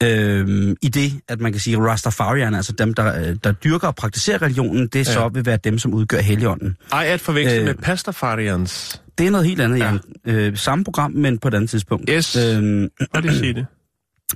Øhm, 0.03 0.75
I 0.81 0.89
det, 0.89 1.13
at 1.27 1.39
man 1.39 1.51
kan 1.51 1.61
sige, 1.61 1.77
Rastafarian, 1.77 2.55
altså 2.55 2.71
dem, 2.71 2.93
der, 2.93 3.19
øh, 3.29 3.35
der 3.43 3.51
dyrker 3.51 3.87
og 3.87 3.95
praktiserer 3.95 4.41
religionen, 4.41 4.87
det 4.87 4.99
ja. 4.99 5.03
så 5.03 5.29
vil 5.33 5.45
være 5.45 5.57
dem, 5.63 5.79
som 5.79 5.93
udgør 5.93 6.19
helligånden. 6.19 6.77
Ej, 6.91 7.05
at 7.07 7.21
forveksle 7.21 7.59
Øh. 7.59 7.65
med 7.65 7.73
Pastafarians. 7.75 9.01
Det 9.17 9.27
er 9.27 9.31
noget 9.31 9.47
helt 9.47 9.61
andet, 9.61 9.79
ja. 9.79 9.97
Ja. 10.25 10.31
Øh, 10.31 10.57
samme 10.57 10.83
program, 10.83 11.11
men 11.11 11.37
på 11.37 11.47
et 11.47 11.53
andet 11.53 11.69
tidspunkt. 11.69 12.09
Yes. 12.09 12.35
Øhm, 12.35 12.89
Hvad 13.11 13.21
det 13.21 13.35
sige 13.35 13.53
det? 13.53 13.65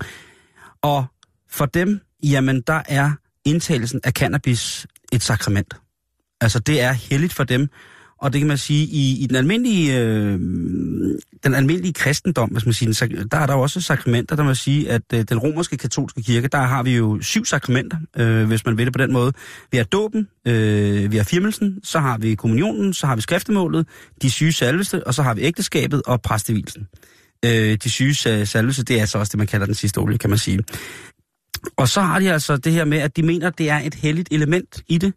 Og 0.81 1.05
for 1.49 1.65
dem, 1.65 1.99
jamen 2.23 2.62
der 2.67 2.81
er 2.88 3.12
indtagelsen 3.45 3.99
af 4.03 4.12
cannabis 4.12 4.88
et 5.12 5.23
sakrament. 5.23 5.73
Altså 6.41 6.59
det 6.59 6.81
er 6.81 6.91
helligt 6.91 7.33
for 7.33 7.43
dem, 7.43 7.69
og 8.23 8.33
det 8.33 8.41
kan 8.41 8.47
man 8.47 8.57
sige, 8.57 8.86
i, 8.86 9.23
i 9.23 9.27
den 9.27 9.36
almindelige 9.36 9.99
øh, 9.99 10.39
den 11.43 11.53
almindelige 11.53 11.93
kristendom, 11.93 12.49
hvis 12.49 12.65
man 12.65 12.73
siger, 12.73 13.25
der 13.31 13.38
er 13.38 13.45
der 13.45 13.53
jo 13.53 13.62
også 13.62 13.81
sakramenter, 13.81 14.36
der 14.36 14.43
man 14.43 14.55
sige, 14.55 14.91
at 14.91 15.01
øh, 15.13 15.23
den 15.29 15.39
romerske 15.39 15.77
katolske 15.77 16.21
kirke, 16.21 16.47
der 16.47 16.57
har 16.57 16.83
vi 16.83 16.95
jo 16.95 17.21
syv 17.21 17.45
sakramenter, 17.45 17.97
øh, 18.17 18.47
hvis 18.47 18.65
man 18.65 18.77
vil 18.77 18.86
det 18.86 18.93
på 18.93 18.97
den 18.97 19.13
måde. 19.13 19.33
Vi 19.71 19.77
har 19.77 19.83
dåben, 19.83 20.27
øh, 20.47 21.12
vi 21.12 21.17
har 21.17 21.23
firmelsen, 21.23 21.79
så 21.83 21.99
har 21.99 22.17
vi 22.17 22.36
kommunionen, 22.36 22.93
så 22.93 23.07
har 23.07 23.15
vi 23.15 23.21
skriftemålet, 23.21 23.88
de 24.21 24.31
syge 24.31 24.53
salveste, 24.53 25.07
og 25.07 25.13
så 25.13 25.23
har 25.23 25.33
vi 25.33 25.41
ægteskabet 25.41 26.01
og 26.05 26.21
præstevilsen. 26.21 26.88
Øh, 27.45 27.77
de 27.83 27.89
syge 27.89 28.15
salveste, 28.45 28.83
det 28.83 28.95
er 28.95 29.01
altså 29.01 29.17
også 29.17 29.31
det, 29.31 29.38
man 29.38 29.47
kalder 29.47 29.65
den 29.65 29.75
sidste 29.75 29.97
olie, 29.97 30.17
kan 30.17 30.29
man 30.29 30.39
sige. 30.39 30.59
Og 31.77 31.88
så 31.88 32.01
har 32.01 32.19
de 32.19 32.31
altså 32.31 32.57
det 32.57 32.71
her 32.71 32.86
med, 32.86 32.97
at 32.97 33.17
de 33.17 33.23
mener, 33.23 33.47
at 33.47 33.57
det 33.57 33.69
er 33.69 33.79
et 33.79 33.93
helligt 33.93 34.29
element 34.31 34.81
i 34.88 34.97
det 34.97 35.13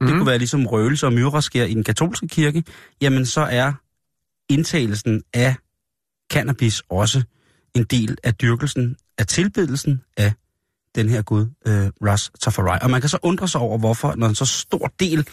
mm. 0.00 0.06
det 0.06 0.16
kunne 0.16 0.26
være 0.26 0.38
ligesom 0.38 0.66
røgelse 0.66 1.06
og 1.06 1.12
myrrasker 1.12 1.64
i 1.64 1.74
den 1.74 1.84
katolske 1.84 2.28
kirke, 2.28 2.64
jamen 3.00 3.26
så 3.26 3.40
er 3.40 3.72
indtagelsen 4.48 5.22
af 5.34 5.54
cannabis 6.32 6.82
også 6.88 7.22
en 7.74 7.84
del 7.84 8.16
af 8.24 8.34
dyrkelsen, 8.34 8.96
af 9.18 9.26
tilbedelsen 9.26 10.02
af 10.16 10.32
den 10.94 11.08
her 11.08 11.22
gud, 11.22 11.46
øh, 11.66 11.90
Ras 12.06 12.30
Tafari. 12.40 12.78
Og 12.82 12.90
man 12.90 13.00
kan 13.00 13.08
så 13.08 13.18
undre 13.22 13.48
sig 13.48 13.60
over, 13.60 13.78
hvorfor, 13.78 14.14
når 14.16 14.26
en 14.26 14.34
så 14.34 14.44
stor 14.44 14.92
del 15.00 15.28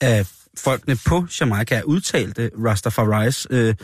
af 0.00 0.26
folkene 0.58 0.96
på 1.06 1.26
Jamaica 1.40 1.74
er 1.74 1.82
udtalte 1.82 2.50
Rastafaris, 2.64 3.46
øh, 3.50 3.74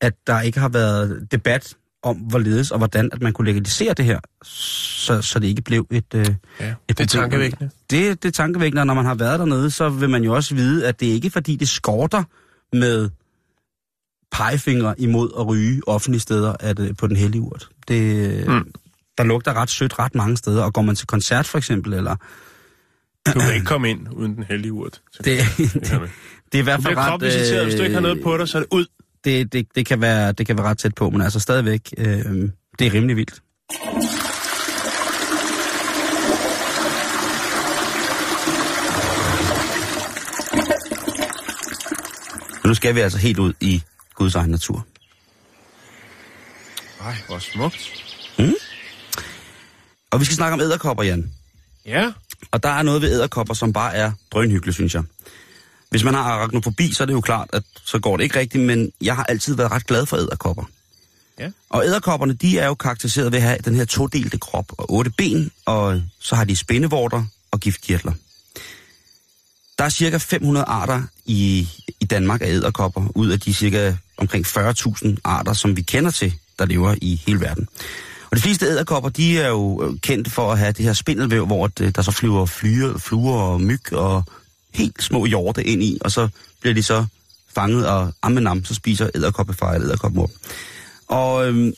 at 0.00 0.14
der 0.26 0.40
ikke 0.40 0.60
har 0.60 0.68
været 0.68 1.28
debat 1.32 1.74
om, 2.02 2.16
hvorledes 2.16 2.70
og 2.70 2.78
hvordan 2.78 3.10
at 3.12 3.22
man 3.22 3.32
kunne 3.32 3.48
legalisere 3.50 3.94
det 3.94 4.04
her, 4.04 4.20
så, 4.44 5.22
så 5.22 5.38
det 5.38 5.46
ikke 5.46 5.62
blev 5.62 5.86
et, 5.90 6.14
øh, 6.14 6.20
Ja, 6.20 6.26
et 6.28 6.36
det 6.60 6.66
er 6.68 6.74
problem. 6.88 7.06
tankevækkende. 7.06 7.70
Det, 7.90 8.22
det 8.22 8.28
er 8.28 8.32
tankevækkende, 8.32 8.84
når 8.84 8.94
man 8.94 9.04
har 9.04 9.14
været 9.14 9.38
dernede, 9.38 9.70
så 9.70 9.88
vil 9.88 10.10
man 10.10 10.24
jo 10.24 10.34
også 10.34 10.54
vide, 10.54 10.86
at 10.88 11.00
det 11.00 11.08
er 11.08 11.12
ikke 11.12 11.30
fordi, 11.30 11.56
det 11.56 11.68
skorter 11.68 12.24
med 12.72 13.10
pegefingre 14.32 15.00
imod 15.00 15.30
at 15.38 15.46
ryge 15.46 15.82
offentlige 15.86 16.20
steder 16.20 16.54
at, 16.60 16.78
øh, 16.78 16.96
på 16.96 17.06
den 17.06 17.16
hellige 17.16 17.42
urt. 17.42 17.68
Det, 17.88 18.48
mm. 18.48 18.72
Der 19.18 19.24
lugter 19.24 19.54
ret 19.54 19.70
sødt 19.70 19.98
ret 19.98 20.14
mange 20.14 20.36
steder, 20.36 20.62
og 20.62 20.72
går 20.72 20.82
man 20.82 20.96
til 20.96 21.06
koncert 21.06 21.46
for 21.46 21.58
eksempel, 21.58 21.94
eller 21.94 22.16
Du 23.34 23.40
kan 23.40 23.54
ikke 23.54 23.66
komme 23.66 23.90
ind 23.90 24.08
uden 24.12 24.34
den 24.36 24.44
hellige 24.44 24.72
urt. 24.72 25.00
det, 25.24 25.40
det, 25.58 26.10
det 26.52 26.58
er 26.58 26.58
i 26.58 26.60
hvert 26.60 26.82
fald 26.82 26.96
ret... 26.96 27.08
kropvisiteret, 27.08 27.64
hvis 27.64 27.74
du 27.74 27.82
ikke 27.82 27.94
har 27.94 28.00
noget 28.00 28.22
på 28.22 28.36
dig, 28.36 28.48
så 28.48 28.58
er 28.58 28.62
det 28.62 28.68
ud. 28.72 28.86
det, 29.24 29.52
det, 29.52 29.66
det, 29.74 29.86
kan 29.86 30.00
være, 30.00 30.32
det 30.32 30.46
kan 30.46 30.56
være 30.56 30.66
ret 30.66 30.78
tæt 30.78 30.94
på, 30.94 31.10
men 31.10 31.20
altså 31.20 31.40
stadigvæk, 31.40 31.94
øh, 31.98 32.06
det 32.78 32.86
er 32.86 32.94
rimelig 32.94 33.16
vildt. 33.16 33.42
Men 42.68 42.70
nu 42.70 42.74
skal 42.74 42.94
vi 42.94 43.00
altså 43.00 43.18
helt 43.18 43.38
ud 43.38 43.52
i 43.60 43.82
Guds 44.14 44.34
egen 44.34 44.50
natur. 44.50 44.86
Ej, 47.00 47.16
hvor 47.26 47.38
smukt. 47.38 48.04
Og 50.10 50.20
vi 50.20 50.24
skal 50.24 50.36
snakke 50.36 50.54
om 50.54 50.60
æderkopper, 50.60 51.04
Jan. 51.04 51.30
Ja. 51.86 52.12
Og 52.50 52.62
der 52.62 52.68
er 52.68 52.82
noget 52.82 53.02
ved 53.02 53.12
æderkopper, 53.12 53.54
som 53.54 53.72
bare 53.72 53.94
er 53.94 54.12
drønhyggeligt, 54.30 54.74
synes 54.74 54.94
jeg. 54.94 55.02
Hvis 55.90 56.04
man 56.04 56.14
har 56.14 56.22
arachnofobi, 56.22 56.92
så 56.92 57.02
er 57.02 57.06
det 57.06 57.14
jo 57.14 57.20
klart, 57.20 57.48
at 57.52 57.62
så 57.84 57.98
går 57.98 58.16
det 58.16 58.24
ikke 58.24 58.38
rigtigt, 58.38 58.64
men 58.64 58.92
jeg 59.00 59.16
har 59.16 59.24
altid 59.24 59.54
været 59.54 59.70
ret 59.70 59.86
glad 59.86 60.06
for 60.06 60.16
æderkopper. 60.16 60.64
Ja. 61.38 61.50
Og 61.68 61.86
æderkopperne, 61.86 62.32
de 62.32 62.58
er 62.58 62.66
jo 62.66 62.74
karakteriseret 62.74 63.32
ved 63.32 63.38
at 63.38 63.44
have 63.44 63.58
den 63.64 63.74
her 63.74 63.84
todelte 63.84 64.38
krop 64.38 64.72
og 64.78 64.92
otte 64.92 65.10
ben, 65.10 65.50
og 65.66 66.02
så 66.20 66.34
har 66.34 66.44
de 66.44 66.56
spindevorter 66.56 67.24
og 67.50 67.60
giftkirtler. 67.60 68.12
Der 69.78 69.84
er 69.84 69.88
cirka 69.88 70.16
500 70.16 70.64
arter 70.64 71.02
i, 71.26 71.68
i 72.00 72.04
Danmark 72.04 72.42
af 72.42 72.46
æderkopper, 72.46 73.08
ud 73.14 73.28
af 73.28 73.40
de 73.40 73.54
cirka 73.54 73.94
omkring 74.16 74.46
40.000 74.46 75.16
arter, 75.24 75.52
som 75.52 75.76
vi 75.76 75.82
kender 75.82 76.10
til, 76.10 76.34
der 76.58 76.66
lever 76.66 76.94
i 77.02 77.22
hele 77.26 77.40
verden. 77.40 77.68
Og 78.30 78.36
de 78.36 78.42
fleste 78.42 78.66
æderkopper, 78.66 79.10
de 79.10 79.40
er 79.40 79.48
jo 79.48 79.84
øh, 79.84 80.00
kendt 80.00 80.32
for 80.32 80.52
at 80.52 80.58
have 80.58 80.72
det 80.72 80.84
her 80.84 80.92
spindelvæv, 80.92 81.46
hvor 81.46 81.70
øh, 81.80 81.92
der 81.94 82.02
så 82.02 82.10
flyver 82.10 82.46
flyre, 82.46 82.98
fluer 82.98 83.42
og 83.42 83.60
myg 83.60 83.92
og 83.92 84.24
helt 84.74 85.02
små 85.02 85.24
hjorte 85.24 85.64
ind 85.64 85.82
i, 85.82 85.98
og 86.00 86.10
så 86.10 86.28
bliver 86.60 86.74
de 86.74 86.82
så 86.82 87.06
fanget, 87.54 87.88
og 87.88 88.12
ammenam, 88.22 88.64
så 88.64 88.74
spiser 88.74 89.10
æderkoppefar 89.14 89.72
eller 89.72 89.96
op. 90.02 90.30
Og 91.08 91.48
øhm, 91.48 91.72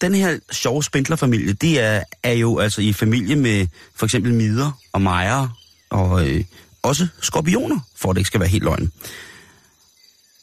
den 0.00 0.14
her 0.14 0.38
sjove 0.52 0.84
spindlerfamilie, 0.84 1.52
det 1.52 1.80
er, 1.80 2.02
er 2.22 2.32
jo 2.32 2.58
altså 2.58 2.80
i 2.80 2.92
familie 2.92 3.36
med 3.36 3.66
for 3.94 4.06
eksempel 4.06 4.34
midder 4.34 4.70
og 4.92 5.02
mejer, 5.02 5.48
og 5.90 6.28
øh, 6.28 6.44
også 6.82 7.06
skorpioner, 7.20 7.80
for 7.96 8.10
at 8.10 8.14
det 8.14 8.20
ikke 8.20 8.26
skal 8.26 8.40
være 8.40 8.48
helt 8.48 8.64
løgn. 8.64 8.92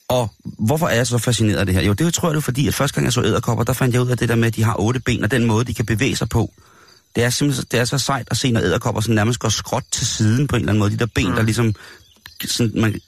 Og 0.07 0.31
hvorfor 0.43 0.87
er 0.87 0.95
jeg 0.95 1.07
så 1.07 1.17
fascineret 1.17 1.57
af 1.57 1.65
det 1.65 1.75
her? 1.75 1.81
Jo, 1.81 1.93
det 1.93 2.13
tror 2.13 2.29
jeg 2.29 2.33
det 2.33 2.39
er 2.39 2.43
fordi, 2.43 2.67
at 2.67 2.73
første 2.73 2.95
gang 2.95 3.05
jeg 3.05 3.13
så 3.13 3.23
æderkopper, 3.23 3.63
der 3.63 3.73
fandt 3.73 3.93
jeg 3.93 4.01
ud 4.01 4.09
af 4.09 4.17
det 4.17 4.29
der 4.29 4.35
med, 4.35 4.47
at 4.47 4.55
de 4.55 4.63
har 4.63 4.75
otte 4.79 4.99
ben, 4.99 5.23
og 5.23 5.31
den 5.31 5.45
måde, 5.45 5.65
de 5.65 5.73
kan 5.73 5.85
bevæge 5.85 6.15
sig 6.15 6.29
på. 6.29 6.53
Det 7.15 7.23
er 7.23 7.29
simpelthen 7.29 7.65
det 7.71 7.79
er 7.79 7.85
så 7.85 7.97
sejt 7.97 8.27
at 8.31 8.37
se, 8.37 8.51
når 8.51 8.61
æderkopper 8.61 9.01
sådan 9.01 9.15
nærmest 9.15 9.39
går 9.39 9.49
skråt 9.49 9.83
til 9.91 10.07
siden 10.07 10.47
på 10.47 10.55
en 10.55 10.59
eller 10.59 10.71
anden 10.71 10.79
måde. 10.79 10.91
De 10.91 10.97
der 10.97 11.05
ben, 11.05 11.29
mm. 11.29 11.35
der 11.35 11.41
ligesom... 11.41 11.75
Sådan, 12.45 12.81
man, 12.81 12.99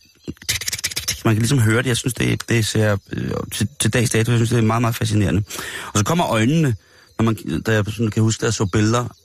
man 1.25 1.33
kan 1.33 1.41
ligesom 1.41 1.59
høre 1.59 1.77
det. 1.77 1.87
Jeg 1.87 1.97
synes, 1.97 2.13
det, 2.13 2.49
det 2.49 2.65
ser 2.65 2.97
øh, 3.11 3.31
til, 3.53 3.67
til 3.79 3.93
dags 3.93 4.09
dato, 4.09 4.31
jeg 4.31 4.37
synes, 4.37 4.49
det 4.49 4.57
er 4.57 4.61
meget, 4.61 4.81
meget 4.81 4.95
fascinerende. 4.95 5.43
Og 5.93 5.97
så 5.97 6.03
kommer 6.05 6.27
øjnene, 6.27 6.75
når 7.19 7.23
man, 7.23 7.61
da 7.61 7.73
jeg 7.73 7.85
sådan, 7.87 8.11
kan 8.11 8.23
huske, 8.23 8.41
at 8.41 8.45
jeg 8.45 8.53
så 8.53 8.65
billeder, 8.65 9.15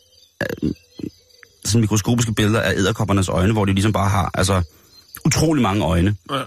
sådan 1.67 1.81
mikroskopiske 1.81 2.33
billeder 2.33 2.61
af 2.61 2.73
æderkoppernes 2.77 3.29
øjne, 3.29 3.53
hvor 3.53 3.65
de 3.65 3.73
ligesom 3.73 3.93
bare 3.93 4.09
har 4.09 4.31
altså, 4.35 4.63
utrolig 5.25 5.63
mange 5.63 5.85
øjne. 5.85 6.17
ja. 6.31 6.43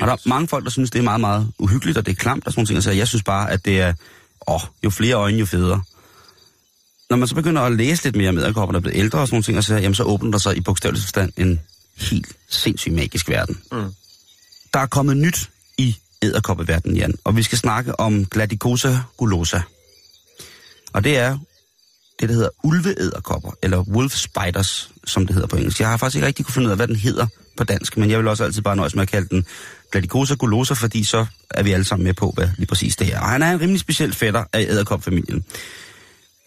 Og 0.00 0.06
der 0.06 0.12
er 0.12 0.28
mange 0.28 0.48
folk, 0.48 0.64
der 0.64 0.70
synes, 0.70 0.90
det 0.90 0.98
er 0.98 1.02
meget, 1.02 1.20
meget 1.20 1.52
uhyggeligt, 1.58 1.98
og 1.98 2.06
det 2.06 2.12
er 2.12 2.16
klamt 2.16 2.46
og 2.46 2.52
sådan 2.52 2.60
nogle 2.60 2.68
ting. 2.68 2.82
Så 2.82 2.90
jeg 2.90 3.08
synes 3.08 3.22
bare, 3.22 3.50
at 3.50 3.64
det 3.64 3.80
er, 3.80 3.94
åh, 4.48 4.60
jo 4.84 4.90
flere 4.90 5.14
øjne, 5.14 5.38
jo 5.38 5.46
federe. 5.46 5.82
Når 7.10 7.16
man 7.16 7.28
så 7.28 7.34
begynder 7.34 7.62
at 7.62 7.72
læse 7.72 8.04
lidt 8.04 8.16
mere 8.16 8.28
om 8.28 8.38
æderkopper, 8.38 8.72
der 8.72 8.78
er 8.78 8.82
blevet 8.82 8.98
ældre 8.98 9.18
og 9.20 9.28
sådan 9.28 9.34
nogle 9.34 9.44
ting, 9.44 9.58
og 9.58 9.64
så, 9.64 9.74
jamen, 9.74 9.94
så 9.94 10.02
åbner 10.02 10.30
der 10.30 10.38
sig 10.38 10.56
i 10.56 10.60
bogstavelig 10.60 11.02
forstand 11.02 11.32
en 11.36 11.60
helt 11.96 12.36
sindssygt 12.48 12.94
magisk 12.94 13.28
verden. 13.28 13.60
Mm. 13.72 13.92
Der 14.74 14.80
er 14.80 14.86
kommet 14.86 15.16
nyt 15.16 15.50
i 15.78 15.96
æderkoppeverdenen, 16.22 16.96
Jan, 16.96 17.14
og 17.24 17.36
vi 17.36 17.42
skal 17.42 17.58
snakke 17.58 18.00
om 18.00 18.26
Gladicosa 18.26 18.96
gulosa. 19.16 19.60
Og 20.92 21.04
det 21.04 21.18
er 21.18 21.38
det, 22.20 22.28
der 22.28 22.34
hedder 22.34 22.48
ulveæderkopper, 22.64 23.50
eller 23.62 23.78
wolf 23.78 24.12
spiders, 24.12 24.90
som 25.06 25.26
det 25.26 25.34
hedder 25.34 25.48
på 25.48 25.56
engelsk. 25.56 25.80
Jeg 25.80 25.88
har 25.88 25.96
faktisk 25.96 26.16
ikke 26.16 26.26
rigtig 26.26 26.44
kunne 26.44 26.52
finde 26.52 26.66
ud 26.66 26.70
af, 26.70 26.78
hvad 26.78 26.88
den 26.88 26.96
hedder 26.96 27.26
på 27.56 27.64
dansk, 27.64 27.96
men 27.96 28.10
jeg 28.10 28.18
vil 28.18 28.28
også 28.28 28.44
altid 28.44 28.62
bare 28.62 28.76
nøjes 28.76 28.94
med 28.94 29.02
at 29.02 29.08
kalde 29.08 29.28
den 29.28 29.46
Gladicosa 29.92 30.34
gulosa, 30.34 30.74
fordi 30.74 31.04
så 31.04 31.26
er 31.50 31.62
vi 31.62 31.72
alle 31.72 31.84
sammen 31.84 32.04
med 32.04 32.14
på, 32.14 32.32
hvad 32.34 32.48
lige 32.56 32.66
præcis 32.66 32.96
det 32.96 33.14
er. 33.14 33.20
Og 33.20 33.28
han 33.28 33.42
er 33.42 33.52
en 33.52 33.60
rimelig 33.60 33.80
speciel 33.80 34.12
fætter 34.12 34.44
af 34.52 34.60
æderkopfamilien. 34.60 35.44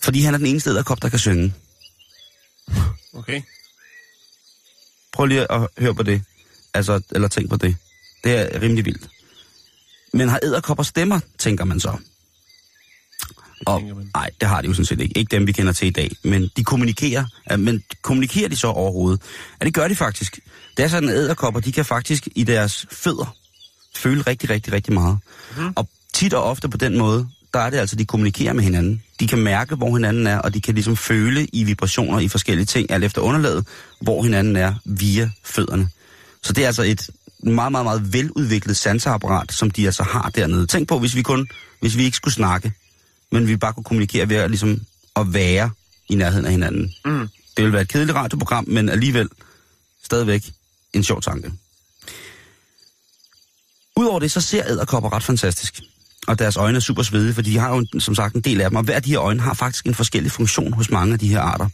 Fordi 0.03 0.21
han 0.21 0.33
er 0.33 0.37
den 0.37 0.47
eneste 0.47 0.69
æderkop, 0.69 1.01
der 1.01 1.09
kan 1.09 1.19
synge. 1.19 1.53
Okay. 3.13 3.41
Prøv 5.13 5.25
lige 5.25 5.51
at 5.51 5.67
høre 5.77 5.95
på 5.95 6.03
det. 6.03 6.23
Altså, 6.73 7.01
eller 7.11 7.27
tænk 7.27 7.49
på 7.49 7.57
det. 7.57 7.75
Det 8.23 8.55
er 8.55 8.61
rimelig 8.61 8.85
vildt. 8.85 9.07
Men 10.13 10.29
har 10.29 10.39
æderkopper 10.43 10.83
stemmer, 10.83 11.19
tænker 11.37 11.65
man 11.65 11.79
så. 11.79 11.97
Og, 13.65 13.79
tænker 13.79 13.95
man. 13.95 14.11
nej, 14.15 14.29
det 14.41 14.49
har 14.49 14.61
de 14.61 14.67
jo 14.67 14.73
sådan 14.73 14.85
set 14.85 15.01
ikke. 15.01 15.17
Ikke 15.17 15.35
dem, 15.35 15.47
vi 15.47 15.51
kender 15.51 15.73
til 15.73 15.87
i 15.87 15.91
dag. 15.91 16.11
Men 16.23 16.49
de 16.57 16.63
kommunikerer. 16.63 17.25
Men 17.57 17.83
kommunikerer 18.01 18.49
de 18.49 18.55
så 18.55 18.67
overhovedet? 18.67 19.21
Ja, 19.61 19.65
det 19.65 19.73
gør 19.73 19.87
de 19.87 19.95
faktisk. 19.95 20.39
Det 20.77 20.85
er 20.85 20.89
sådan, 20.89 21.09
at 21.09 21.15
æderkopper, 21.15 21.59
de 21.59 21.71
kan 21.71 21.85
faktisk 21.85 22.27
i 22.35 22.43
deres 22.43 22.85
fødder 22.91 23.35
føle 23.95 24.21
rigtig, 24.21 24.49
rigtig, 24.49 24.73
rigtig 24.73 24.93
meget. 24.93 25.17
Mm. 25.57 25.73
Og 25.75 25.89
tit 26.13 26.33
og 26.33 26.43
ofte 26.43 26.69
på 26.69 26.77
den 26.77 26.97
måde, 26.97 27.27
der 27.53 27.59
er 27.59 27.69
det 27.69 27.77
altså, 27.77 27.95
de 27.95 28.05
kommunikerer 28.05 28.53
med 28.53 28.63
hinanden. 28.63 29.03
De 29.19 29.27
kan 29.27 29.39
mærke, 29.39 29.75
hvor 29.75 29.95
hinanden 29.95 30.27
er, 30.27 30.39
og 30.39 30.53
de 30.53 30.61
kan 30.61 30.73
ligesom 30.73 30.97
føle 30.97 31.47
i 31.53 31.63
vibrationer 31.63 32.19
i 32.19 32.27
forskellige 32.27 32.65
ting, 32.65 32.91
alt 32.91 33.03
efter 33.03 33.21
underlaget, 33.21 33.67
hvor 34.01 34.23
hinanden 34.23 34.55
er 34.55 34.73
via 34.85 35.29
fødderne. 35.43 35.89
Så 36.43 36.53
det 36.53 36.63
er 36.63 36.67
altså 36.67 36.83
et 36.83 37.09
meget, 37.43 37.71
meget, 37.71 37.85
meget 37.85 38.13
veludviklet 38.13 38.77
sanseapparat, 38.77 39.51
som 39.51 39.71
de 39.71 39.85
altså 39.85 40.03
har 40.03 40.31
dernede. 40.35 40.67
Tænk 40.67 40.87
på, 40.87 40.99
hvis 40.99 41.15
vi 41.15 41.21
kun, 41.21 41.47
hvis 41.79 41.97
vi 41.97 42.03
ikke 42.03 42.17
skulle 42.17 42.33
snakke, 42.33 42.71
men 43.31 43.47
vi 43.47 43.57
bare 43.57 43.73
kunne 43.73 43.83
kommunikere 43.83 44.29
ved 44.29 44.35
at, 44.35 44.49
ligesom, 44.49 44.81
at 45.15 45.33
være 45.33 45.69
i 46.09 46.15
nærheden 46.15 46.45
af 46.45 46.51
hinanden. 46.51 46.93
Mm. 47.05 47.27
Det 47.57 47.63
ville 47.63 47.73
være 47.73 47.81
et 47.81 47.87
kedeligt 47.87 48.15
radioprogram, 48.15 48.65
men 48.67 48.89
alligevel 48.89 49.29
stadigvæk 50.03 50.51
en 50.93 51.03
sjov 51.03 51.21
tanke. 51.21 51.51
Udover 53.95 54.19
det, 54.19 54.31
så 54.31 54.41
ser 54.41 54.63
æderkopper 54.67 55.13
ret 55.13 55.23
fantastisk. 55.23 55.81
Og 56.27 56.39
deres 56.39 56.57
øjne 56.57 56.75
er 56.75 56.79
super 56.79 57.03
svedige, 57.03 57.33
fordi 57.33 57.51
de 57.51 57.57
har 57.57 57.75
jo 57.75 57.85
som 57.99 58.15
sagt 58.15 58.35
en 58.35 58.41
del 58.41 58.61
af 58.61 58.69
dem. 58.69 58.77
Og 58.77 58.83
hver 58.83 58.95
af 58.95 59.03
de 59.03 59.09
her 59.09 59.21
øjne 59.21 59.41
har 59.41 59.53
faktisk 59.53 59.85
en 59.85 59.95
forskellig 59.95 60.31
funktion 60.31 60.73
hos 60.73 60.89
mange 60.89 61.13
af 61.13 61.19
de 61.19 61.27
her 61.27 61.41
arter. 61.41 61.69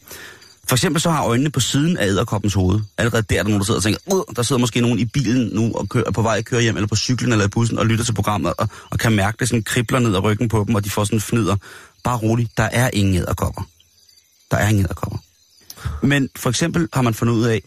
For 0.67 0.76
eksempel 0.76 1.02
så 1.02 1.10
har 1.10 1.23
øjnene 1.23 1.49
på 1.49 1.60
siden 1.60 1.97
af 1.97 2.08
æderkoppens 2.08 2.54
hoved. 2.54 2.80
Allerede 2.97 3.21
der 3.30 3.39
er 3.39 3.43
der 3.43 3.49
nogen, 3.49 3.60
der 3.60 3.65
sidder 3.65 3.80
og 3.80 3.84
tænker, 3.84 3.99
"Ud, 4.13 4.34
der 4.36 4.43
sidder 4.43 4.60
måske 4.60 4.82
nogen 4.82 4.99
i 4.99 5.06
bilen 5.06 5.49
nu 5.54 5.72
og 5.74 5.89
kører, 5.89 6.03
er 6.07 6.11
på 6.11 6.22
vej 6.22 6.38
at 6.38 6.45
køre 6.45 6.61
hjem, 6.61 6.76
eller 6.76 6.88
på 6.88 6.95
cyklen 6.95 7.32
eller 7.32 7.45
i 7.45 7.47
bussen 7.47 7.80
og 7.80 7.86
lytter 7.86 8.05
til 8.05 8.14
programmet, 8.14 8.53
og, 8.57 8.70
og 8.89 8.99
kan 8.99 9.11
mærke 9.11 9.38
det 9.39 9.49
sådan 9.49 9.64
kribler 9.64 9.99
ned 9.99 10.16
ad 10.16 10.24
ryggen 10.24 10.49
på 10.49 10.64
dem, 10.68 10.76
og 10.76 10.86
de 10.86 10.89
får 10.89 11.03
sådan 11.03 11.22
fnider. 11.22 11.55
Bare 12.03 12.18
roligt, 12.18 12.57
der 12.57 12.64
er 12.64 12.89
ingen 12.93 13.16
æderkopper. 13.16 13.61
Der 14.51 14.57
er 14.57 14.68
ingen 14.70 14.86
æderkopper. 14.86 15.18
Men 16.01 16.30
for 16.36 16.49
eksempel 16.49 16.88
har 16.93 17.01
man 17.01 17.14
fundet 17.14 17.34
ud 17.34 17.43
af, 17.43 17.61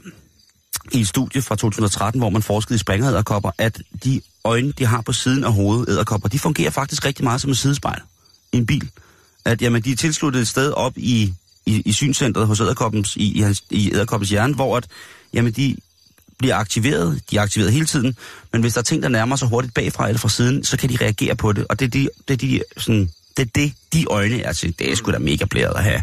i 0.92 1.00
et 1.00 1.08
studie 1.08 1.42
fra 1.42 1.56
2013, 1.56 2.20
hvor 2.20 2.30
man 2.30 2.42
forskede 2.42 2.74
i 2.74 2.78
springeræderkopper, 2.78 3.50
at 3.58 3.80
de 4.04 4.20
øjne, 4.44 4.72
de 4.72 4.86
har 4.86 5.00
på 5.00 5.12
siden 5.12 5.44
af 5.44 5.52
hovedet, 5.52 5.88
æderkopper, 5.88 6.28
de 6.28 6.38
fungerer 6.38 6.70
faktisk 6.70 7.04
rigtig 7.04 7.24
meget 7.24 7.40
som 7.40 7.50
et 7.50 7.58
sidespejl 7.58 8.00
i 8.52 8.56
en 8.56 8.66
bil. 8.66 8.90
At 9.44 9.62
jamen, 9.62 9.82
de 9.82 9.92
er 9.92 9.96
tilsluttet 9.96 10.40
et 10.40 10.48
sted 10.48 10.72
op 10.72 10.92
i, 10.96 11.34
i, 11.66 11.82
i 11.84 11.92
synscentret 11.92 12.46
hos 12.46 12.60
æderkoppens, 12.60 13.16
i, 13.16 13.32
i, 13.32 13.40
hans- 13.40 13.64
i 13.70 13.92
æderkoppens 13.94 14.30
hjerne, 14.30 14.54
hvor 14.54 14.76
at, 14.76 14.86
jamen, 15.32 15.52
de 15.52 15.76
bliver 16.38 16.56
aktiveret, 16.56 17.20
de 17.30 17.36
er 17.36 17.42
aktiveret 17.42 17.72
hele 17.72 17.86
tiden, 17.86 18.16
men 18.52 18.60
hvis 18.60 18.74
der 18.74 18.78
er 18.78 18.82
ting, 18.82 19.02
der 19.02 19.08
nærmer 19.08 19.36
sig 19.36 19.48
hurtigt 19.48 19.74
bagfra 19.74 20.08
eller 20.08 20.18
fra 20.18 20.28
siden, 20.28 20.64
så 20.64 20.76
kan 20.76 20.88
de 20.88 20.96
reagere 21.00 21.36
på 21.36 21.52
det, 21.52 21.66
og 21.68 21.80
det 21.80 21.84
er, 21.86 21.90
de, 21.90 22.08
det, 22.28 22.34
er 22.34 22.38
de, 22.38 22.60
sådan, 22.76 23.10
det, 23.36 23.42
er 23.42 23.50
det, 23.54 23.72
de 23.92 24.04
øjne 24.10 24.42
er 24.42 24.52
til. 24.52 24.78
Det 24.78 24.92
er 24.92 24.96
sgu 24.96 25.12
da 25.12 25.18
mega 25.18 25.44
blæret 25.44 25.76
at 25.76 25.82
have. 25.82 26.02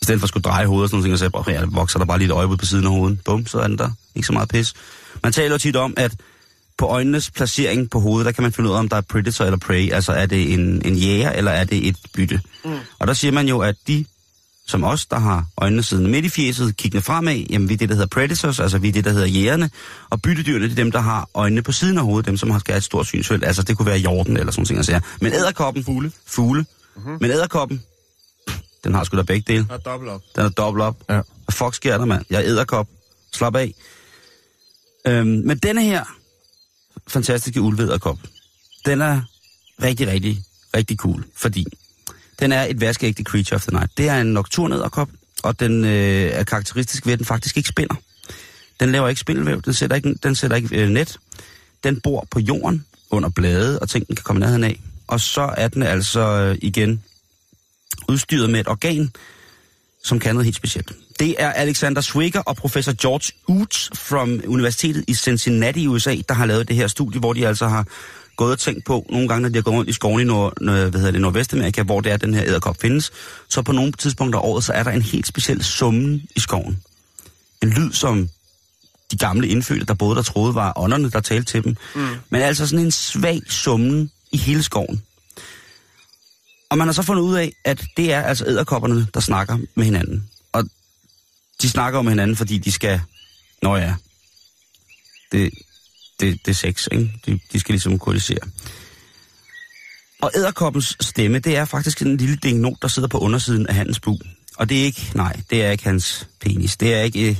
I 0.00 0.04
stedet 0.04 0.20
for 0.20 0.24
at 0.24 0.28
skulle 0.28 0.42
dreje 0.42 0.66
hovedet 0.66 0.82
og 0.82 0.88
sådan 0.88 1.02
noget, 1.02 1.18
så 1.18 1.30
jeg, 1.46 1.60
ja, 1.60 1.64
vokser 1.68 1.98
der 1.98 2.06
bare 2.06 2.18
lige 2.18 2.26
et 2.26 2.32
øje 2.32 2.46
ud 2.46 2.56
på 2.56 2.66
siden 2.66 2.84
af 2.84 2.90
hovedet. 2.90 3.18
Bum, 3.24 3.46
så 3.46 3.58
er 3.58 3.66
den 3.66 3.78
der. 3.78 3.90
Ikke 4.14 4.26
så 4.26 4.32
meget 4.32 4.48
pis. 4.48 4.74
Man 5.22 5.32
taler 5.32 5.50
jo 5.50 5.58
tit 5.58 5.76
om, 5.76 5.94
at 5.96 6.12
på 6.78 6.86
øjnenes 6.86 7.30
placering 7.30 7.90
på 7.90 8.00
hovedet, 8.00 8.26
der 8.26 8.32
kan 8.32 8.42
man 8.42 8.52
finde 8.52 8.70
ud 8.70 8.74
af, 8.74 8.78
om 8.78 8.88
der 8.88 8.96
er 8.96 9.00
predator 9.00 9.44
eller 9.44 9.58
prey. 9.58 9.92
Altså 9.92 10.12
er 10.12 10.26
det 10.26 10.52
en, 10.52 10.82
en 10.84 10.96
jæger, 10.96 11.30
eller 11.30 11.50
er 11.50 11.64
det 11.64 11.88
et 11.88 11.96
bytte. 12.14 12.40
Mm. 12.64 12.78
Og 12.98 13.06
der 13.06 13.14
siger 13.14 13.32
man 13.32 13.48
jo, 13.48 13.58
at 13.58 13.74
de 13.88 14.04
som 14.66 14.84
os, 14.84 15.06
der 15.06 15.18
har 15.18 15.46
øjnene 15.56 15.82
siden 15.82 16.10
midt 16.10 16.24
i 16.24 16.28
fjeset, 16.28 16.76
kiggende 16.76 17.02
fremad, 17.02 17.36
jamen 17.50 17.68
vi 17.68 17.74
er 17.74 17.78
det, 17.78 17.88
der 17.88 17.94
hedder 17.94 18.08
predators, 18.08 18.60
altså 18.60 18.78
vi 18.78 18.88
er 18.88 18.92
det, 18.92 19.04
der 19.04 19.10
hedder 19.10 19.26
jægerne, 19.26 19.70
og 20.10 20.22
byttedyrene, 20.22 20.64
det 20.64 20.72
er 20.72 20.76
dem, 20.76 20.92
der 20.92 21.00
har 21.00 21.28
øjnene 21.34 21.62
på 21.62 21.72
siden 21.72 21.98
af 21.98 22.04
hovedet, 22.04 22.26
dem, 22.26 22.36
som 22.36 22.50
har 22.50 22.58
skæret 22.58 22.76
et 22.76 22.84
stort 22.84 23.06
synsfelt, 23.06 23.44
altså 23.44 23.62
det 23.62 23.76
kunne 23.76 23.86
være 23.86 23.98
jorden 23.98 24.36
eller 24.36 24.52
sådan 24.52 24.84
noget. 24.88 25.02
Men 25.20 25.32
æderkoppen... 25.32 25.84
Fugle. 25.84 26.12
Fugle. 26.26 26.66
Mm-hmm. 26.96 27.18
Men 27.20 27.30
æderkoppen, 27.30 27.82
den 28.84 28.94
har 28.94 29.04
sgu 29.04 29.16
da 29.16 29.22
begge 29.22 29.52
dele. 29.52 29.64
Den 29.64 29.70
er 29.70 29.76
dobbelt 29.76 30.10
op. 30.10 30.22
Den 30.36 30.44
er 30.44 30.48
dobbelt 30.48 30.82
op. 30.82 30.96
Ja. 31.08 31.14
Hvad 31.14 31.52
fuck 31.52 31.74
sker 31.74 31.98
der, 31.98 32.04
mand? 32.04 32.24
Jeg 32.30 32.38
er 32.38 32.44
æderkop. 32.46 32.88
Slap 33.32 33.56
af. 33.56 33.74
Øhm, 35.06 35.26
men 35.26 35.58
denne 35.58 35.84
her 35.84 36.04
fantastiske 37.08 37.60
ulvedderkop, 37.60 38.18
den 38.86 39.00
er 39.00 39.22
rigtig, 39.82 40.08
rigtig, 40.08 40.44
rigtig 40.76 40.96
cool, 40.96 41.24
fordi 41.36 41.66
den 42.42 42.52
er 42.52 42.62
et 42.62 42.80
vaskeægte 42.80 43.22
creature 43.22 43.56
of 43.56 43.62
the 43.62 43.70
night. 43.72 43.98
Det 43.98 44.08
er 44.08 44.20
en 44.20 44.26
nocturnedderkop, 44.26 45.08
og 45.42 45.60
den 45.60 45.84
øh, 45.84 45.90
er 46.32 46.44
karakteristisk 46.44 47.06
ved, 47.06 47.12
at 47.12 47.18
den 47.18 47.26
faktisk 47.26 47.56
ikke 47.56 47.68
spinder. 47.68 47.94
Den 48.80 48.92
laver 48.92 49.08
ikke 49.08 49.20
spindelvæv, 49.20 49.62
den 49.62 49.74
sætter 49.74 49.96
ikke, 49.96 50.14
den 50.22 50.34
sætter 50.34 50.56
ikke 50.56 50.82
øh, 50.82 50.88
net. 50.88 51.18
Den 51.84 52.00
bor 52.00 52.26
på 52.30 52.40
jorden, 52.40 52.84
under 53.10 53.28
blade, 53.28 53.78
og 53.78 53.88
ting, 53.88 54.06
den 54.06 54.16
kan 54.16 54.22
komme 54.22 54.40
nærheden 54.40 54.64
af. 54.64 54.80
Og 55.06 55.20
så 55.20 55.54
er 55.56 55.68
den 55.68 55.82
altså 55.82 56.20
øh, 56.20 56.58
igen 56.62 57.02
udstyret 58.08 58.50
med 58.50 58.60
et 58.60 58.68
organ, 58.68 59.10
som 60.04 60.18
kan 60.18 60.34
noget 60.34 60.44
helt 60.44 60.56
specielt. 60.56 60.92
Det 61.18 61.34
er 61.38 61.52
Alexander 61.52 62.00
Swigger 62.00 62.40
og 62.40 62.56
professor 62.56 62.92
George 62.92 63.32
Oots 63.48 63.90
fra 63.94 64.22
Universitetet 64.46 65.04
i 65.08 65.14
Cincinnati 65.14 65.82
i 65.82 65.86
USA, 65.86 66.16
der 66.28 66.34
har 66.34 66.46
lavet 66.46 66.68
det 66.68 66.76
her 66.76 66.86
studie, 66.86 67.20
hvor 67.20 67.32
de 67.32 67.46
altså 67.48 67.68
har 67.68 67.86
gået 68.36 68.52
og 68.52 68.58
tænkt 68.58 68.84
på, 68.84 69.06
nogle 69.10 69.28
gange, 69.28 69.42
når 69.42 69.48
de 69.48 69.54
har 69.54 69.62
gået 69.62 69.76
rundt 69.76 69.90
i 69.90 69.92
skoven 69.92 70.20
i 70.20 70.24
nord, 70.24 70.52
hvad 70.60 70.92
hedder 70.92 71.10
det, 71.10 71.20
Nordvestamerika, 71.20 71.82
hvor 71.82 72.00
det 72.00 72.12
er, 72.12 72.16
den 72.16 72.34
her 72.34 72.44
æderkop 72.44 72.76
findes, 72.80 73.12
så 73.48 73.62
på 73.62 73.72
nogle 73.72 73.92
tidspunkter 73.92 74.38
af 74.38 74.44
året, 74.44 74.64
så 74.64 74.72
er 74.72 74.82
der 74.82 74.90
en 74.90 75.02
helt 75.02 75.26
speciel 75.26 75.64
summen 75.64 76.22
i 76.36 76.40
skoven. 76.40 76.82
En 77.62 77.70
lyd, 77.70 77.92
som 77.92 78.28
de 79.10 79.16
gamle 79.16 79.48
indfødte, 79.48 79.86
der 79.86 79.94
boede 79.94 80.16
der 80.16 80.22
troede, 80.22 80.54
var 80.54 80.72
ånderne, 80.76 81.10
der 81.10 81.20
talte 81.20 81.52
til 81.52 81.64
dem. 81.64 81.76
Mm. 81.94 82.08
Men 82.30 82.42
altså 82.42 82.66
sådan 82.66 82.84
en 82.84 82.92
svag 82.92 83.40
summen 83.48 84.10
i 84.32 84.36
hele 84.36 84.62
skoven. 84.62 85.02
Og 86.70 86.78
man 86.78 86.88
har 86.88 86.92
så 86.92 87.02
fundet 87.02 87.22
ud 87.22 87.34
af, 87.34 87.52
at 87.64 87.84
det 87.96 88.12
er 88.12 88.22
altså 88.22 88.46
æderkopperne, 88.46 89.06
der 89.14 89.20
snakker 89.20 89.58
med 89.74 89.84
hinanden. 89.84 90.30
Og 90.52 90.64
de 91.62 91.68
snakker 91.68 92.02
med 92.02 92.12
hinanden, 92.12 92.36
fordi 92.36 92.58
de 92.58 92.72
skal... 92.72 93.00
Nå 93.62 93.76
ja, 93.76 93.94
det, 95.32 95.50
det, 96.22 96.46
det 96.46 96.50
er 96.50 96.54
sex, 96.54 96.88
ikke? 96.92 97.12
De, 97.26 97.40
de 97.52 97.60
skal 97.60 97.72
ligesom 97.72 97.98
koalisere. 97.98 98.38
Og 100.20 100.30
æderkoppens 100.36 100.96
stemme, 101.00 101.38
det 101.38 101.56
er 101.56 101.64
faktisk 101.64 102.02
en 102.02 102.16
lille 102.16 102.36
dingnot, 102.36 102.76
der 102.82 102.88
sidder 102.88 103.08
på 103.08 103.18
undersiden 103.18 103.66
af 103.66 103.74
hans 103.74 104.00
bu. 104.00 104.18
Og 104.56 104.68
det 104.68 104.80
er 104.80 104.84
ikke, 104.84 105.10
nej, 105.14 105.36
det 105.50 105.64
er 105.64 105.70
ikke 105.70 105.84
hans 105.84 106.28
penis. 106.40 106.76
Det 106.76 106.94
er 106.94 107.00
ikke 107.00 107.28
øh, 107.28 107.36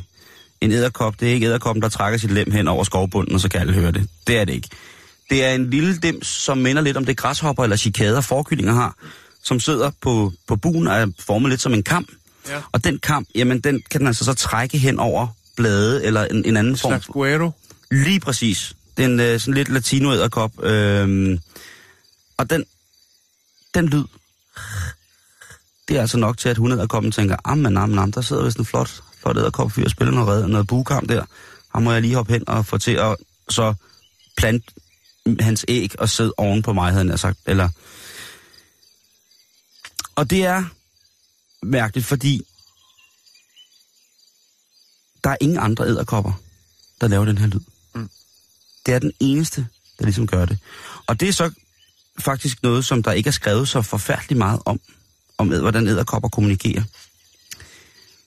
en 0.61 0.73
æderkop. 0.73 1.21
Det 1.21 1.29
er 1.29 1.33
ikke 1.33 1.47
æderkoppen, 1.47 1.83
der 1.83 1.89
trækker 1.89 2.19
sit 2.19 2.31
lem 2.31 2.51
hen 2.51 2.69
over 2.69 2.85
skovbunden, 2.85 3.35
og 3.35 3.41
så 3.41 3.49
kan 3.49 3.61
alle 3.61 3.73
høre 3.73 3.93
det. 3.93 4.09
Det 4.27 4.39
er 4.39 4.45
det 4.45 4.53
ikke. 4.53 4.69
Det 5.31 5.45
er 5.45 5.55
en 5.55 5.71
lille 5.71 5.99
dims, 5.99 6.27
som 6.27 6.59
minder 6.59 6.83
lidt 6.83 6.97
om 6.97 7.05
det 7.05 7.17
græshopper 7.17 7.63
eller 7.63 7.77
cikader 7.77 8.21
forkyllinger 8.21 8.73
har, 8.73 8.97
som 9.43 9.61
sidder 9.61 9.91
på, 10.01 10.33
på 10.47 10.57
buen 10.57 10.89
og 10.89 10.95
er 10.95 11.07
formet 11.19 11.51
lidt 11.51 11.61
som 11.61 11.75
en 11.75 11.83
kam. 11.83 12.09
Ja. 12.49 12.61
Og 12.73 12.85
den 12.85 12.99
kam, 12.99 13.27
jamen 13.35 13.61
den 13.61 13.83
kan 13.91 14.01
den 14.01 14.07
altså 14.07 14.25
så 14.25 14.35
trække 14.35 14.79
hen 14.79 14.99
over 14.99 15.27
blade 15.57 16.05
eller 16.05 16.25
en, 16.25 16.45
en 16.45 16.57
anden 16.57 16.77
form. 16.77 16.91
Slags 16.91 17.07
guero. 17.07 17.51
Lige 17.93 18.21
præcis. 18.21 18.77
Den 18.97 19.21
øh, 19.21 19.41
sådan 19.41 19.55
lidt 19.55 19.69
latino 19.69 20.13
æderkop. 20.13 20.65
Øh, 20.65 21.39
og 22.37 22.51
den, 22.51 22.65
den 23.75 23.89
lyd, 23.89 24.05
det 25.89 25.97
er 25.97 26.01
altså 26.01 26.19
nok 26.19 26.39
til, 26.39 26.49
at 26.49 26.57
hun 26.57 26.73
æderkoppen 26.73 27.13
tænker, 27.13 27.37
ah, 27.45 27.59
men 27.59 27.77
am, 27.77 28.13
der 28.13 28.21
sidder 28.21 28.45
vist 28.45 28.59
en 28.59 28.65
flot, 28.65 29.03
flot 29.21 29.37
æderkop 29.37 29.73
fyr 29.73 29.85
og 29.85 29.91
spiller 29.91 30.15
noget, 30.15 30.51
noget 30.51 30.67
bukamp 30.67 31.09
der. 31.09 31.25
Her 31.75 31.81
må 31.81 31.93
jeg 31.93 32.03
lige 32.03 32.15
hoppe 32.15 32.33
hen 32.33 32.49
og 32.49 32.67
få 32.67 32.79
til 32.79 32.93
at 32.93 33.17
så 33.49 33.75
plante 34.37 34.73
hans 35.41 35.65
æg 35.69 35.95
og 35.99 36.09
sidde 36.09 36.35
oven 36.37 36.63
på 36.63 36.73
mig, 36.73 36.93
havde 36.93 37.09
han 37.09 37.19
sagt. 37.19 37.39
Eller... 37.47 37.69
Og 40.15 40.31
det 40.31 40.45
er 40.45 40.65
mærkeligt, 41.63 42.07
fordi 42.07 42.43
der 45.25 45.31
er 45.31 45.37
ingen 45.41 45.59
andre 45.59 45.87
æderkopper, 45.87 46.33
der 47.01 47.09
laver 47.09 47.25
den 47.25 47.39
her 47.39 47.47
lyd. 47.47 47.61
Det 48.87 48.95
er 48.95 48.99
den 48.99 49.13
eneste, 49.21 49.67
der 49.99 50.05
ligesom 50.05 50.27
gør 50.27 50.45
det. 50.45 50.59
Og 51.07 51.21
det 51.21 51.29
er 51.29 51.33
så 51.33 51.51
faktisk 52.19 52.63
noget, 52.63 52.85
som 52.85 53.03
der 53.03 53.13
ikke 53.13 53.29
er 53.29 53.33
skrevet 53.33 53.69
så 53.69 53.83
forfærdeligt 53.83 54.39
meget 54.39 54.61
om, 54.65 54.81
om 55.39 55.49
hvordan 55.49 55.89
æderkopper 55.89 56.29
kommunikerer. 56.29 56.83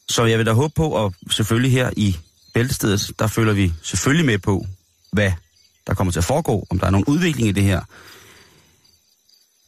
Så 0.09 0.25
jeg 0.25 0.37
vil 0.37 0.45
da 0.45 0.53
håbe 0.53 0.73
på, 0.75 0.89
og 0.89 1.13
selvfølgelig 1.29 1.71
her 1.71 1.89
i 1.97 2.17
Bæltestedet, 2.53 3.11
der 3.19 3.27
følger 3.27 3.53
vi 3.53 3.73
selvfølgelig 3.81 4.25
med 4.25 4.37
på, 4.37 4.65
hvad 5.11 5.31
der 5.87 5.93
kommer 5.93 6.11
til 6.11 6.19
at 6.19 6.25
foregå, 6.25 6.67
om 6.69 6.79
der 6.79 6.87
er 6.87 6.91
nogen 6.91 7.05
udvikling 7.05 7.47
i 7.47 7.51
det 7.51 7.63
her. 7.63 7.81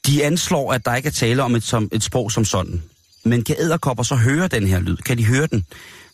De 0.05 0.25
anslår, 0.25 0.73
at 0.73 0.85
der 0.85 0.95
ikke 0.95 1.07
er 1.07 1.11
tale 1.11 1.43
om 1.43 1.55
et, 1.55 1.63
som, 1.63 1.89
et 1.91 2.03
sprog 2.03 2.31
som 2.31 2.45
sådan. 2.45 2.83
Men 3.23 3.43
kan 3.43 3.55
æderkopper 3.59 4.03
så 4.03 4.15
høre 4.15 4.47
den 4.47 4.67
her 4.67 4.79
lyd? 4.79 4.97
Kan 4.97 5.17
de 5.17 5.25
høre 5.25 5.47
den? 5.47 5.65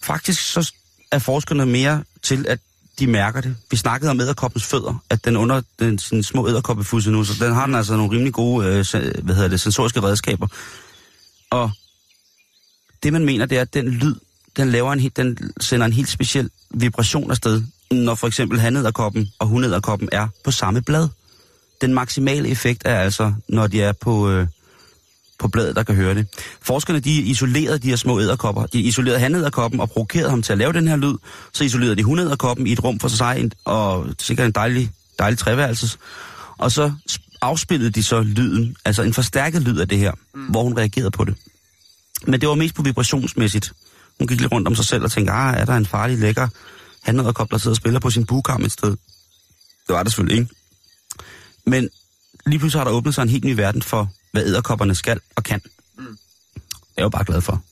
Faktisk 0.01 0.41
så 0.41 0.71
er 1.11 1.19
forskerne 1.19 1.65
mere 1.65 2.03
til, 2.21 2.45
at 2.47 2.59
de 2.99 3.07
mærker 3.07 3.41
det. 3.41 3.55
Vi 3.71 3.77
snakkede 3.77 4.11
om 4.11 4.21
æderkoppens 4.21 4.63
fødder, 4.63 5.03
at 5.09 5.25
den 5.25 5.37
under 5.37 5.61
den 5.79 5.99
sin 5.99 6.23
små 6.23 6.47
æderkoppefusse 6.47 7.11
nu, 7.11 7.23
så 7.23 7.45
den 7.45 7.53
har 7.53 7.65
den 7.65 7.75
altså 7.75 7.95
nogle 7.95 8.11
rimelig 8.11 8.33
gode 8.33 8.67
øh, 8.67 8.73
hvad 9.23 9.35
hedder 9.35 9.49
det, 9.49 9.59
sensoriske 9.59 10.03
redskaber. 10.03 10.47
Og 11.49 11.71
det 13.03 13.13
man 13.13 13.25
mener, 13.25 13.45
det 13.45 13.57
er, 13.57 13.61
at 13.61 13.73
den 13.73 13.87
lyd, 13.87 14.15
den, 14.57 14.69
laver 14.69 14.93
en, 14.93 15.09
den 15.15 15.37
sender 15.59 15.85
en 15.85 15.93
helt 15.93 16.09
speciel 16.09 16.49
vibration 16.69 17.31
afsted, 17.31 17.63
når 17.91 18.15
for 18.15 18.27
eksempel 18.27 18.59
hanæderkoppen 18.59 19.29
og 19.39 19.47
hunæderkoppen 19.47 20.09
er 20.11 20.27
på 20.43 20.51
samme 20.51 20.81
blad. 20.81 21.07
Den 21.81 21.93
maksimale 21.93 22.49
effekt 22.49 22.81
er 22.85 22.99
altså, 22.99 23.33
når 23.47 23.67
de 23.67 23.81
er 23.81 23.91
på, 23.91 24.29
øh, 24.29 24.47
på 25.43 25.47
bladet, 25.47 25.75
der 25.75 25.83
kan 25.83 25.95
høre 25.95 26.15
det. 26.15 26.27
Forskerne 26.61 26.99
de 26.99 27.21
isolerede 27.21 27.79
de 27.79 27.89
her 27.89 27.95
små 27.95 28.19
æderkopper. 28.19 28.65
De 28.65 28.79
isolerede 28.79 29.19
hanæderkoppen 29.19 29.79
og 29.79 29.89
provokerede 29.89 30.29
ham 30.29 30.41
til 30.41 30.51
at 30.51 30.57
lave 30.57 30.73
den 30.73 30.87
her 30.87 30.95
lyd. 30.95 31.15
Så 31.53 31.63
isolerede 31.63 31.95
de 31.95 32.03
hunæderkoppen 32.03 32.67
i 32.67 32.71
et 32.71 32.83
rum 32.83 32.99
for 32.99 33.07
sig, 33.07 33.49
og 33.65 34.07
sikkert 34.19 34.45
en 34.45 34.51
dejlig, 34.51 34.91
dejlig 35.19 35.39
treværelses. 35.39 35.99
Og 36.57 36.71
så 36.71 36.91
afspillede 37.41 37.89
de 37.89 38.03
så 38.03 38.21
lyden, 38.21 38.75
altså 38.85 39.03
en 39.03 39.13
forstærket 39.13 39.61
lyd 39.61 39.79
af 39.79 39.87
det 39.87 39.97
her, 39.97 40.11
mm. 40.33 40.45
hvor 40.45 40.63
hun 40.63 40.77
reagerede 40.77 41.11
på 41.11 41.25
det. 41.25 41.35
Men 42.27 42.41
det 42.41 42.49
var 42.49 42.55
mest 42.55 42.75
på 42.75 42.81
vibrationsmæssigt. 42.81 43.73
Hun 44.19 44.27
gik 44.27 44.41
lidt 44.41 44.51
rundt 44.51 44.67
om 44.67 44.75
sig 44.75 44.85
selv 44.85 45.03
og 45.03 45.11
tænkte, 45.11 45.33
ah, 45.33 45.61
er 45.61 45.65
der 45.65 45.73
en 45.73 45.85
farlig 45.85 46.17
lækker 46.17 46.47
hanæderkop, 47.01 47.51
der 47.51 47.57
sidder 47.57 47.73
og 47.73 47.77
spiller 47.77 47.99
på 47.99 48.09
sin 48.09 48.25
bugkam 48.25 48.63
et 48.63 48.71
sted? 48.71 48.89
Det 49.87 49.95
var 49.95 50.03
det 50.03 50.11
selvfølgelig 50.11 50.39
ikke. 50.39 50.55
Men 51.65 51.89
lige 52.45 52.59
pludselig 52.59 52.79
har 52.79 52.85
der 52.85 52.91
åbnet 52.91 53.15
sig 53.15 53.21
en 53.21 53.29
helt 53.29 53.43
ny 53.43 53.53
verden 53.55 53.81
for 53.81 54.09
hvad 54.34 54.45
æderkopperne 54.45 54.95
skal 54.95 55.19
og 55.36 55.43
kan. 55.43 55.61
Mm. 55.97 56.17
Jeg 56.95 57.01
er 57.01 57.03
jo 57.03 57.09
bare 57.09 57.25
glad 57.25 57.41
for. 57.41 57.63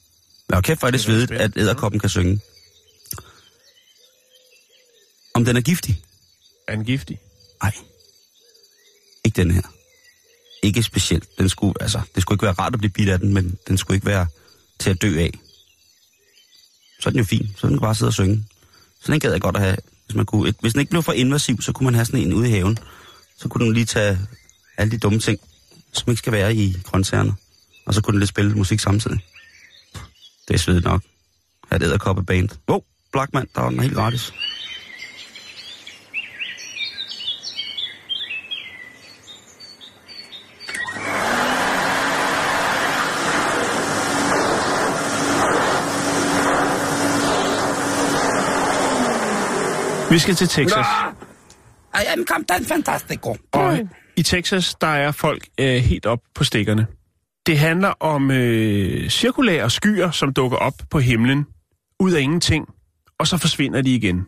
Men 0.49 0.57
okay, 0.57 0.67
kæft, 0.67 0.79
hvor 0.79 0.87
er 0.87 0.91
det 0.91 1.01
svedigt, 1.01 1.31
at 1.31 1.57
æderkoppen 1.57 1.99
kan 1.99 2.09
synge. 2.09 2.39
Om 5.33 5.45
den 5.45 5.57
er 5.57 5.61
giftig? 5.61 6.03
Er 6.67 6.75
den 6.75 6.85
giftig? 6.85 7.19
Nej. 7.63 7.73
Ikke 9.23 9.35
den 9.35 9.51
her. 9.51 9.61
Ikke 10.63 10.83
specielt. 10.83 11.37
Den 11.37 11.49
skulle, 11.49 11.73
altså, 11.81 12.01
det 12.15 12.21
skulle 12.21 12.35
ikke 12.35 12.45
være 12.45 12.53
rart 12.53 12.73
at 12.73 12.79
blive 12.79 12.91
bidt 12.91 13.09
af 13.09 13.19
den, 13.19 13.33
men 13.33 13.57
den 13.67 13.77
skulle 13.77 13.95
ikke 13.95 14.07
være 14.07 14.27
til 14.79 14.89
at 14.89 15.01
dø 15.01 15.19
af. 15.19 15.39
Så 16.99 17.09
er 17.09 17.11
den 17.11 17.19
jo 17.19 17.25
fin. 17.25 17.55
Så 17.57 17.67
den 17.67 17.75
kan 17.75 17.81
bare 17.81 17.95
sidde 17.95 18.09
og 18.09 18.13
synge. 18.13 18.45
Så 19.01 19.11
den 19.11 19.19
gad 19.19 19.31
jeg 19.31 19.41
godt 19.41 19.55
at 19.55 19.61
have. 19.61 19.77
Hvis, 20.05 20.15
man 20.15 20.25
kunne, 20.25 20.53
hvis 20.59 20.73
den 20.73 20.79
ikke 20.79 20.89
blev 20.89 21.03
for 21.03 21.13
invasiv, 21.13 21.61
så 21.61 21.71
kunne 21.71 21.85
man 21.85 21.95
have 21.95 22.05
sådan 22.05 22.19
en 22.19 22.33
ude 22.33 22.47
i 22.47 22.51
haven. 22.51 22.77
Så 23.37 23.47
kunne 23.47 23.65
den 23.65 23.73
lige 23.73 23.85
tage 23.85 24.19
alle 24.77 24.91
de 24.91 24.97
dumme 24.97 25.19
ting 25.19 25.39
som 25.93 26.11
ikke 26.11 26.19
skal 26.19 26.33
være 26.33 26.55
i 26.55 26.77
grøntsagerne. 26.83 27.33
Og 27.85 27.93
så 27.93 28.01
kunne 28.01 28.11
den 28.11 28.19
lidt 28.19 28.29
spille 28.29 28.55
musik 28.55 28.79
samtidig. 28.79 29.19
Det 30.47 30.53
er 30.53 30.57
svedigt 30.57 30.85
nok. 30.85 31.01
Her 31.69 31.75
er 31.75 31.79
det 31.79 32.01
koppe 32.01 32.23
band. 32.23 32.49
Wow, 32.69 32.77
oh, 32.77 32.81
Blackman, 33.11 33.47
der 33.55 33.61
var 33.61 33.69
den 33.69 33.79
helt 33.79 33.95
gratis. 33.95 34.33
Vi 50.11 50.19
skal 50.19 50.35
til 50.35 50.47
Texas. 50.47 50.85
I 51.93 52.05
am 52.13 52.25
Captain 52.25 52.65
Fantastico. 52.65 53.35
Og 53.71 53.89
i 54.17 54.23
Texas, 54.23 54.75
der 54.81 54.87
er 54.87 55.11
folk 55.11 55.47
øh, 55.59 55.75
helt 55.75 56.05
op 56.05 56.19
på 56.35 56.43
stikkerne. 56.43 56.87
Det 57.45 57.59
handler 57.59 57.89
om 57.99 58.31
øh, 58.31 59.09
cirkulære 59.09 59.69
skyer, 59.69 60.11
som 60.11 60.33
dukker 60.33 60.57
op 60.57 60.73
på 60.89 60.99
himlen 60.99 61.45
ud 61.99 62.11
af 62.11 62.21
ingenting, 62.21 62.67
og 63.17 63.27
så 63.27 63.37
forsvinder 63.37 63.81
de 63.81 63.95
igen. 63.95 64.25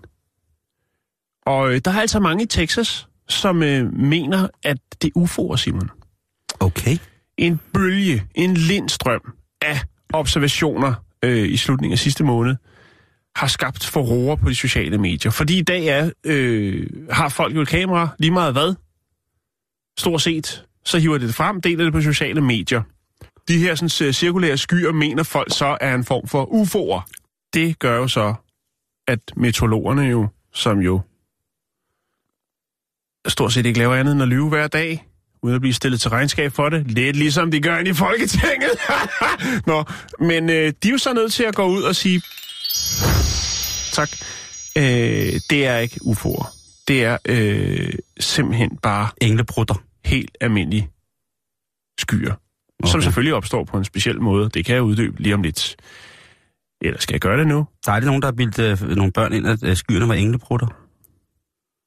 Og 1.45 1.73
øh, 1.73 1.81
der 1.85 1.91
er 1.91 2.01
altså 2.01 2.19
mange 2.19 2.43
i 2.43 2.47
Texas, 2.47 3.07
som 3.29 3.63
øh, 3.63 3.93
mener, 3.93 4.47
at 4.63 4.77
det 5.01 5.11
er 5.15 5.19
UFO'er, 5.19 5.57
Simon. 5.57 5.89
Okay. 6.59 6.97
En 7.37 7.59
bølge, 7.73 8.23
en 8.35 8.53
lindstrøm 8.53 9.33
af 9.61 9.79
observationer 10.13 10.93
øh, 11.23 11.49
i 11.49 11.57
slutningen 11.57 11.93
af 11.93 11.99
sidste 11.99 12.23
måned 12.23 12.55
har 13.35 13.47
skabt 13.47 13.85
forroer 13.85 14.35
på 14.35 14.49
de 14.49 14.55
sociale 14.55 14.97
medier. 14.97 15.31
Fordi 15.31 15.57
i 15.57 15.61
dag 15.61 15.85
er, 15.85 16.09
øh, 16.23 16.87
har 17.11 17.29
folk 17.29 17.55
jo 17.55 17.61
et 17.61 17.67
kamera, 17.67 18.09
lige 18.19 18.31
meget 18.31 18.53
hvad, 18.53 18.75
stort 19.97 20.21
set, 20.21 20.65
så 20.85 20.97
hiver 20.97 21.17
det 21.17 21.35
frem, 21.35 21.61
deler 21.61 21.83
det 21.83 21.93
på 21.93 22.01
sociale 22.01 22.41
medier. 22.41 22.81
De 23.47 23.57
her 23.57 23.75
sådan, 23.75 24.07
øh, 24.07 24.13
cirkulære 24.13 24.57
skyer 24.57 24.91
mener 24.91 25.23
folk 25.23 25.53
så 25.53 25.77
er 25.81 25.95
en 25.95 26.05
form 26.05 26.27
for 26.27 26.45
UFO'er. 26.45 27.11
Det 27.53 27.79
gør 27.79 27.97
jo 27.97 28.07
så, 28.07 28.33
at 29.07 29.19
meteorologerne 29.35 30.01
jo, 30.01 30.27
som 30.53 30.79
jo 30.79 31.01
stort 33.27 33.53
set 33.53 33.65
ikke 33.65 33.79
laver 33.79 33.95
andet 33.95 34.11
end 34.11 34.21
at 34.21 34.27
lyve 34.27 34.49
hver 34.49 34.67
dag, 34.67 35.07
uden 35.41 35.55
at 35.55 35.61
blive 35.61 35.73
stillet 35.73 36.01
til 36.01 36.09
regnskab 36.09 36.53
for 36.53 36.69
det. 36.69 36.91
Lidt 36.91 37.15
ligesom 37.15 37.51
de 37.51 37.61
gør 37.61 37.77
ind 37.77 37.87
i 37.87 37.93
Folketinget. 37.93 38.71
Nå, 39.67 39.83
men 40.19 40.49
øh, 40.49 40.73
de 40.83 40.87
er 40.87 40.91
jo 40.91 40.97
så 40.97 41.13
nødt 41.13 41.33
til 41.33 41.43
at 41.43 41.55
gå 41.55 41.65
ud 41.65 41.81
og 41.81 41.95
sige, 41.95 42.21
tak, 43.91 44.09
øh, 44.77 45.41
det 45.49 45.65
er 45.65 45.77
ikke 45.77 45.99
UFO'er. 46.03 46.62
Det 46.87 47.03
er 47.03 47.17
øh, 47.27 47.93
simpelthen 48.19 48.77
bare 48.77 49.09
Englebrutter. 49.21 49.75
helt 50.05 50.37
almindelige 50.41 50.89
skyer, 51.99 52.33
okay. 52.79 52.91
som 52.91 53.01
selvfølgelig 53.01 53.33
opstår 53.33 53.63
på 53.63 53.77
en 53.77 53.83
speciel 53.83 54.21
måde. 54.21 54.49
Det 54.49 54.65
kan 54.65 54.75
jeg 54.75 54.83
uddybe 54.83 55.21
lige 55.21 55.35
om 55.35 55.43
lidt. 55.43 55.75
Eller 56.81 56.99
skal 56.99 57.13
jeg 57.13 57.21
gøre 57.21 57.37
det 57.37 57.47
nu? 57.47 57.67
Der 57.85 57.91
er 57.91 57.99
det 57.99 58.07
nogen, 58.07 58.21
der 58.21 58.27
har 58.27 58.33
bildt 58.33 58.59
øh, 58.59 58.89
nogle 58.95 59.11
børn 59.11 59.33
ind, 59.33 59.47
at 59.47 59.63
øh, 59.63 59.75
skyerne 59.75 60.07
var 60.07 60.13
englebrutter. 60.13 60.67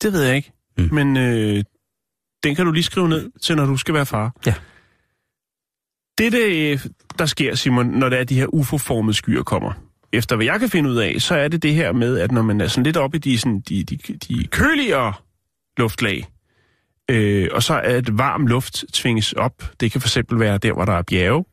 Det 0.02 0.12
ved 0.12 0.22
jeg 0.22 0.36
ikke. 0.36 0.52
Mm. 0.78 0.84
Mm. 0.84 0.94
Men 0.94 1.16
øh, 1.16 1.64
den 2.44 2.54
kan 2.54 2.66
du 2.66 2.72
lige 2.72 2.84
skrive 2.84 3.08
ned 3.08 3.30
til, 3.42 3.56
når 3.56 3.66
du 3.66 3.76
skal 3.76 3.94
være 3.94 4.06
far. 4.06 4.32
Ja. 4.46 4.54
Det, 6.18 6.32
det, 6.32 6.92
der 7.18 7.26
sker, 7.26 7.54
Simon, 7.54 7.86
når 7.86 8.08
det 8.08 8.18
er 8.18 8.24
de 8.24 8.34
her 8.34 8.46
UFO-formede 8.46 9.14
skyer 9.14 9.42
kommer, 9.42 9.72
efter 10.12 10.36
hvad 10.36 10.46
jeg 10.46 10.60
kan 10.60 10.68
finde 10.68 10.90
ud 10.90 10.96
af, 10.96 11.16
så 11.18 11.34
er 11.34 11.48
det 11.48 11.62
det 11.62 11.74
her 11.74 11.92
med, 11.92 12.18
at 12.18 12.32
når 12.32 12.42
man 12.42 12.60
er 12.60 12.66
sådan 12.66 12.84
lidt 12.84 12.96
oppe 12.96 13.16
i 13.16 13.20
de, 13.20 13.38
sådan, 13.38 13.60
de, 13.60 13.84
de, 13.84 13.96
de 13.96 14.46
køligere 14.46 15.12
luftlag, 15.76 16.26
øh, 17.10 17.48
og 17.52 17.62
så 17.62 17.74
er 17.74 17.96
et 17.96 18.18
varm 18.18 18.46
luft 18.46 18.84
tvinges 18.92 19.32
op. 19.32 19.64
Det 19.80 19.92
kan 19.92 20.00
for 20.00 20.08
eksempel 20.08 20.40
være 20.40 20.58
der, 20.58 20.72
hvor 20.72 20.84
der 20.84 20.92
er 20.92 21.02
bjerge. 21.02 21.44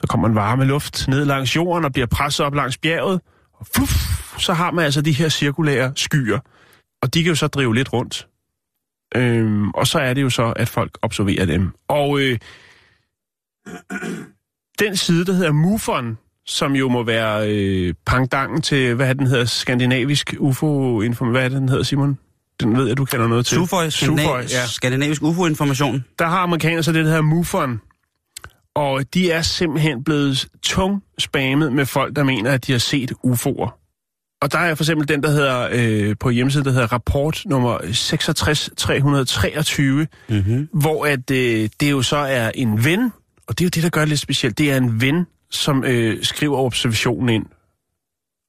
Så 0.00 0.06
kommer 0.08 0.28
en 0.28 0.34
varme 0.34 0.64
luft 0.64 1.08
ned 1.08 1.24
langs 1.24 1.56
jorden 1.56 1.84
og 1.84 1.92
bliver 1.92 2.06
presset 2.06 2.46
op 2.46 2.54
langs 2.54 2.78
bjerget. 2.78 3.20
Og 3.52 3.66
fluff, 3.66 3.92
så 4.38 4.52
har 4.52 4.70
man 4.70 4.84
altså 4.84 5.02
de 5.02 5.12
her 5.12 5.28
cirkulære 5.28 5.92
skyer. 5.96 6.38
Og 7.02 7.14
de 7.14 7.22
kan 7.22 7.28
jo 7.30 7.34
så 7.34 7.46
drive 7.46 7.74
lidt 7.74 7.92
rundt. 7.92 8.28
Øhm, 9.14 9.70
og 9.70 9.86
så 9.86 9.98
er 9.98 10.14
det 10.14 10.22
jo 10.22 10.30
så, 10.30 10.52
at 10.56 10.68
folk 10.68 10.98
observerer 11.02 11.46
dem. 11.46 11.70
Og 11.88 12.20
øh, 12.20 12.38
den 14.82 14.96
side, 14.96 15.26
der 15.26 15.32
hedder 15.32 15.52
MUFON, 15.52 16.18
som 16.46 16.76
jo 16.76 16.88
må 16.88 17.02
være 17.02 17.50
øh, 17.50 17.94
pangdangen 18.06 18.62
til, 18.62 18.94
hvad 18.94 19.14
den 19.14 19.26
hedder, 19.26 19.44
skandinavisk 19.44 20.34
UFO-inform... 20.38 21.28
Hvad 21.28 21.44
er 21.44 21.48
det, 21.48 21.60
den 21.60 21.68
hedder, 21.68 21.82
Simon? 21.82 22.18
Den 22.60 22.76
ved 22.76 22.86
jeg, 22.86 22.96
du 22.96 23.04
kender 23.04 23.28
noget 23.28 23.46
til. 23.46 23.54
Suføj, 23.54 23.90
Suføj, 23.90 24.16
Skandinavisk, 24.16 24.54
ja. 24.54 24.66
skandinavisk 24.66 25.22
UFO-information. 25.22 26.04
Der 26.18 26.26
har 26.26 26.38
amerikanerne 26.38 26.82
så 26.82 26.92
det, 26.92 27.04
der 27.04 27.10
hedder 27.10 27.22
MUFON. 27.22 27.80
Og 28.74 29.14
de 29.14 29.30
er 29.30 29.42
simpelthen 29.42 30.04
blevet 30.04 30.46
tung 30.62 31.02
spammet 31.18 31.72
med 31.72 31.86
folk, 31.86 32.16
der 32.16 32.22
mener, 32.24 32.50
at 32.50 32.66
de 32.66 32.72
har 32.72 32.78
set 32.78 33.12
UFO'er. 33.26 33.78
Og 34.42 34.52
der 34.52 34.58
er 34.58 34.74
for 34.74 34.84
eksempel 34.84 35.08
den, 35.08 35.22
der 35.22 35.30
hedder 35.30 35.68
øh, 35.72 36.16
på 36.20 36.30
hjemmesiden, 36.30 36.64
der 36.64 36.72
hedder 36.72 36.92
rapport 36.92 37.42
nummer 37.46 37.78
66323, 37.92 40.06
Mm-hmm. 40.28 40.68
hvor 40.72 41.06
at 41.06 41.30
øh, 41.30 41.68
det 41.80 41.90
jo 41.90 42.02
så 42.02 42.16
er 42.16 42.50
en 42.54 42.84
ven, 42.84 43.12
og 43.46 43.58
det 43.58 43.60
er 43.60 43.64
jo 43.66 43.70
det, 43.74 43.82
der 43.82 43.88
gør 43.88 44.00
det 44.00 44.08
lidt 44.08 44.20
specielt. 44.20 44.58
Det 44.58 44.72
er 44.72 44.76
en 44.76 45.00
ven, 45.00 45.26
som 45.52 45.84
øh, 45.84 46.24
skriver 46.24 46.58
observationen 46.58 47.28
ind, 47.28 47.46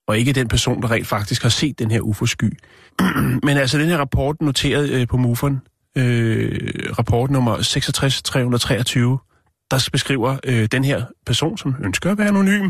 og 0.08 0.18
ikke 0.18 0.34
den 0.34 0.48
person, 0.48 0.82
der 0.82 0.92
rent 0.92 1.08
faktisk 1.08 1.42
har 1.42 1.50
set 1.50 1.80
den 1.80 1.92
her 1.92 2.02
UFO-sky. 2.02 2.60
Men 3.48 3.58
altså, 3.58 3.78
den 3.78 3.88
her 3.90 3.98
rapport 3.98 4.42
noteret 4.42 4.90
øh, 4.90 5.08
på 5.08 5.18
MUFON, 5.18 5.62
øh, 5.98 6.70
rapport 7.00 7.32
nummer 7.32 7.62
66323, 7.62 9.20
der 9.72 9.90
beskriver 9.92 10.38
øh, 10.44 10.68
den 10.72 10.84
her 10.84 11.06
person, 11.26 11.58
som 11.58 11.76
ønsker 11.84 12.12
at 12.12 12.18
være 12.18 12.28
anonym. 12.28 12.70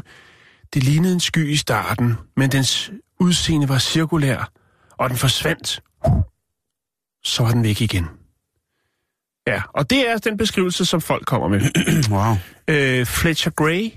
Det 0.73 0.83
lignede 0.83 1.13
en 1.13 1.19
sky 1.19 1.49
i 1.49 1.55
starten, 1.55 2.13
men 2.37 2.51
dens 2.51 2.91
udseende 3.19 3.69
var 3.69 3.77
cirkulær, 3.77 4.51
og 4.91 5.09
den 5.09 5.17
forsvandt. 5.17 5.83
Så 7.23 7.43
var 7.43 7.51
den 7.51 7.63
væk 7.63 7.81
igen. 7.81 8.07
Ja, 9.47 9.61
og 9.73 9.89
det 9.89 10.09
er 10.09 10.17
den 10.17 10.37
beskrivelse, 10.37 10.85
som 10.85 11.01
folk 11.01 11.25
kommer 11.25 11.47
med. 11.47 11.61
Wow. 12.13 12.35
Øh, 12.67 13.05
Fletcher 13.05 13.51
Gray. 13.51 13.91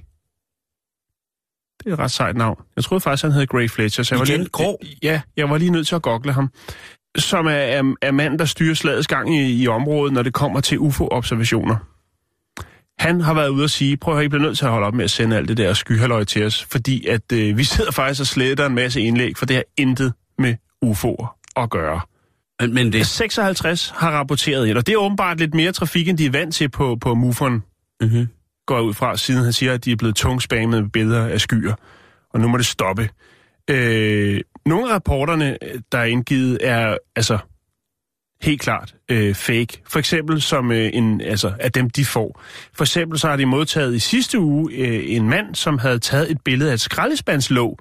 Det 1.86 1.92
er 1.92 1.96
et 1.96 2.00
ret 2.00 2.10
sejt 2.10 2.36
navn. 2.36 2.62
Jeg 2.76 2.84
troede 2.84 3.00
faktisk, 3.00 3.22
han 3.22 3.32
hed 3.32 3.46
Gray 3.46 3.68
Fletcher. 3.68 4.04
Så 4.04 4.14
jeg 4.14 4.20
var 4.20 4.26
Igen 4.26 4.40
lige, 4.40 4.48
grå? 4.48 4.80
Ja, 5.02 5.20
jeg 5.36 5.50
var 5.50 5.58
lige 5.58 5.70
nødt 5.70 5.86
til 5.86 5.94
at 5.94 6.02
google 6.02 6.32
ham. 6.32 6.50
Som 7.18 7.46
er, 7.46 7.50
er, 7.50 7.94
er 8.02 8.10
manden, 8.10 8.38
der 8.38 8.44
styrer 8.44 8.74
slagets 8.74 9.06
gang 9.06 9.36
i, 9.36 9.62
i 9.62 9.68
området, 9.68 10.12
når 10.12 10.22
det 10.22 10.32
kommer 10.32 10.60
til 10.60 10.78
UFO-observationer. 10.78 11.76
Han 12.98 13.20
har 13.20 13.34
været 13.34 13.48
ude 13.48 13.64
at 13.64 13.70
sige, 13.70 13.96
prøv 13.96 14.14
at 14.14 14.16
høre, 14.16 14.24
I 14.24 14.28
bliver 14.28 14.42
nødt 14.42 14.58
til 14.58 14.64
at 14.64 14.70
holde 14.70 14.86
op 14.86 14.94
med 14.94 15.04
at 15.04 15.10
sende 15.10 15.36
alt 15.36 15.48
det 15.48 15.56
der 15.56 15.74
skyhalløj 15.74 16.24
til 16.24 16.44
os, 16.44 16.64
fordi 16.64 17.06
at 17.06 17.32
øh, 17.32 17.58
vi 17.58 17.64
sidder 17.64 17.90
faktisk 17.90 18.20
og 18.20 18.26
sletter 18.26 18.66
en 18.66 18.74
masse 18.74 19.00
indlæg, 19.00 19.36
for 19.36 19.46
det 19.46 19.56
har 19.56 19.64
intet 19.76 20.12
med 20.38 20.54
UFO'er 20.84 21.52
at 21.56 21.70
gøre. 21.70 22.00
Men, 22.60 22.74
men 22.74 22.92
det... 22.92 23.06
56 23.06 23.92
har 23.96 24.10
rapporteret 24.10 24.66
ind, 24.66 24.78
og 24.78 24.86
det 24.86 24.92
er 24.92 24.96
åbenbart 24.96 25.38
lidt 25.38 25.54
mere 25.54 25.72
trafik, 25.72 26.08
end 26.08 26.18
de 26.18 26.26
er 26.26 26.30
vant 26.30 26.54
til 26.54 26.68
på, 26.68 26.96
på 27.00 27.14
MUFON 27.14 27.62
Mm-hmm 28.00 28.28
går 28.66 28.80
ud 28.80 28.94
fra, 28.94 29.16
siden 29.16 29.44
han 29.44 29.52
siger, 29.52 29.72
at 29.72 29.84
de 29.84 29.92
er 29.92 29.96
blevet 29.96 30.16
tungspammet 30.16 30.82
med 30.82 30.90
billeder 30.90 31.26
af 31.26 31.40
skyer. 31.40 31.74
Og 32.30 32.40
nu 32.40 32.48
må 32.48 32.56
det 32.56 32.66
stoppe. 32.66 33.08
Øh, 33.70 34.40
nogle 34.66 34.88
af 34.88 34.94
rapporterne, 34.94 35.58
der 35.92 35.98
er 35.98 36.04
indgivet, 36.04 36.58
er 36.60 36.96
altså 37.16 37.38
helt 38.42 38.60
klart 38.60 38.94
øh, 39.10 39.34
fake. 39.34 39.82
For 39.88 39.98
eksempel 39.98 40.42
som 40.42 40.72
øh, 40.72 40.90
en, 40.92 41.20
altså, 41.20 41.52
af 41.60 41.72
dem, 41.72 41.90
de 41.90 42.04
får. 42.04 42.42
For 42.74 42.84
eksempel 42.84 43.18
så 43.18 43.28
har 43.28 43.36
de 43.36 43.46
modtaget 43.46 43.94
i 43.94 43.98
sidste 43.98 44.38
uge 44.38 44.72
øh, 44.72 45.16
en 45.16 45.28
mand, 45.28 45.54
som 45.54 45.78
havde 45.78 45.98
taget 45.98 46.30
et 46.30 46.40
billede 46.44 46.70
af 46.70 46.74
et 46.74 46.80
skraldespandslåg 46.80 47.80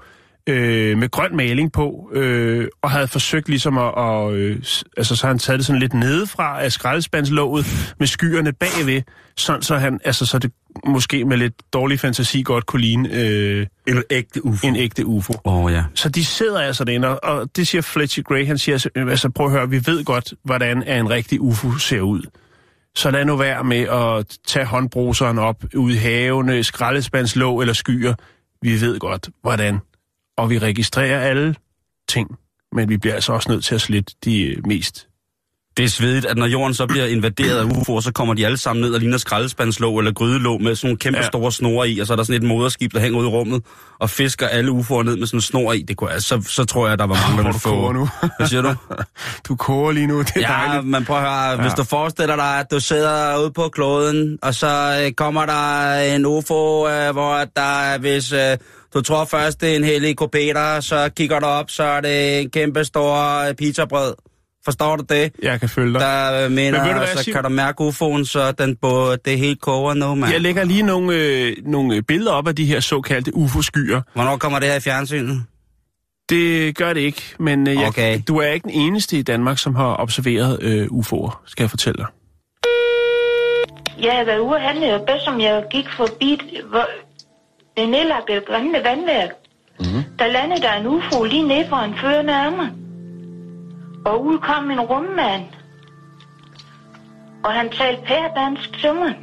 øh, 0.50 0.98
med 0.98 1.10
grøn 1.12 1.36
maling 1.36 1.72
på, 1.72 2.10
øh, 2.14 2.68
og 2.82 2.92
havde 2.92 3.08
forsøgt 3.08 3.50
ligesom 3.50 3.78
at, 3.78 3.94
og, 3.94 4.36
øh, 4.36 4.60
altså 4.98 5.16
så 5.16 5.28
han 5.28 5.40
taget 5.40 5.58
det 5.60 5.66
sådan 5.66 5.80
lidt 5.80 5.94
nedefra 5.94 6.64
af 6.64 6.72
skraldespandslåget 6.72 7.94
med 8.00 8.08
skyerne 8.08 8.54
bagved, 8.54 9.02
sådan 9.38 9.62
så 9.62 9.76
han, 9.78 10.00
altså 10.06 10.26
så 10.26 10.40
det 10.40 10.52
måske 10.88 11.26
med 11.26 11.38
lidt 11.38 11.54
dårlig 11.74 12.00
fantasi 12.00 12.42
godt 12.42 12.66
kunne 12.66 12.82
ligne 12.82 13.10
øh, 13.14 13.68
En 13.88 14.04
ægte 14.10 14.46
UFO. 14.46 14.68
en 14.68 14.76
ægte 14.76 15.06
UFO. 15.06 15.34
Åh 15.46 15.64
oh, 15.66 15.72
ja. 15.74 15.84
Så 15.96 16.10
de 16.10 16.26
sidder 16.26 16.60
altså 16.62 16.84
derinde, 16.84 17.20
og- 17.20 17.38
og 17.40 17.50
det 17.56 17.68
siger 17.68 17.82
Fletcher 17.82 18.24
Gray, 18.24 18.48
han 18.48 18.58
siger, 18.58 18.74
altså, 18.76 18.90
altså 19.10 19.30
prøv 19.30 19.46
at 19.46 19.52
høre, 19.52 19.70
vi 19.70 19.82
ved 19.86 20.04
godt, 20.06 20.34
hvordan 20.44 20.88
en 20.88 21.10
rigtig 21.10 21.42
UFO 21.42 21.78
ser 21.78 22.02
ud. 22.02 22.22
Så 22.96 23.12
lad 23.12 23.26
nu 23.26 23.36
være 23.36 23.64
med 23.64 23.78
at 23.88 24.38
tage 24.48 24.66
håndbruseren 24.66 25.40
op 25.40 25.64
ude 25.76 25.94
i 25.94 25.98
havene, 25.98 26.64
skraldespandslåg 26.64 27.62
eller 27.62 27.74
skyer. 27.74 28.14
Vi 28.62 28.82
ved 28.82 29.00
godt, 29.00 29.30
hvordan. 29.42 29.80
Og 30.38 30.50
vi 30.50 30.60
registrerer 30.60 31.20
alle 31.20 31.56
ting, 32.10 32.30
men 32.76 32.90
vi 32.90 32.98
bliver 32.98 33.14
altså 33.16 33.34
også 33.34 33.52
nødt 33.52 33.66
til 33.66 33.76
at 33.76 33.82
slette 33.82 34.14
de 34.26 34.42
øh, 34.44 34.68
mest. 34.68 35.08
Det 35.78 35.86
er 35.86 35.90
svedigt, 35.90 36.26
at 36.26 36.38
når 36.38 36.46
jorden 36.46 36.74
så 36.74 36.88
bliver 36.88 37.06
invaderet 37.06 37.58
af 37.58 37.64
UFO'er, 37.64 38.02
så 38.02 38.12
kommer 38.16 38.34
de 38.34 38.46
alle 38.46 38.58
sammen 38.58 38.82
ned 38.86 38.94
og 38.94 39.00
ligner 39.00 39.18
skraldespandslåg 39.18 40.00
eller 40.00 40.12
grydelåg 40.14 40.62
med 40.62 40.76
sådan 40.76 40.88
nogle 40.88 40.98
kæmpe 40.98 41.20
Ja. 41.20 41.26
store 41.28 41.52
snore 41.52 41.90
i, 41.90 42.00
og 42.00 42.08
så 42.08 42.14
er 42.14 42.18
der 42.18 42.24
sådan 42.24 42.42
et 42.42 42.48
moderskib, 42.48 42.94
der 42.94 43.00
hænger 43.00 43.20
ud 43.20 43.26
i 43.26 43.28
rummet 43.28 43.64
og 44.00 44.10
fisker 44.10 44.48
alle 44.48 44.72
UFO'er 44.72 45.04
ned 45.04 45.16
med 45.18 45.28
sådan 45.28 45.38
en 45.38 45.42
snor 45.42 45.74
i. 45.74 45.82
Det 45.82 45.98
kunne, 45.98 46.12
altså, 46.12 46.28
så, 46.28 46.50
så 46.54 46.66
tror 46.66 46.88
jeg, 46.88 47.00
der 47.00 47.06
var 47.06 47.16
mange, 47.28 47.38
der 47.38 47.44
ville 47.44 47.60
få... 47.60 47.92
nu. 47.92 48.10
Hvad 48.38 48.48
siger 48.48 48.62
du? 48.62 48.76
Du 49.48 49.56
koger 49.56 49.92
lige 49.92 50.08
nu, 50.08 50.20
det 50.20 50.32
er 50.36 50.40
Ja, 50.40 50.48
dejligt. 50.68 50.88
men 50.88 51.06
prøv 51.06 51.18
at 51.18 51.24
høre, 51.24 51.56
hvis 51.62 51.72
Ja. 51.72 51.76
du 51.76 51.84
forestiller 51.84 52.36
dig, 52.36 52.60
at 52.60 52.72
du 52.72 52.80
sidder 52.80 53.40
ude 53.42 53.52
på 53.52 53.70
kloden, 53.70 54.40
og 54.42 54.56
så 54.56 55.02
øh, 55.06 55.12
kommer 55.12 55.46
der 55.46 55.94
en 56.16 56.26
UFO, 56.26 56.88
øh, 56.90 57.12
hvor 57.12 57.38
der, 57.56 57.98
hvis 58.00 58.34
du 58.96 59.02
tror 59.02 59.26
først, 59.26 59.62
det 59.62 59.72
er 59.72 59.76
en 59.76 59.84
helikopter, 59.84 60.80
så 60.80 61.10
kigger 61.18 61.40
du 61.40 61.46
op, 61.46 61.70
så 61.72 61.84
er 61.84 62.02
det 62.02 62.42
en 62.42 62.50
kæmpe 62.50 62.86
stor 62.86 63.48
øh, 63.48 63.54
pizzabrød. 63.56 64.14
Forstår 64.66 64.96
du 64.96 65.04
det? 65.10 65.32
Jeg 65.44 65.60
kan 65.60 65.70
følge 65.70 65.94
dig. 65.94 66.02
Der 66.02 66.46
øh, 66.46 66.52
mener, 66.52 66.78
Men 66.78 66.88
ved 66.88 66.94
du 66.94 66.98
hvad, 67.00 67.08
så 67.18 67.24
Simon? 67.24 67.34
kan 67.34 67.44
du 67.44 67.50
mærke 67.50 67.84
UFO'en, 67.84 68.26
så 68.26 68.52
den 68.52 68.76
på, 68.82 69.16
det 69.26 69.38
helt 69.38 69.62
koger 69.62 69.94
nu, 69.94 70.16
mand. 70.16 70.32
Jeg 70.34 70.42
lægger 70.42 70.64
lige 70.64 70.82
nogle, 70.84 71.16
øh, 71.16 71.56
nogle 71.66 72.02
billeder 72.02 72.32
op 72.32 72.48
af 72.48 72.56
de 72.56 72.66
her 72.66 72.80
såkaldte 72.80 73.36
UFO-skyer. 73.36 74.02
Hvornår 74.14 74.38
kommer 74.38 74.60
det 74.60 74.68
her 74.70 74.76
i 74.76 74.80
fjernsynet? 74.80 75.44
Det 76.30 76.78
gør 76.78 76.94
det 76.94 77.02
ikke, 77.02 77.22
men 77.40 77.68
øh, 77.68 77.76
jeg, 77.76 77.88
Okay. 77.88 78.22
du 78.28 78.38
er 78.38 78.48
ikke 78.48 78.64
den 78.64 78.72
eneste 78.74 79.18
i 79.18 79.22
Danmark, 79.22 79.58
som 79.58 79.76
har 79.76 79.96
observeret 80.02 80.60
øh, 80.62 80.86
UFO'er, 80.92 81.42
skal 81.46 81.64
jeg 81.64 81.70
fortælle 81.70 81.98
dig. 81.98 82.08
jeg 84.04 84.14
havde 84.14 84.28
været 84.28 84.40
ude 84.40 84.56
at 84.56 84.62
handle, 84.62 84.96
og 84.96 85.02
bedst 85.08 85.26
som 85.26 85.42
jeg 85.42 85.64
gik 85.72 85.86
forbi 85.98 86.40
hvor, 86.70 86.86
det 87.78 87.90
nedlagte 87.90 88.42
grønne 88.48 88.84
vandværk. 88.84 89.30
Mm-hmm. 89.80 90.04
Der 90.20 90.28
landede 90.28 90.62
der 90.62 90.74
en 90.74 90.88
UFO 90.88 91.24
lige 91.24 91.48
ned 91.48 91.70
for 91.70 91.76
en 91.76 91.96
førende 92.02 92.58
mig. 92.58 92.70
Og 94.06 94.26
ud 94.26 94.38
kom 94.40 94.72
en 94.72 94.80
rummand. 94.82 95.44
Og 97.44 97.52
han 97.52 97.70
talte 97.70 98.02
pærdansk 98.02 98.80
til 98.82 98.94
mig. 98.94 99.16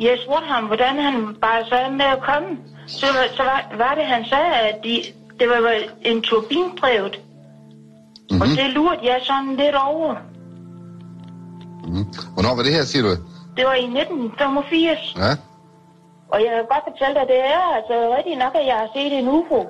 Jeg 0.00 0.18
spurgte 0.24 0.46
ham, 0.46 0.64
hvordan 0.64 0.98
han 0.98 1.34
bare 1.40 1.64
sad 1.68 1.90
med 1.92 2.04
at 2.04 2.22
komme. 2.22 2.48
Så, 2.86 3.06
var- 3.06 3.36
så 3.36 3.42
var, 3.42 3.76
var 3.78 3.94
det, 3.94 4.04
han 4.04 4.24
sagde, 4.24 4.54
at 4.54 4.84
de, 4.84 5.02
det 5.40 5.48
var 5.48 5.72
en 6.02 6.22
turbindrevet. 6.22 7.20
Mm-hmm. 8.30 8.40
Og 8.40 8.46
det 8.46 8.70
lurte 8.74 9.00
jeg 9.02 9.18
sådan 9.22 9.56
lidt 9.56 9.74
over. 9.74 10.14
Mm. 11.84 12.04
Hvornår 12.34 12.54
var 12.56 12.62
det 12.62 12.72
her, 12.72 12.82
siger 12.82 13.02
du? 13.02 13.08
Det 13.56 13.64
var 13.64 13.74
i 13.74 13.84
1985. 13.84 15.14
Ja? 15.16 15.22
Og 16.32 16.40
jeg 16.44 16.50
kan 16.50 16.64
godt 16.74 16.84
fortælle 16.90 17.14
dig, 17.20 17.26
det 17.28 17.40
er 17.54 17.62
altså 17.78 18.16
rigtigt 18.16 18.38
nok, 18.38 18.54
at 18.54 18.66
jeg 18.66 18.76
har 18.76 18.88
set 18.94 19.18
en 19.18 19.28
UFO. 19.28 19.60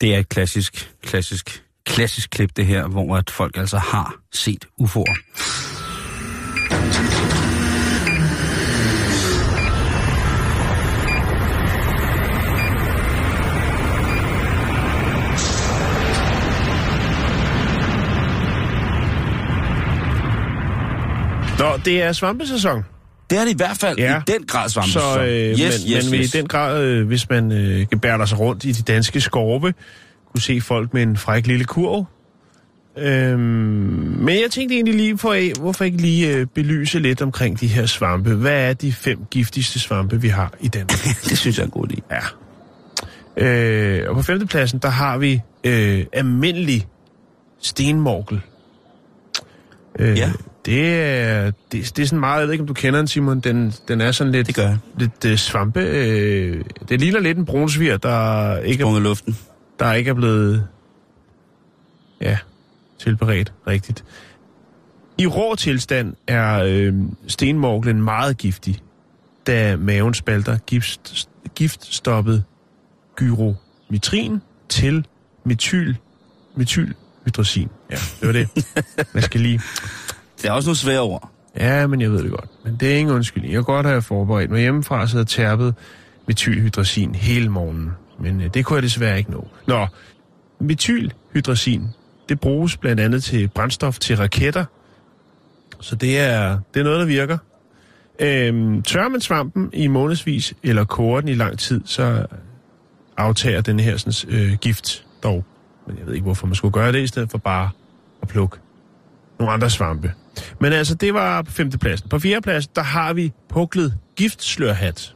Det 0.00 0.14
er 0.14 0.18
et 0.18 0.28
klassisk, 0.28 0.92
klassisk, 1.02 1.64
klassisk 1.86 2.30
klip, 2.30 2.56
det 2.56 2.66
her, 2.66 2.88
hvor 2.88 3.16
at 3.16 3.30
folk 3.30 3.56
altså 3.56 3.78
har 3.78 4.14
set 4.32 4.64
UFO'er. 4.80 5.16
Nå, 21.58 21.76
det 21.84 22.02
er 22.02 22.12
svampesæson. 22.12 22.84
Det 23.30 23.38
er 23.38 23.44
det 23.44 23.50
i 23.52 23.56
hvert 23.56 23.76
fald 23.80 23.98
Ja. 23.98 24.18
i 24.18 24.20
den 24.26 24.46
grad 24.46 24.68
svampe. 24.68 24.90
Så, 24.90 25.20
øh, 25.22 25.26
yes, 25.50 25.58
men, 25.58 25.96
yes, 25.96 26.10
men 26.10 26.20
yes. 26.20 26.34
i 26.34 26.38
den 26.38 26.46
grad, 26.48 26.82
øh, 26.84 27.06
hvis 27.06 27.28
man 27.30 27.52
øh, 27.52 27.86
gebærder 27.90 28.24
sig 28.26 28.38
rundt 28.38 28.64
i 28.64 28.72
de 28.72 28.82
danske 28.82 29.20
skorpe, 29.20 29.74
kunne 30.32 30.40
se 30.40 30.60
folk 30.60 30.94
med 30.94 31.02
en 31.02 31.16
fræk 31.16 31.46
lille 31.46 31.64
kurv. 31.64 32.04
Øhm, 32.98 33.38
men 34.18 34.28
jeg 34.28 34.50
tænkte 34.50 34.74
egentlig 34.74 34.94
lige 34.94 35.16
på, 35.16 35.34
hvorfor 35.60 35.84
ikke 35.84 35.96
lige 35.98 36.36
øh, 36.36 36.46
belyse 36.46 36.98
lidt 36.98 37.22
omkring 37.22 37.60
de 37.60 37.66
her 37.66 37.86
svampe. 37.86 38.34
Hvad 38.34 38.68
er 38.68 38.72
de 38.72 38.92
fem 38.92 39.18
giftigste 39.30 39.78
svampe, 39.80 40.20
vi 40.20 40.28
har 40.28 40.52
i 40.60 40.68
Danmark? 40.68 41.04
det 41.28 41.38
synes 41.38 41.56
jeg 41.58 41.62
er 41.62 41.66
en 41.66 41.70
god 41.70 41.86
idé. 41.92 41.96
Ja. 42.10 43.46
Øh, 43.46 44.08
og 44.10 44.14
på 44.16 44.22
femtepladsen, 44.22 44.78
der 44.78 44.88
har 44.88 45.18
vi 45.18 45.40
øh, 45.64 46.04
almindelig 46.12 46.86
stenmorkel. 47.62 48.40
Øh, 49.98 50.18
Ja. 50.18 50.30
Det 50.64 51.00
er, 51.02 51.50
det, 51.72 51.96
det 51.96 52.02
er 52.02 52.06
sådan 52.06 52.20
meget, 52.20 52.40
jeg 52.40 52.46
ved 52.46 52.52
ikke, 52.52 52.62
om 52.62 52.68
du 52.68 52.74
kender 52.74 53.00
den, 53.00 53.06
Simon. 53.08 53.40
Den, 53.40 53.74
den 53.88 54.00
er 54.00 54.12
sådan 54.12 54.32
lidt, 54.32 54.46
Det 54.46 54.54
gør 54.54 54.62
jeg. 54.66 54.78
lidt 54.98 55.24
øh, 55.26 55.36
svampe. 55.36 55.80
Øh, 55.80 56.64
det 56.88 57.00
ligner 57.00 57.20
lidt 57.20 57.38
en 57.38 57.44
brunsvir, 57.44 57.96
der 57.96 58.56
ikke, 58.58 58.84
er, 58.84 58.98
luften. 58.98 59.36
der 59.78 59.92
ikke 59.92 60.10
er 60.10 60.14
blevet 60.14 60.66
ja, 62.20 62.38
tilberedt 62.98 63.52
rigtigt. 63.66 64.04
I 65.18 65.26
rå 65.26 65.54
tilstand 65.54 66.14
er 66.26 66.62
øh, 66.66 66.94
stenmorglen 67.26 68.02
meget 68.02 68.38
giftig, 68.38 68.78
da 69.46 69.76
maven 69.76 70.14
spalter 70.14 70.58
gift, 70.58 71.28
giftstoppet 71.54 72.44
gyromitrin 73.16 74.40
til 74.68 75.06
metyl, 75.44 75.94
metylhydrosin. 76.56 77.68
Ja, 77.90 77.96
det 78.20 78.26
var 78.26 78.32
det. 78.32 78.48
Man 79.14 79.22
skal 79.22 79.40
lige... 79.40 79.60
Det 80.42 80.48
er 80.48 80.52
også 80.52 80.68
nogle 80.68 80.76
svære 80.76 81.00
ord. 81.00 81.30
Ja, 81.56 81.86
men 81.86 82.00
jeg 82.00 82.10
ved 82.10 82.22
det 82.22 82.30
godt. 82.30 82.50
Men 82.64 82.76
det 82.80 82.92
er 82.92 82.96
ingen 82.96 83.14
undskyldning. 83.14 83.54
Jeg 83.54 83.58
kan 83.58 83.74
godt 83.74 83.86
have 83.86 84.02
forberedt 84.02 84.50
mig 84.50 84.60
hjemmefra, 84.60 85.06
så 85.06 85.16
jeg 85.16 85.26
tærpet 85.26 85.74
metylhydrazin 86.26 87.14
hele 87.14 87.48
morgenen. 87.48 87.90
Men 88.18 88.40
øh, 88.40 88.54
det 88.54 88.64
kunne 88.64 88.76
jeg 88.76 88.82
desværre 88.82 89.18
ikke 89.18 89.30
nå. 89.30 89.48
Nå, 89.66 89.86
metylhydrazin, 90.60 91.86
det 92.28 92.40
bruges 92.40 92.76
blandt 92.76 93.00
andet 93.00 93.24
til 93.24 93.48
brændstof 93.48 93.98
til 93.98 94.16
raketter. 94.16 94.64
Så 95.80 95.96
det 95.96 96.18
er, 96.18 96.58
det 96.74 96.80
er 96.80 96.84
noget, 96.84 97.00
der 97.00 97.06
virker. 97.06 97.38
Øhm, 98.18 98.82
tørrer 98.82 99.08
man 99.08 99.20
svampen 99.20 99.70
i 99.72 99.86
månedsvis, 99.86 100.54
eller 100.62 100.84
koger 100.84 101.20
den 101.20 101.28
i 101.28 101.34
lang 101.34 101.58
tid, 101.58 101.80
så 101.84 102.26
aftager 103.16 103.60
den 103.60 103.80
her 103.80 103.96
sådan, 103.96 104.38
øh, 104.38 104.52
gift 104.52 105.04
dog. 105.22 105.44
Men 105.86 105.98
jeg 105.98 106.06
ved 106.06 106.14
ikke, 106.14 106.24
hvorfor 106.24 106.46
man 106.46 106.54
skulle 106.54 106.72
gøre 106.72 106.92
det, 106.92 107.02
i 107.02 107.06
stedet 107.06 107.30
for 107.30 107.38
bare 107.38 107.70
at 108.22 108.28
plukke 108.28 108.56
nogle 109.40 109.52
andre 109.54 109.70
svampe. 109.70 110.12
Men 110.60 110.72
altså, 110.72 110.94
det 110.94 111.14
var 111.14 111.42
på 111.42 111.52
femtepladsen. 111.52 112.08
På 112.08 112.18
fjerdepladsen, 112.18 112.72
der 112.76 112.82
har 112.82 113.12
vi 113.12 113.32
puklet 113.48 113.94
giftslørhat. 114.16 115.14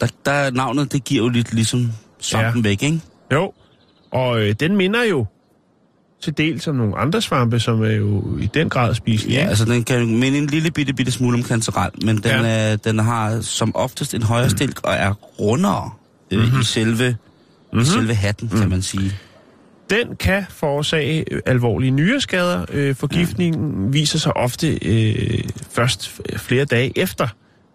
Der, 0.00 0.06
der 0.24 0.50
navnet, 0.50 0.92
det 0.92 1.04
giver 1.04 1.22
jo 1.22 1.28
lidt 1.28 1.54
ligesom 1.54 1.92
svampen 2.20 2.62
ja. 2.62 2.68
væk, 2.68 2.82
ikke? 2.82 3.00
Jo, 3.32 3.52
og 4.10 4.40
øh, 4.42 4.54
den 4.60 4.76
minder 4.76 5.02
jo 5.04 5.26
til 6.22 6.38
dels 6.38 6.68
om 6.68 6.74
nogle 6.74 6.96
andre 6.98 7.22
svampe, 7.22 7.60
som 7.60 7.82
er 7.82 7.90
jo 7.90 8.38
i 8.38 8.46
den 8.54 8.68
grad 8.68 8.94
spiselige. 8.94 9.40
Ja, 9.40 9.48
altså 9.48 9.64
den 9.64 9.84
kan 9.84 10.16
minde 10.16 10.38
en 10.38 10.46
lille 10.46 10.70
bitte, 10.70 10.92
bitte 10.92 11.12
smule 11.12 11.34
om 11.38 11.42
kantarel, 11.42 11.90
men 12.04 12.16
den, 12.16 12.24
Ja. 12.24 12.72
øh, 12.72 12.78
den 12.84 12.98
har 12.98 13.40
som 13.40 13.76
oftest 13.76 14.14
en 14.14 14.22
højere 14.22 14.50
stilk 14.50 14.80
og 14.84 14.92
er 14.94 15.12
rundere 15.40 15.90
øh, 16.30 16.40
mm-hmm. 16.40 16.60
i 16.60 16.64
selve, 16.64 17.08
mm-hmm. 17.72 17.84
selve 17.84 18.14
hatten, 18.14 18.48
kan 18.48 18.70
man 18.70 18.82
sige. 18.82 19.12
Den 19.90 20.16
kan 20.16 20.44
forårsage 20.48 21.24
alvorlige 21.48 21.90
nyreskader. 21.90 22.64
Øh, 22.72 22.94
forgiftningen 22.94 23.92
viser 23.92 24.18
sig 24.18 24.36
ofte 24.36 24.78
øh, 24.84 25.44
først 25.70 26.20
flere 26.36 26.64
dage 26.64 26.98
efter, 26.98 27.28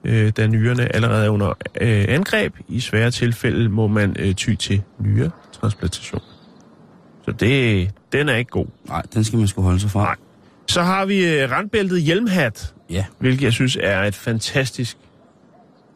øh, 0.05 0.31
da 0.37 0.47
nyrerne 0.47 0.95
allerede 0.95 1.25
er 1.25 1.29
under 1.29 1.47
øh, 1.81 2.05
angreb. 2.07 2.53
I 2.67 2.79
svære 2.79 3.11
tilfælde 3.11 3.69
må 3.69 3.87
man 3.87 4.15
øh, 4.19 4.35
ty 4.35 4.53
til 4.55 4.81
nyretransplantation. 4.99 6.21
Så 7.25 7.31
det, 7.31 7.89
den 8.11 8.29
er 8.29 8.35
ikke 8.35 8.51
god. 8.51 8.65
Nej, 8.87 9.01
den 9.13 9.23
skal 9.23 9.39
man 9.39 9.47
sgu 9.47 9.61
holde 9.61 9.79
sig 9.79 9.91
fra. 9.91 10.03
Nej. 10.03 10.15
Så 10.67 10.81
har 10.81 11.05
vi 11.05 11.25
øh, 11.41 11.51
randbæltet 11.51 12.01
hjelmhat, 12.01 12.73
Ja. 12.89 13.05
hvilket 13.19 13.43
jeg 13.43 13.53
synes 13.53 13.77
er 13.81 14.03
et 14.03 14.15
fantastisk 14.15 14.97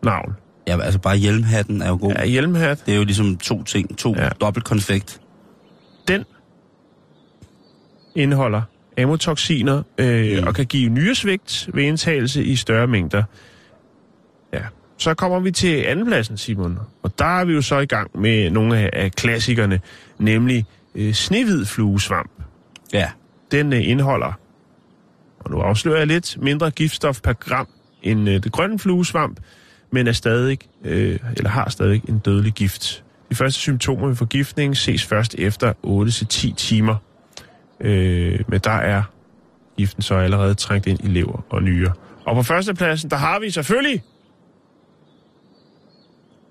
navn. 0.04 0.34
ja, 0.68 0.82
altså 0.82 1.00
bare 1.00 1.18
hjelmhatten 1.18 1.82
er 1.82 1.88
jo 1.88 1.98
god. 2.02 2.12
Ja, 2.12 2.26
hjelmhat, 2.26 2.84
Det 2.86 2.94
er 2.94 2.98
jo 2.98 3.04
ligesom 3.04 3.38
to 3.38 3.64
ting, 3.64 3.98
to 3.98 4.16
ja. 4.18 4.30
dobbelt 4.30 4.66
konfekt. 4.66 5.22
Den 6.08 6.24
indeholder 8.16 8.62
amotoxiner 8.98 9.84
øh, 9.98 10.38
Mm. 10.42 10.48
og 10.48 10.56
kan 10.56 10.66
give 10.66 10.90
nyresvigt 10.90 11.70
ved 11.74 11.84
indtagelse 11.84 12.44
i 12.44 12.56
større 12.56 12.88
mængder. 12.88 13.24
Ja. 14.54 14.62
Så 14.98 15.14
kommer 15.14 15.40
vi 15.40 15.52
til 15.52 15.76
andenpladsen, 15.88 16.38
Simon. 16.38 16.80
Og 17.04 17.20
der 17.20 17.40
er 17.40 17.46
vi 17.46 17.54
jo 17.54 17.62
så 17.62 17.80
i 17.80 17.86
gang 17.86 18.20
med 18.20 18.50
nogle 18.50 18.78
af, 18.78 18.90
af 18.94 19.12
klassikerne, 19.12 19.80
nemlig 20.20 20.66
øh, 20.96 21.14
snehvid 21.14 21.66
fluesvamp. 21.66 22.32
Ja. 22.94 23.10
Den 23.52 23.74
øh, 23.74 23.90
indeholder, 23.90 24.40
og 25.40 25.52
nu 25.52 25.60
afslører 25.60 25.98
jeg 25.98 26.08
lidt, 26.08 26.38
mindre 26.42 26.72
giftstof 26.72 27.22
per 27.22 27.34
gram 27.34 27.68
end 28.04 28.30
øh, 28.30 28.44
det 28.44 28.52
grønne 28.52 28.80
fluesvamp, 28.80 29.40
men 29.92 30.08
er 30.08 30.12
stadig, 30.12 30.60
øh, 30.84 31.20
eller 31.38 31.50
har 31.50 31.70
stadig 31.70 32.02
en 32.10 32.20
dødelig 32.20 32.54
gift. 32.54 33.05
De 33.30 33.36
første 33.36 33.60
symptomer 33.60 34.08
ved 34.08 34.16
forgiftning 34.16 34.78
ses 34.78 35.06
først 35.06 35.36
efter 35.38 35.74
8-10 36.52 36.56
timer. 36.56 36.96
Øh, 37.80 38.40
men 38.48 38.60
der 38.60 38.72
er 38.72 39.04
giften 39.78 40.02
så 40.04 40.16
allerede 40.16 40.54
trængt 40.54 40.88
ind 40.88 41.00
i 41.04 41.08
lever 41.08 41.46
og 41.50 41.64
nyre. 41.64 41.94
Og 42.26 42.36
på 42.36 42.44
førstepladsen, 42.44 43.10
der 43.10 43.18
har 43.18 43.40
vi 43.40 43.50
selvfølgelig 43.50 44.04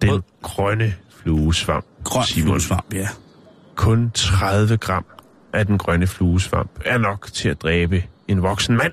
den 0.02 0.10
Rød. 0.10 0.22
grønne 0.42 0.94
fluesvamp. 1.10 1.84
Grøn 2.04 2.24
Simon. 2.24 2.46
fluesvamp, 2.48 2.94
ja. 2.94 3.08
Kun 3.74 4.10
30 4.14 4.76
gram 4.76 5.04
af 5.52 5.66
den 5.66 5.78
grønne 5.78 6.06
fluesvamp 6.06 6.70
er 6.84 6.98
nok 6.98 7.28
til 7.32 7.48
at 7.48 7.62
dræbe 7.62 8.04
en 8.28 8.42
voksen 8.42 8.76
mand. 8.76 8.92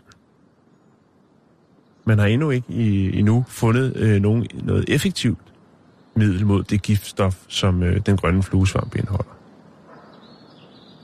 Man 2.05 2.19
har 2.19 2.25
endnu 2.25 2.49
ikke 2.49 2.73
i, 2.73 3.19
endnu 3.19 3.45
fundet 3.47 3.95
øh, 3.95 4.21
nogen, 4.21 4.47
noget 4.53 4.85
effektivt 4.87 5.39
middel 6.15 6.45
mod 6.45 6.63
det 6.63 6.81
giftstof, 6.81 7.35
som 7.47 7.83
øh, 7.83 7.99
den 8.05 8.17
grønne 8.17 8.43
fluesvamp 8.43 8.95
indeholder. 8.95 9.37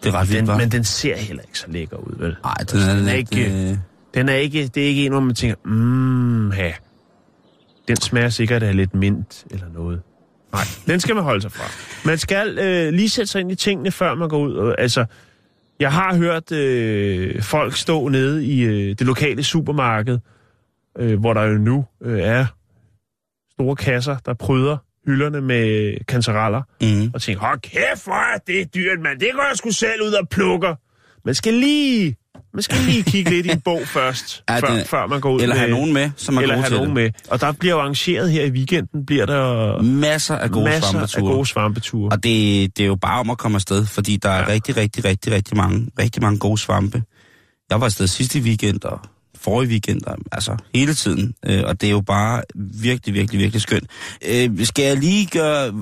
Det 0.04 0.10
er 0.10 0.14
ret 0.20 0.30
vildt, 0.30 0.48
Den, 0.48 0.58
men 0.58 0.72
den 0.72 0.84
ser 0.84 1.16
heller 1.18 1.44
ikke 1.44 1.60
så 1.60 1.66
lækker 1.70 1.98
ud, 1.98 2.16
vel? 2.18 2.36
Nej, 2.44 2.54
den 2.72 2.80
er, 2.80 2.96
den 2.96 3.08
er 3.08 3.16
lidt, 3.16 3.32
ikke- 3.36 3.70
øh, 3.72 3.78
Den 4.14 4.30
er 4.30 4.34
ikke, 4.34 4.68
det 4.68 4.84
er 4.84 4.88
ikke 4.88 5.06
en, 5.06 5.12
hvor 5.12 5.22
man 5.22 5.36
tænker, 5.36 5.56
mmm, 5.66 6.52
ha. 6.52 6.72
Den 7.88 7.96
smager 7.96 8.30
sikkert 8.30 8.64
af 8.64 8.76
lidt 8.76 8.94
mint 8.96 9.46
eller 9.52 9.66
noget. 9.74 10.02
Nej, 10.54 10.62
den 10.88 11.00
skal 11.00 11.16
man 11.16 11.24
holde 11.24 11.42
sig 11.42 11.52
fra. 11.52 11.64
Man 12.10 12.18
skal 12.18 12.58
øh, 12.60 12.94
lige 12.94 13.10
sætte 13.10 13.32
sig 13.32 13.42
ind 13.42 13.52
i 13.52 13.56
tingene, 13.56 13.92
før 13.92 14.16
man 14.16 14.30
går 14.30 14.40
ud. 14.40 14.54
Og, 14.54 14.76
altså, 14.82 15.06
jeg 15.80 15.92
har 15.92 16.16
hørt 16.16 16.52
øh, 16.52 17.42
folk 17.44 17.76
stå 17.76 18.08
nede 18.08 18.46
i 18.46 18.62
øh, 18.64 18.90
det 18.90 19.02
lokale 19.02 19.44
supermarked, 19.44 20.20
øh, 21.00 21.20
hvor 21.20 21.34
der 21.34 21.42
jo 21.44 21.58
nu 21.58 21.86
øh, 22.02 22.20
er 22.20 22.46
store 23.52 23.76
kasser, 23.76 24.18
der 24.26 24.34
pryder 24.34 24.78
hylderne 25.08 25.42
med 25.42 25.94
kantareller, 26.08 26.62
mm. 26.82 27.12
og 27.14 27.22
tænke, 27.22 27.42
hold 27.42 27.60
kæft, 27.62 28.04
hvor 28.04 28.34
er 28.36 28.38
det 28.48 28.76
dyrt, 28.76 29.00
mand. 29.04 29.20
Det 29.20 29.30
går 29.34 29.42
jeg 29.50 29.58
sgu 29.58 29.72
selv 29.72 30.02
ud 30.08 30.12
og 30.14 30.30
plukker. 30.30 30.76
Man 31.26 31.36
skal 31.36 31.54
lige 31.54 32.16
Man 32.54 32.64
skal 32.64 32.78
lige 32.86 33.04
kigge 33.04 33.30
lidt 33.32 33.46
i 33.46 33.50
en 33.52 33.62
bog 33.62 33.82
først, 33.86 34.44
Ja, 34.50 34.60
før, 34.60 34.68
det- 34.76 34.88
før 34.88 35.08
man 35.08 35.22
går 35.22 35.32
ud 35.32 35.42
Eller 35.42 35.56
med... 35.56 35.60
have 35.60 35.72
nogen 35.72 35.94
med, 35.94 36.10
som 36.18 36.38
er 36.38 36.42
eller 36.42 36.56
have 36.58 36.70
nogen 36.72 36.86
det. 36.86 36.94
med. 36.96 37.10
Og 37.30 37.42
der 37.42 37.52
bliver 37.52 37.74
jo 37.76 37.80
arrangeret 37.82 38.32
her 38.32 38.44
i 38.46 38.50
weekenden, 38.50 39.06
bliver 39.06 39.26
der 39.26 39.82
Masser 39.82 40.36
af 40.36 40.52
gode 40.52 40.66
masser 40.66 40.92
svampeture. 40.92 41.30
af 41.30 41.36
gode 41.36 41.46
svampeture. 41.46 42.12
Og 42.12 42.24
det, 42.24 42.78
det 42.78 42.84
er 42.84 42.88
jo 42.88 42.96
bare 42.96 43.20
om 43.20 43.30
at 43.30 43.38
komme 43.38 43.56
afsted, 43.56 43.86
fordi 43.86 44.18
der 44.18 44.30
er 44.30 44.40
Ja. 44.40 44.48
rigtig, 44.48 44.78
rigtig, 44.78 45.06
rigtig, 45.06 45.34
rigtig 45.34 45.58
mange, 45.58 45.88
rigtig 46.00 46.22
mange 46.22 46.40
gode 46.40 46.58
svampe. 46.58 47.04
Jeg 47.70 47.80
var 47.80 47.86
afsted 47.86 48.08
sidste 48.08 48.40
weekend 48.40 48.84
og 48.84 49.00
forrige 49.42 49.70
weekend, 49.70 50.02
og, 50.04 50.18
altså 50.32 50.58
hele 50.76 50.94
tiden. 50.94 51.34
Øh, 51.46 51.64
og 51.66 51.82
det 51.82 51.88
er 51.88 51.92
jo 51.92 52.02
bare 52.02 52.42
virkelig, 52.82 53.14
virkelig, 53.14 53.40
virkelig 53.40 53.62
skønt. 53.62 53.84
Øh, 54.30 54.66
skal 54.66 54.86
jeg 54.86 54.98
lige 54.98 55.26
gøre, 55.26 55.74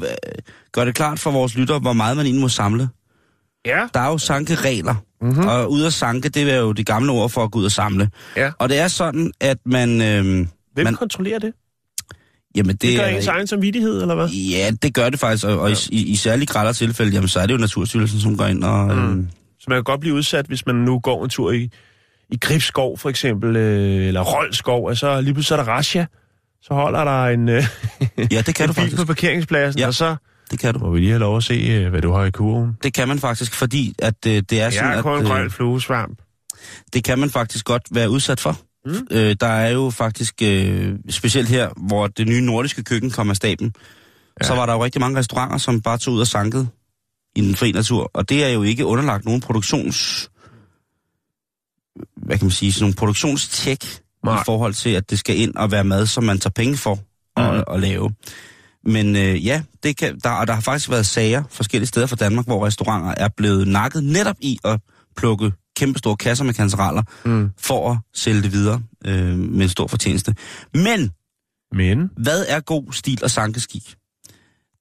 gøre 0.72 0.86
det 0.86 0.95
klart 0.95 1.20
for 1.20 1.32
vores 1.32 1.56
lytter, 1.58 1.80
hvor 1.80 1.93
meget 1.93 2.18
man 2.18 2.26
egentlig 2.26 2.41
må 2.41 2.49
samle? 2.49 2.89
Ja, 3.66 3.88
Der 3.93 3.99
er 3.99 4.08
jo 4.08 4.18
sankeregler, 4.18 4.95
Mhm. 5.22 5.30
mm-hmm. 5.32 5.47
og 5.47 5.72
ud 5.72 5.84
at 5.84 5.93
sanke, 5.93 6.30
det 6.30 6.51
er 6.53 6.58
jo 6.58 6.72
det 6.72 6.86
gamle 6.86 7.12
ord 7.12 7.30
for 7.30 7.43
at 7.43 7.51
gå 7.51 7.60
ud 7.60 7.66
og 7.66 7.72
samle. 7.72 8.10
Ja. 8.38 8.51
Og 8.60 8.70
det 8.70 8.80
er 8.80 8.88
sådan, 8.88 9.32
at 9.41 9.58
man... 9.66 10.01
Øh, 10.01 10.24
hvem 10.74 10.84
man, 10.84 10.95
kontrollerer 10.95 11.39
det? 11.39 11.53
jamen, 12.56 12.70
det, 12.76 12.82
Det 12.82 12.95
gør 12.97 13.03
er, 13.03 13.16
ens 13.18 13.28
egen 13.28 13.47
samvittighed, 13.47 14.01
eller 14.01 14.16
hvad? 14.16 14.28
Ja, 14.30 14.72
det 14.82 14.93
gør 14.93 15.10
det 15.10 15.20
faktisk, 15.20 15.45
og, 15.45 15.60
og 15.60 15.72
i, 15.72 15.76
i, 15.91 16.06
i 16.06 16.16
særlig 16.16 16.47
grad 16.47 16.74
tilfælde, 16.74 17.12
jamen, 17.12 17.28
så 17.28 17.39
er 17.39 17.45
det 17.45 17.53
jo 17.53 17.58
Naturstyrelsen, 17.58 18.20
som 18.20 18.38
går 18.38 18.45
ind 18.45 18.64
og... 18.64 18.95
Mm. 18.95 19.20
Øh, 19.20 19.26
Så 19.60 19.66
man 19.70 19.78
kan 19.78 19.84
godt 19.84 19.99
blive 20.01 20.16
udsat, 20.16 20.45
hvis 20.45 20.66
man 20.66 20.76
nu 20.76 20.99
går 20.99 21.24
en 21.24 21.30
tur 21.30 21.51
i, 21.51 21.70
i 22.30 22.38
Gribskov 22.41 22.97
for 22.97 23.09
eksempel, 23.09 23.55
øh, 23.55 24.07
eller 24.07 24.21
Roldskov, 24.21 24.86
og 24.88 24.97
så 24.97 25.21
lige 25.21 25.34
pludselig 25.34 25.59
er 25.59 25.63
der 25.63 25.71
Rasha. 25.71 26.05
Så 26.61 26.73
holder 26.73 27.03
der 27.03 27.26
en, 27.26 27.49
øh, 27.49 27.63
ja, 28.32 28.41
det 28.41 28.55
kan 28.55 28.63
en 28.63 28.67
du 28.67 28.73
bil 28.73 28.73
faktisk. 28.73 28.97
på 28.97 29.05
parkeringspladsen, 29.05 29.80
Ja. 29.80 29.88
og 29.88 29.93
så 29.93 30.15
Det 30.51 30.59
kan 30.59 30.73
du. 30.73 30.80
må 30.80 30.89
vi 30.91 30.99
lige 30.99 31.09
have 31.09 31.19
lov 31.19 31.38
at 31.38 31.43
se, 31.43 31.53
øh, 31.53 31.89
hvad 31.89 32.01
du 32.01 32.11
har 32.13 32.23
i 32.26 32.32
kurven. 32.32 32.78
Det 32.84 32.93
kan 32.93 33.07
man 33.07 33.19
faktisk, 33.19 33.53
fordi 33.53 33.95
at 33.99 34.15
øh, 34.28 34.43
det 34.49 34.61
er 34.61 34.69
sådan, 34.69 34.89
Jeg 34.89 34.97
er 34.97 35.01
kun 35.01 35.19
at 35.19 35.26
grøn 35.26 35.43
øh, 35.43 35.49
fluesvamp. 35.51 36.19
det 36.93 37.03
kan 37.03 37.19
man 37.19 37.30
faktisk 37.30 37.65
godt 37.65 37.84
være 37.91 38.09
udsat 38.09 38.39
for. 38.39 38.57
Mm. 38.86 39.07
Øh, 39.11 39.36
der 39.39 39.47
er 39.47 39.69
jo 39.69 39.89
faktisk, 39.89 40.34
øh, 40.43 40.93
specielt 41.09 41.49
her, 41.49 41.69
hvor 41.88 42.07
det 42.07 42.28
nye 42.28 42.41
nordiske 42.41 42.84
køkken 42.84 43.11
kom 43.11 43.30
af 43.30 43.36
staben, 43.36 43.73
ja. 44.41 44.47
så 44.47 44.55
var 44.55 44.65
der 44.65 44.73
jo 44.73 44.84
rigtig 44.84 45.01
mange 45.01 45.19
restauranter, 45.19 45.57
som 45.57 45.82
bare 45.82 45.97
tog 45.97 46.13
ud 46.13 46.19
og 46.19 46.28
sankede 46.28 46.67
i 47.36 47.41
den 47.41 47.55
fri 47.55 47.71
natur. 47.71 48.11
Og 48.13 48.30
det 48.30 48.45
er 48.45 48.49
jo 48.49 48.63
ikke 48.63 48.86
underlagt 48.86 49.26
nogen 49.26 49.41
produktions... 49.41 50.30
Hvad 52.18 52.38
kan 52.38 52.46
man 52.46 52.52
sige? 52.52 52.72
Sådan 52.74 52.84
nogle 52.84 52.96
produktionstjek 52.96 54.00
Nej. 54.26 54.41
i 54.41 54.43
forhold 54.46 54.74
til, 54.74 54.89
at 54.89 55.10
det 55.10 55.20
skal 55.20 55.38
ind 55.39 55.56
og 55.56 55.72
være 55.72 55.84
mad, 55.84 56.06
som 56.06 56.24
man 56.24 56.39
tager 56.39 56.52
penge 56.52 56.78
for 56.78 57.00
at, 57.38 57.54
Mhm. 57.54 57.64
at 57.74 57.80
lave. 57.80 58.12
Men 58.86 59.16
øh, 59.16 59.46
ja, 59.46 59.64
det 59.84 59.98
kan, 59.98 60.20
der, 60.24 60.30
og 60.30 60.48
der 60.48 60.54
har 60.54 60.62
faktisk 60.62 60.89
været 60.89 61.06
sager 61.06 61.43
forskellige 61.50 61.88
steder 61.88 62.08
fra 62.08 62.16
Danmark, 62.16 62.46
hvor 62.46 62.66
restauranter 62.66 63.14
er 63.18 63.28
blevet 63.38 63.68
nakket 63.68 64.04
netop 64.04 64.36
i 64.41 64.60
at 64.64 64.80
plukke 65.18 65.52
kæmpestore 65.78 66.18
kasser 66.18 66.43
med 66.46 66.54
kancereller, 66.54 67.04
Mm. 67.26 67.50
for 67.58 67.91
at 67.91 67.98
sælge 68.14 68.41
det 68.41 68.52
videre 68.52 68.82
øh, 69.06 69.38
med 69.39 69.62
en 69.64 69.70
stor 69.70 69.88
fortjeneste. 69.88 70.36
Men 70.74 71.12
Men, 71.72 72.10
hvad 72.18 72.46
er 72.48 72.60
god 72.60 72.93
stil 72.93 73.20
og 73.24 73.32
sankeskik? 73.32 73.96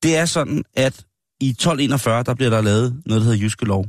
Det 0.02 0.16
er 0.16 0.24
sådan, 0.26 0.62
at 0.74 1.04
i 1.40 1.48
1241, 1.50 2.22
der 2.22 2.34
bliver 2.34 2.50
der 2.50 2.60
lavet 2.62 3.02
noget, 3.06 3.20
der 3.20 3.24
hedder 3.30 3.42
Jyske 3.44 3.64
Lov. 3.64 3.86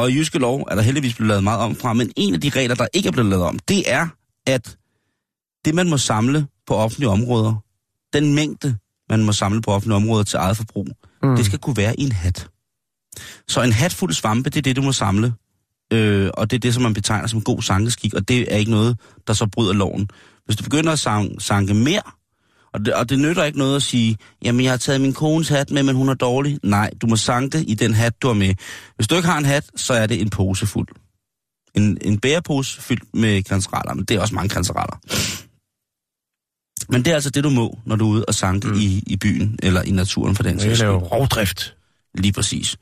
Og 0.00 0.10
i 0.10 0.14
Jyske 0.14 0.38
Lov 0.38 0.66
er 0.70 0.74
der 0.74 0.82
heldigvis 0.82 1.14
blevet 1.14 1.28
lavet 1.28 1.44
meget 1.44 1.60
om 1.60 1.76
fra, 1.76 1.92
men 1.92 2.12
en 2.16 2.34
af 2.34 2.40
de 2.40 2.48
regler, 2.48 2.74
der 2.74 2.86
ikke 2.94 3.06
er 3.06 3.12
blevet 3.12 3.30
lavet 3.30 3.44
om, 3.44 3.58
det 3.58 3.82
er, 3.86 4.08
at 4.46 4.76
det, 5.64 5.74
man 5.74 5.90
må 5.90 5.98
samle 5.98 6.46
på 6.66 6.74
offentlige 6.74 7.08
områder, 7.08 7.54
den 8.12 8.34
mængde, 8.34 8.76
man 9.10 9.24
må 9.24 9.32
samle 9.32 9.62
på 9.62 9.70
offentlige 9.70 9.96
områder 9.96 10.24
til 10.24 10.36
eget 10.36 10.56
forbrug, 10.56 10.88
mm. 11.22 11.36
det 11.36 11.46
skal 11.46 11.58
kunne 11.58 11.76
være 11.76 12.00
i 12.00 12.02
en 12.02 12.12
hat. 12.12 12.48
Så 13.48 13.62
en 13.62 13.72
hat 13.72 13.92
fuld 13.92 14.12
svampe, 14.12 14.50
det 14.50 14.56
er 14.56 14.62
det, 14.62 14.76
du 14.76 14.82
må 14.82 14.92
samle. 14.92 15.34
Øh, 15.92 16.30
og 16.34 16.50
det 16.50 16.56
er 16.56 16.60
det, 16.60 16.74
som 16.74 16.82
man 16.82 16.94
betegner 16.94 17.26
som 17.26 17.42
god 17.42 17.62
sankeskik, 17.62 18.14
og 18.14 18.28
det 18.28 18.54
er 18.54 18.56
ikke 18.56 18.70
noget, 18.70 18.98
der 19.26 19.32
så 19.32 19.46
bryder 19.46 19.72
loven. 19.72 20.08
Hvis 20.44 20.56
du 20.56 20.64
begynder 20.64 20.92
at 20.92 21.42
sanke 21.42 21.74
mere, 21.74 22.02
og 22.72 22.84
det, 22.84 22.94
og 22.94 23.08
det 23.08 23.18
nytter 23.18 23.44
ikke 23.44 23.58
noget 23.58 23.76
at 23.76 23.82
sige, 23.82 24.16
jamen 24.42 24.64
jeg 24.64 24.72
har 24.72 24.76
taget 24.76 25.00
min 25.00 25.12
kones 25.12 25.48
hat 25.48 25.70
med, 25.70 25.82
men 25.82 25.96
hun 25.96 26.08
er 26.08 26.14
dårlig. 26.14 26.58
Nej, 26.62 26.90
du 27.02 27.06
må 27.06 27.16
sanke 27.16 27.64
i 27.64 27.74
den 27.74 27.94
hat, 27.94 28.22
du 28.22 28.26
har 28.26 28.34
med. 28.34 28.54
Hvis 28.96 29.08
du 29.08 29.14
ikke 29.14 29.28
har 29.28 29.38
en 29.38 29.44
hat, 29.44 29.64
så 29.76 29.94
er 29.94 30.06
det 30.06 30.20
en 30.20 30.30
pose 30.30 30.66
fuld. 30.66 30.88
En, 31.74 31.98
en 32.00 32.20
bærepose 32.20 32.82
fyldt 32.82 33.14
med 33.14 33.42
kancereller, 33.42 33.94
men 33.94 34.04
det 34.04 34.16
er 34.16 34.20
også 34.20 34.34
mange 34.34 34.48
kancereller. 34.48 35.00
Men 36.88 37.04
det 37.04 37.10
er 37.10 37.14
altså 37.14 37.30
det, 37.30 37.44
du 37.44 37.50
må, 37.50 37.78
når 37.86 37.96
du 37.96 38.06
er 38.06 38.10
ude 38.10 38.24
og 38.24 38.34
sanke 38.34 38.68
mm. 38.68 38.74
i, 38.74 39.02
i 39.06 39.16
byen, 39.16 39.58
eller 39.62 39.82
i 39.82 39.90
naturen 39.90 40.36
for 40.36 40.42
den 40.42 40.60
sags 40.60 40.78
skyld. 40.78 40.88
laver 40.88 41.00
rovdrift. 41.00 41.76
Lige 42.14 42.32
præcis. 42.32 42.76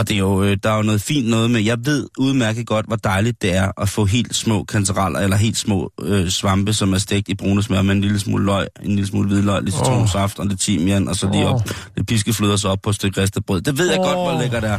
Og 0.00 0.08
det 0.08 0.14
er 0.14 0.18
jo, 0.18 0.42
øh, 0.42 0.56
der 0.62 0.70
er 0.70 0.76
jo 0.76 0.82
noget 0.82 1.02
fint 1.02 1.28
noget 1.28 1.50
med, 1.50 1.60
jeg 1.60 1.78
ved 1.84 2.06
udmærket 2.18 2.66
godt, 2.66 2.86
hvor 2.86 2.96
dejligt 2.96 3.42
det 3.42 3.54
er 3.54 3.72
at 3.80 3.88
få 3.88 4.04
helt 4.04 4.34
små 4.34 4.64
kantereller, 4.64 5.20
eller 5.20 5.36
helt 5.36 5.56
små 5.56 5.92
øh, 6.02 6.28
svampe, 6.28 6.72
som 6.72 6.92
er 6.92 6.98
stegt 6.98 7.28
i 7.28 7.34
brune 7.34 7.62
smør 7.62 7.82
med 7.82 7.94
en 7.94 8.00
lille 8.00 8.18
smule 8.18 8.44
løg, 8.44 8.66
en 8.82 8.90
lille 8.90 9.06
smule 9.06 9.28
hvidløg, 9.28 9.62
lidt 9.62 9.74
citronsaft 9.74 10.38
og 10.38 10.46
lidt 10.46 10.60
timian, 10.60 11.08
og 11.08 11.16
så 11.16 11.30
lige 11.32 11.46
op, 11.46 11.60
lidt 11.96 12.08
piskefløde 12.08 12.52
og 12.52 12.58
så 12.58 12.68
op 12.68 12.78
på 12.82 12.90
et 12.90 12.96
stykke 12.96 13.22
ristet 13.22 13.46
brød. 13.46 13.60
Det 13.60 13.78
ved 13.78 13.90
jeg 13.90 13.98
godt, 13.98 14.16
hvor 14.16 14.40
lækkert 14.40 14.62
det 14.62 14.70
er. 14.70 14.78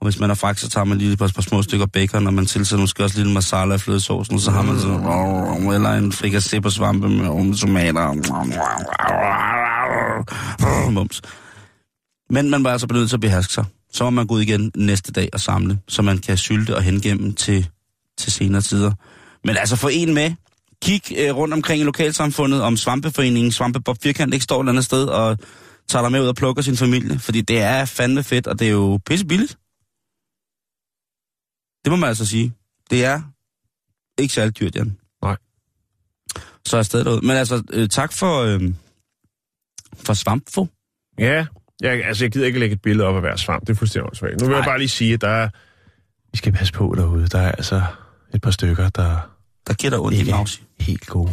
Og 0.00 0.06
hvis 0.06 0.20
man 0.20 0.30
er 0.30 0.34
fræk, 0.34 0.58
så 0.58 0.68
tager 0.68 0.84
man 0.84 0.98
lige 0.98 1.12
et 1.12 1.18
par, 1.18 1.30
par 1.34 1.42
små 1.42 1.62
stykker 1.62 1.86
bacon, 1.86 2.26
og 2.26 2.34
man 2.34 2.46
tilsætter 2.46 2.80
måske 2.82 3.04
også 3.04 3.18
lidt 3.18 3.34
masala 3.34 3.74
i 3.74 3.78
flødesaucen, 3.78 4.34
og 4.34 4.40
så 4.40 4.50
har 4.50 4.62
man 4.62 4.80
sådan, 4.80 5.72
eller 5.74 5.92
en 5.92 6.12
frikassé 6.12 6.60
på 6.60 6.70
svampe 6.70 7.08
med 7.08 7.44
med 7.44 7.54
tomater. 7.56 8.12
Mums. 10.90 11.22
Men 12.30 12.50
man 12.50 12.64
var 12.64 12.70
altså 12.70 12.86
nødt 12.92 13.08
til 13.08 13.16
at 13.16 13.20
beherske 13.20 13.52
sig. 13.52 13.64
Så 13.92 14.04
må 14.04 14.10
man 14.10 14.26
gå 14.26 14.34
ud 14.34 14.40
igen 14.40 14.72
næste 14.76 15.12
dag 15.12 15.28
og 15.32 15.40
samle, 15.40 15.78
så 15.88 16.02
man 16.02 16.18
kan 16.18 16.36
sylte 16.36 16.76
og 16.76 16.82
hengemme 16.82 17.32
til, 17.32 17.68
til 18.18 18.32
senere 18.32 18.62
tider. 18.62 18.92
Men 19.44 19.56
altså 19.56 19.76
få 19.76 19.88
en 19.88 20.14
med. 20.14 20.32
Kig 20.82 21.02
øh, 21.18 21.36
rundt 21.36 21.54
omkring 21.54 21.80
i 21.80 21.84
lokalsamfundet, 21.84 22.62
om 22.62 22.76
svampeforeningen, 22.76 23.52
Svampebob 23.52 23.96
Firkant 24.02 24.34
ikke 24.34 24.44
står 24.44 24.56
et 24.56 24.60
eller 24.60 24.72
andet 24.72 24.84
sted 24.84 25.04
og 25.04 25.38
tager 25.88 26.02
dig 26.02 26.12
med 26.12 26.20
ud 26.22 26.26
og 26.26 26.34
plukker 26.34 26.62
sin 26.62 26.76
familie. 26.76 27.18
Fordi 27.18 27.40
det 27.40 27.60
er 27.60 27.84
fandme 27.84 28.22
fedt, 28.22 28.46
og 28.46 28.58
det 28.58 28.66
er 28.66 28.70
jo 28.70 29.00
pisse 29.06 29.26
billigt. 29.26 29.58
Det 31.84 31.90
må 31.90 31.96
man 31.96 32.08
altså 32.08 32.26
sige. 32.26 32.54
Det 32.90 33.04
er 33.04 33.22
ikke 34.18 34.34
særlig 34.34 34.58
dyrt, 34.60 34.76
Jan. 34.76 34.96
Nej. 35.22 35.36
Så 36.66 36.76
er 36.76 36.78
jeg 36.78 36.86
stadig 36.86 37.06
derude. 37.06 37.26
Men 37.26 37.36
altså, 37.36 37.62
øh, 37.70 37.88
tak 37.88 38.12
for, 38.12 38.42
øh, 38.42 38.74
for 39.94 40.14
svampfo. 40.14 40.66
Ja, 41.18 41.46
jeg, 41.82 42.04
altså 42.04 42.24
jeg 42.24 42.32
gider 42.32 42.46
ikke 42.46 42.58
lægge 42.58 42.74
et 42.74 42.82
billede 42.82 43.08
op 43.08 43.14
af 43.14 43.20
hver 43.20 43.36
svamp. 43.36 43.66
Det 43.66 43.70
er 43.70 43.74
fuldstændig 43.74 44.06
åndssvagt. 44.06 44.40
Nu 44.40 44.46
vil 44.46 44.52
jeg 44.52 44.60
Nej. 44.60 44.68
bare 44.68 44.78
lige 44.78 44.88
sige, 44.88 45.14
at 45.14 45.20
der 45.20 45.28
er, 45.28 45.48
vi 46.32 46.36
skal 46.36 46.52
passe 46.52 46.72
på 46.72 46.94
derude. 46.96 47.26
Der 47.26 47.38
er 47.38 47.52
altså 47.52 47.82
et 48.34 48.42
par 48.42 48.50
stykker, 48.50 48.88
der 48.88 49.30
Der 49.66 49.74
giver 49.74 49.90
dig 49.90 49.98
ondt 49.98 50.18
i 50.18 50.30
er 50.30 50.58
helt 50.80 51.06
gode. 51.06 51.32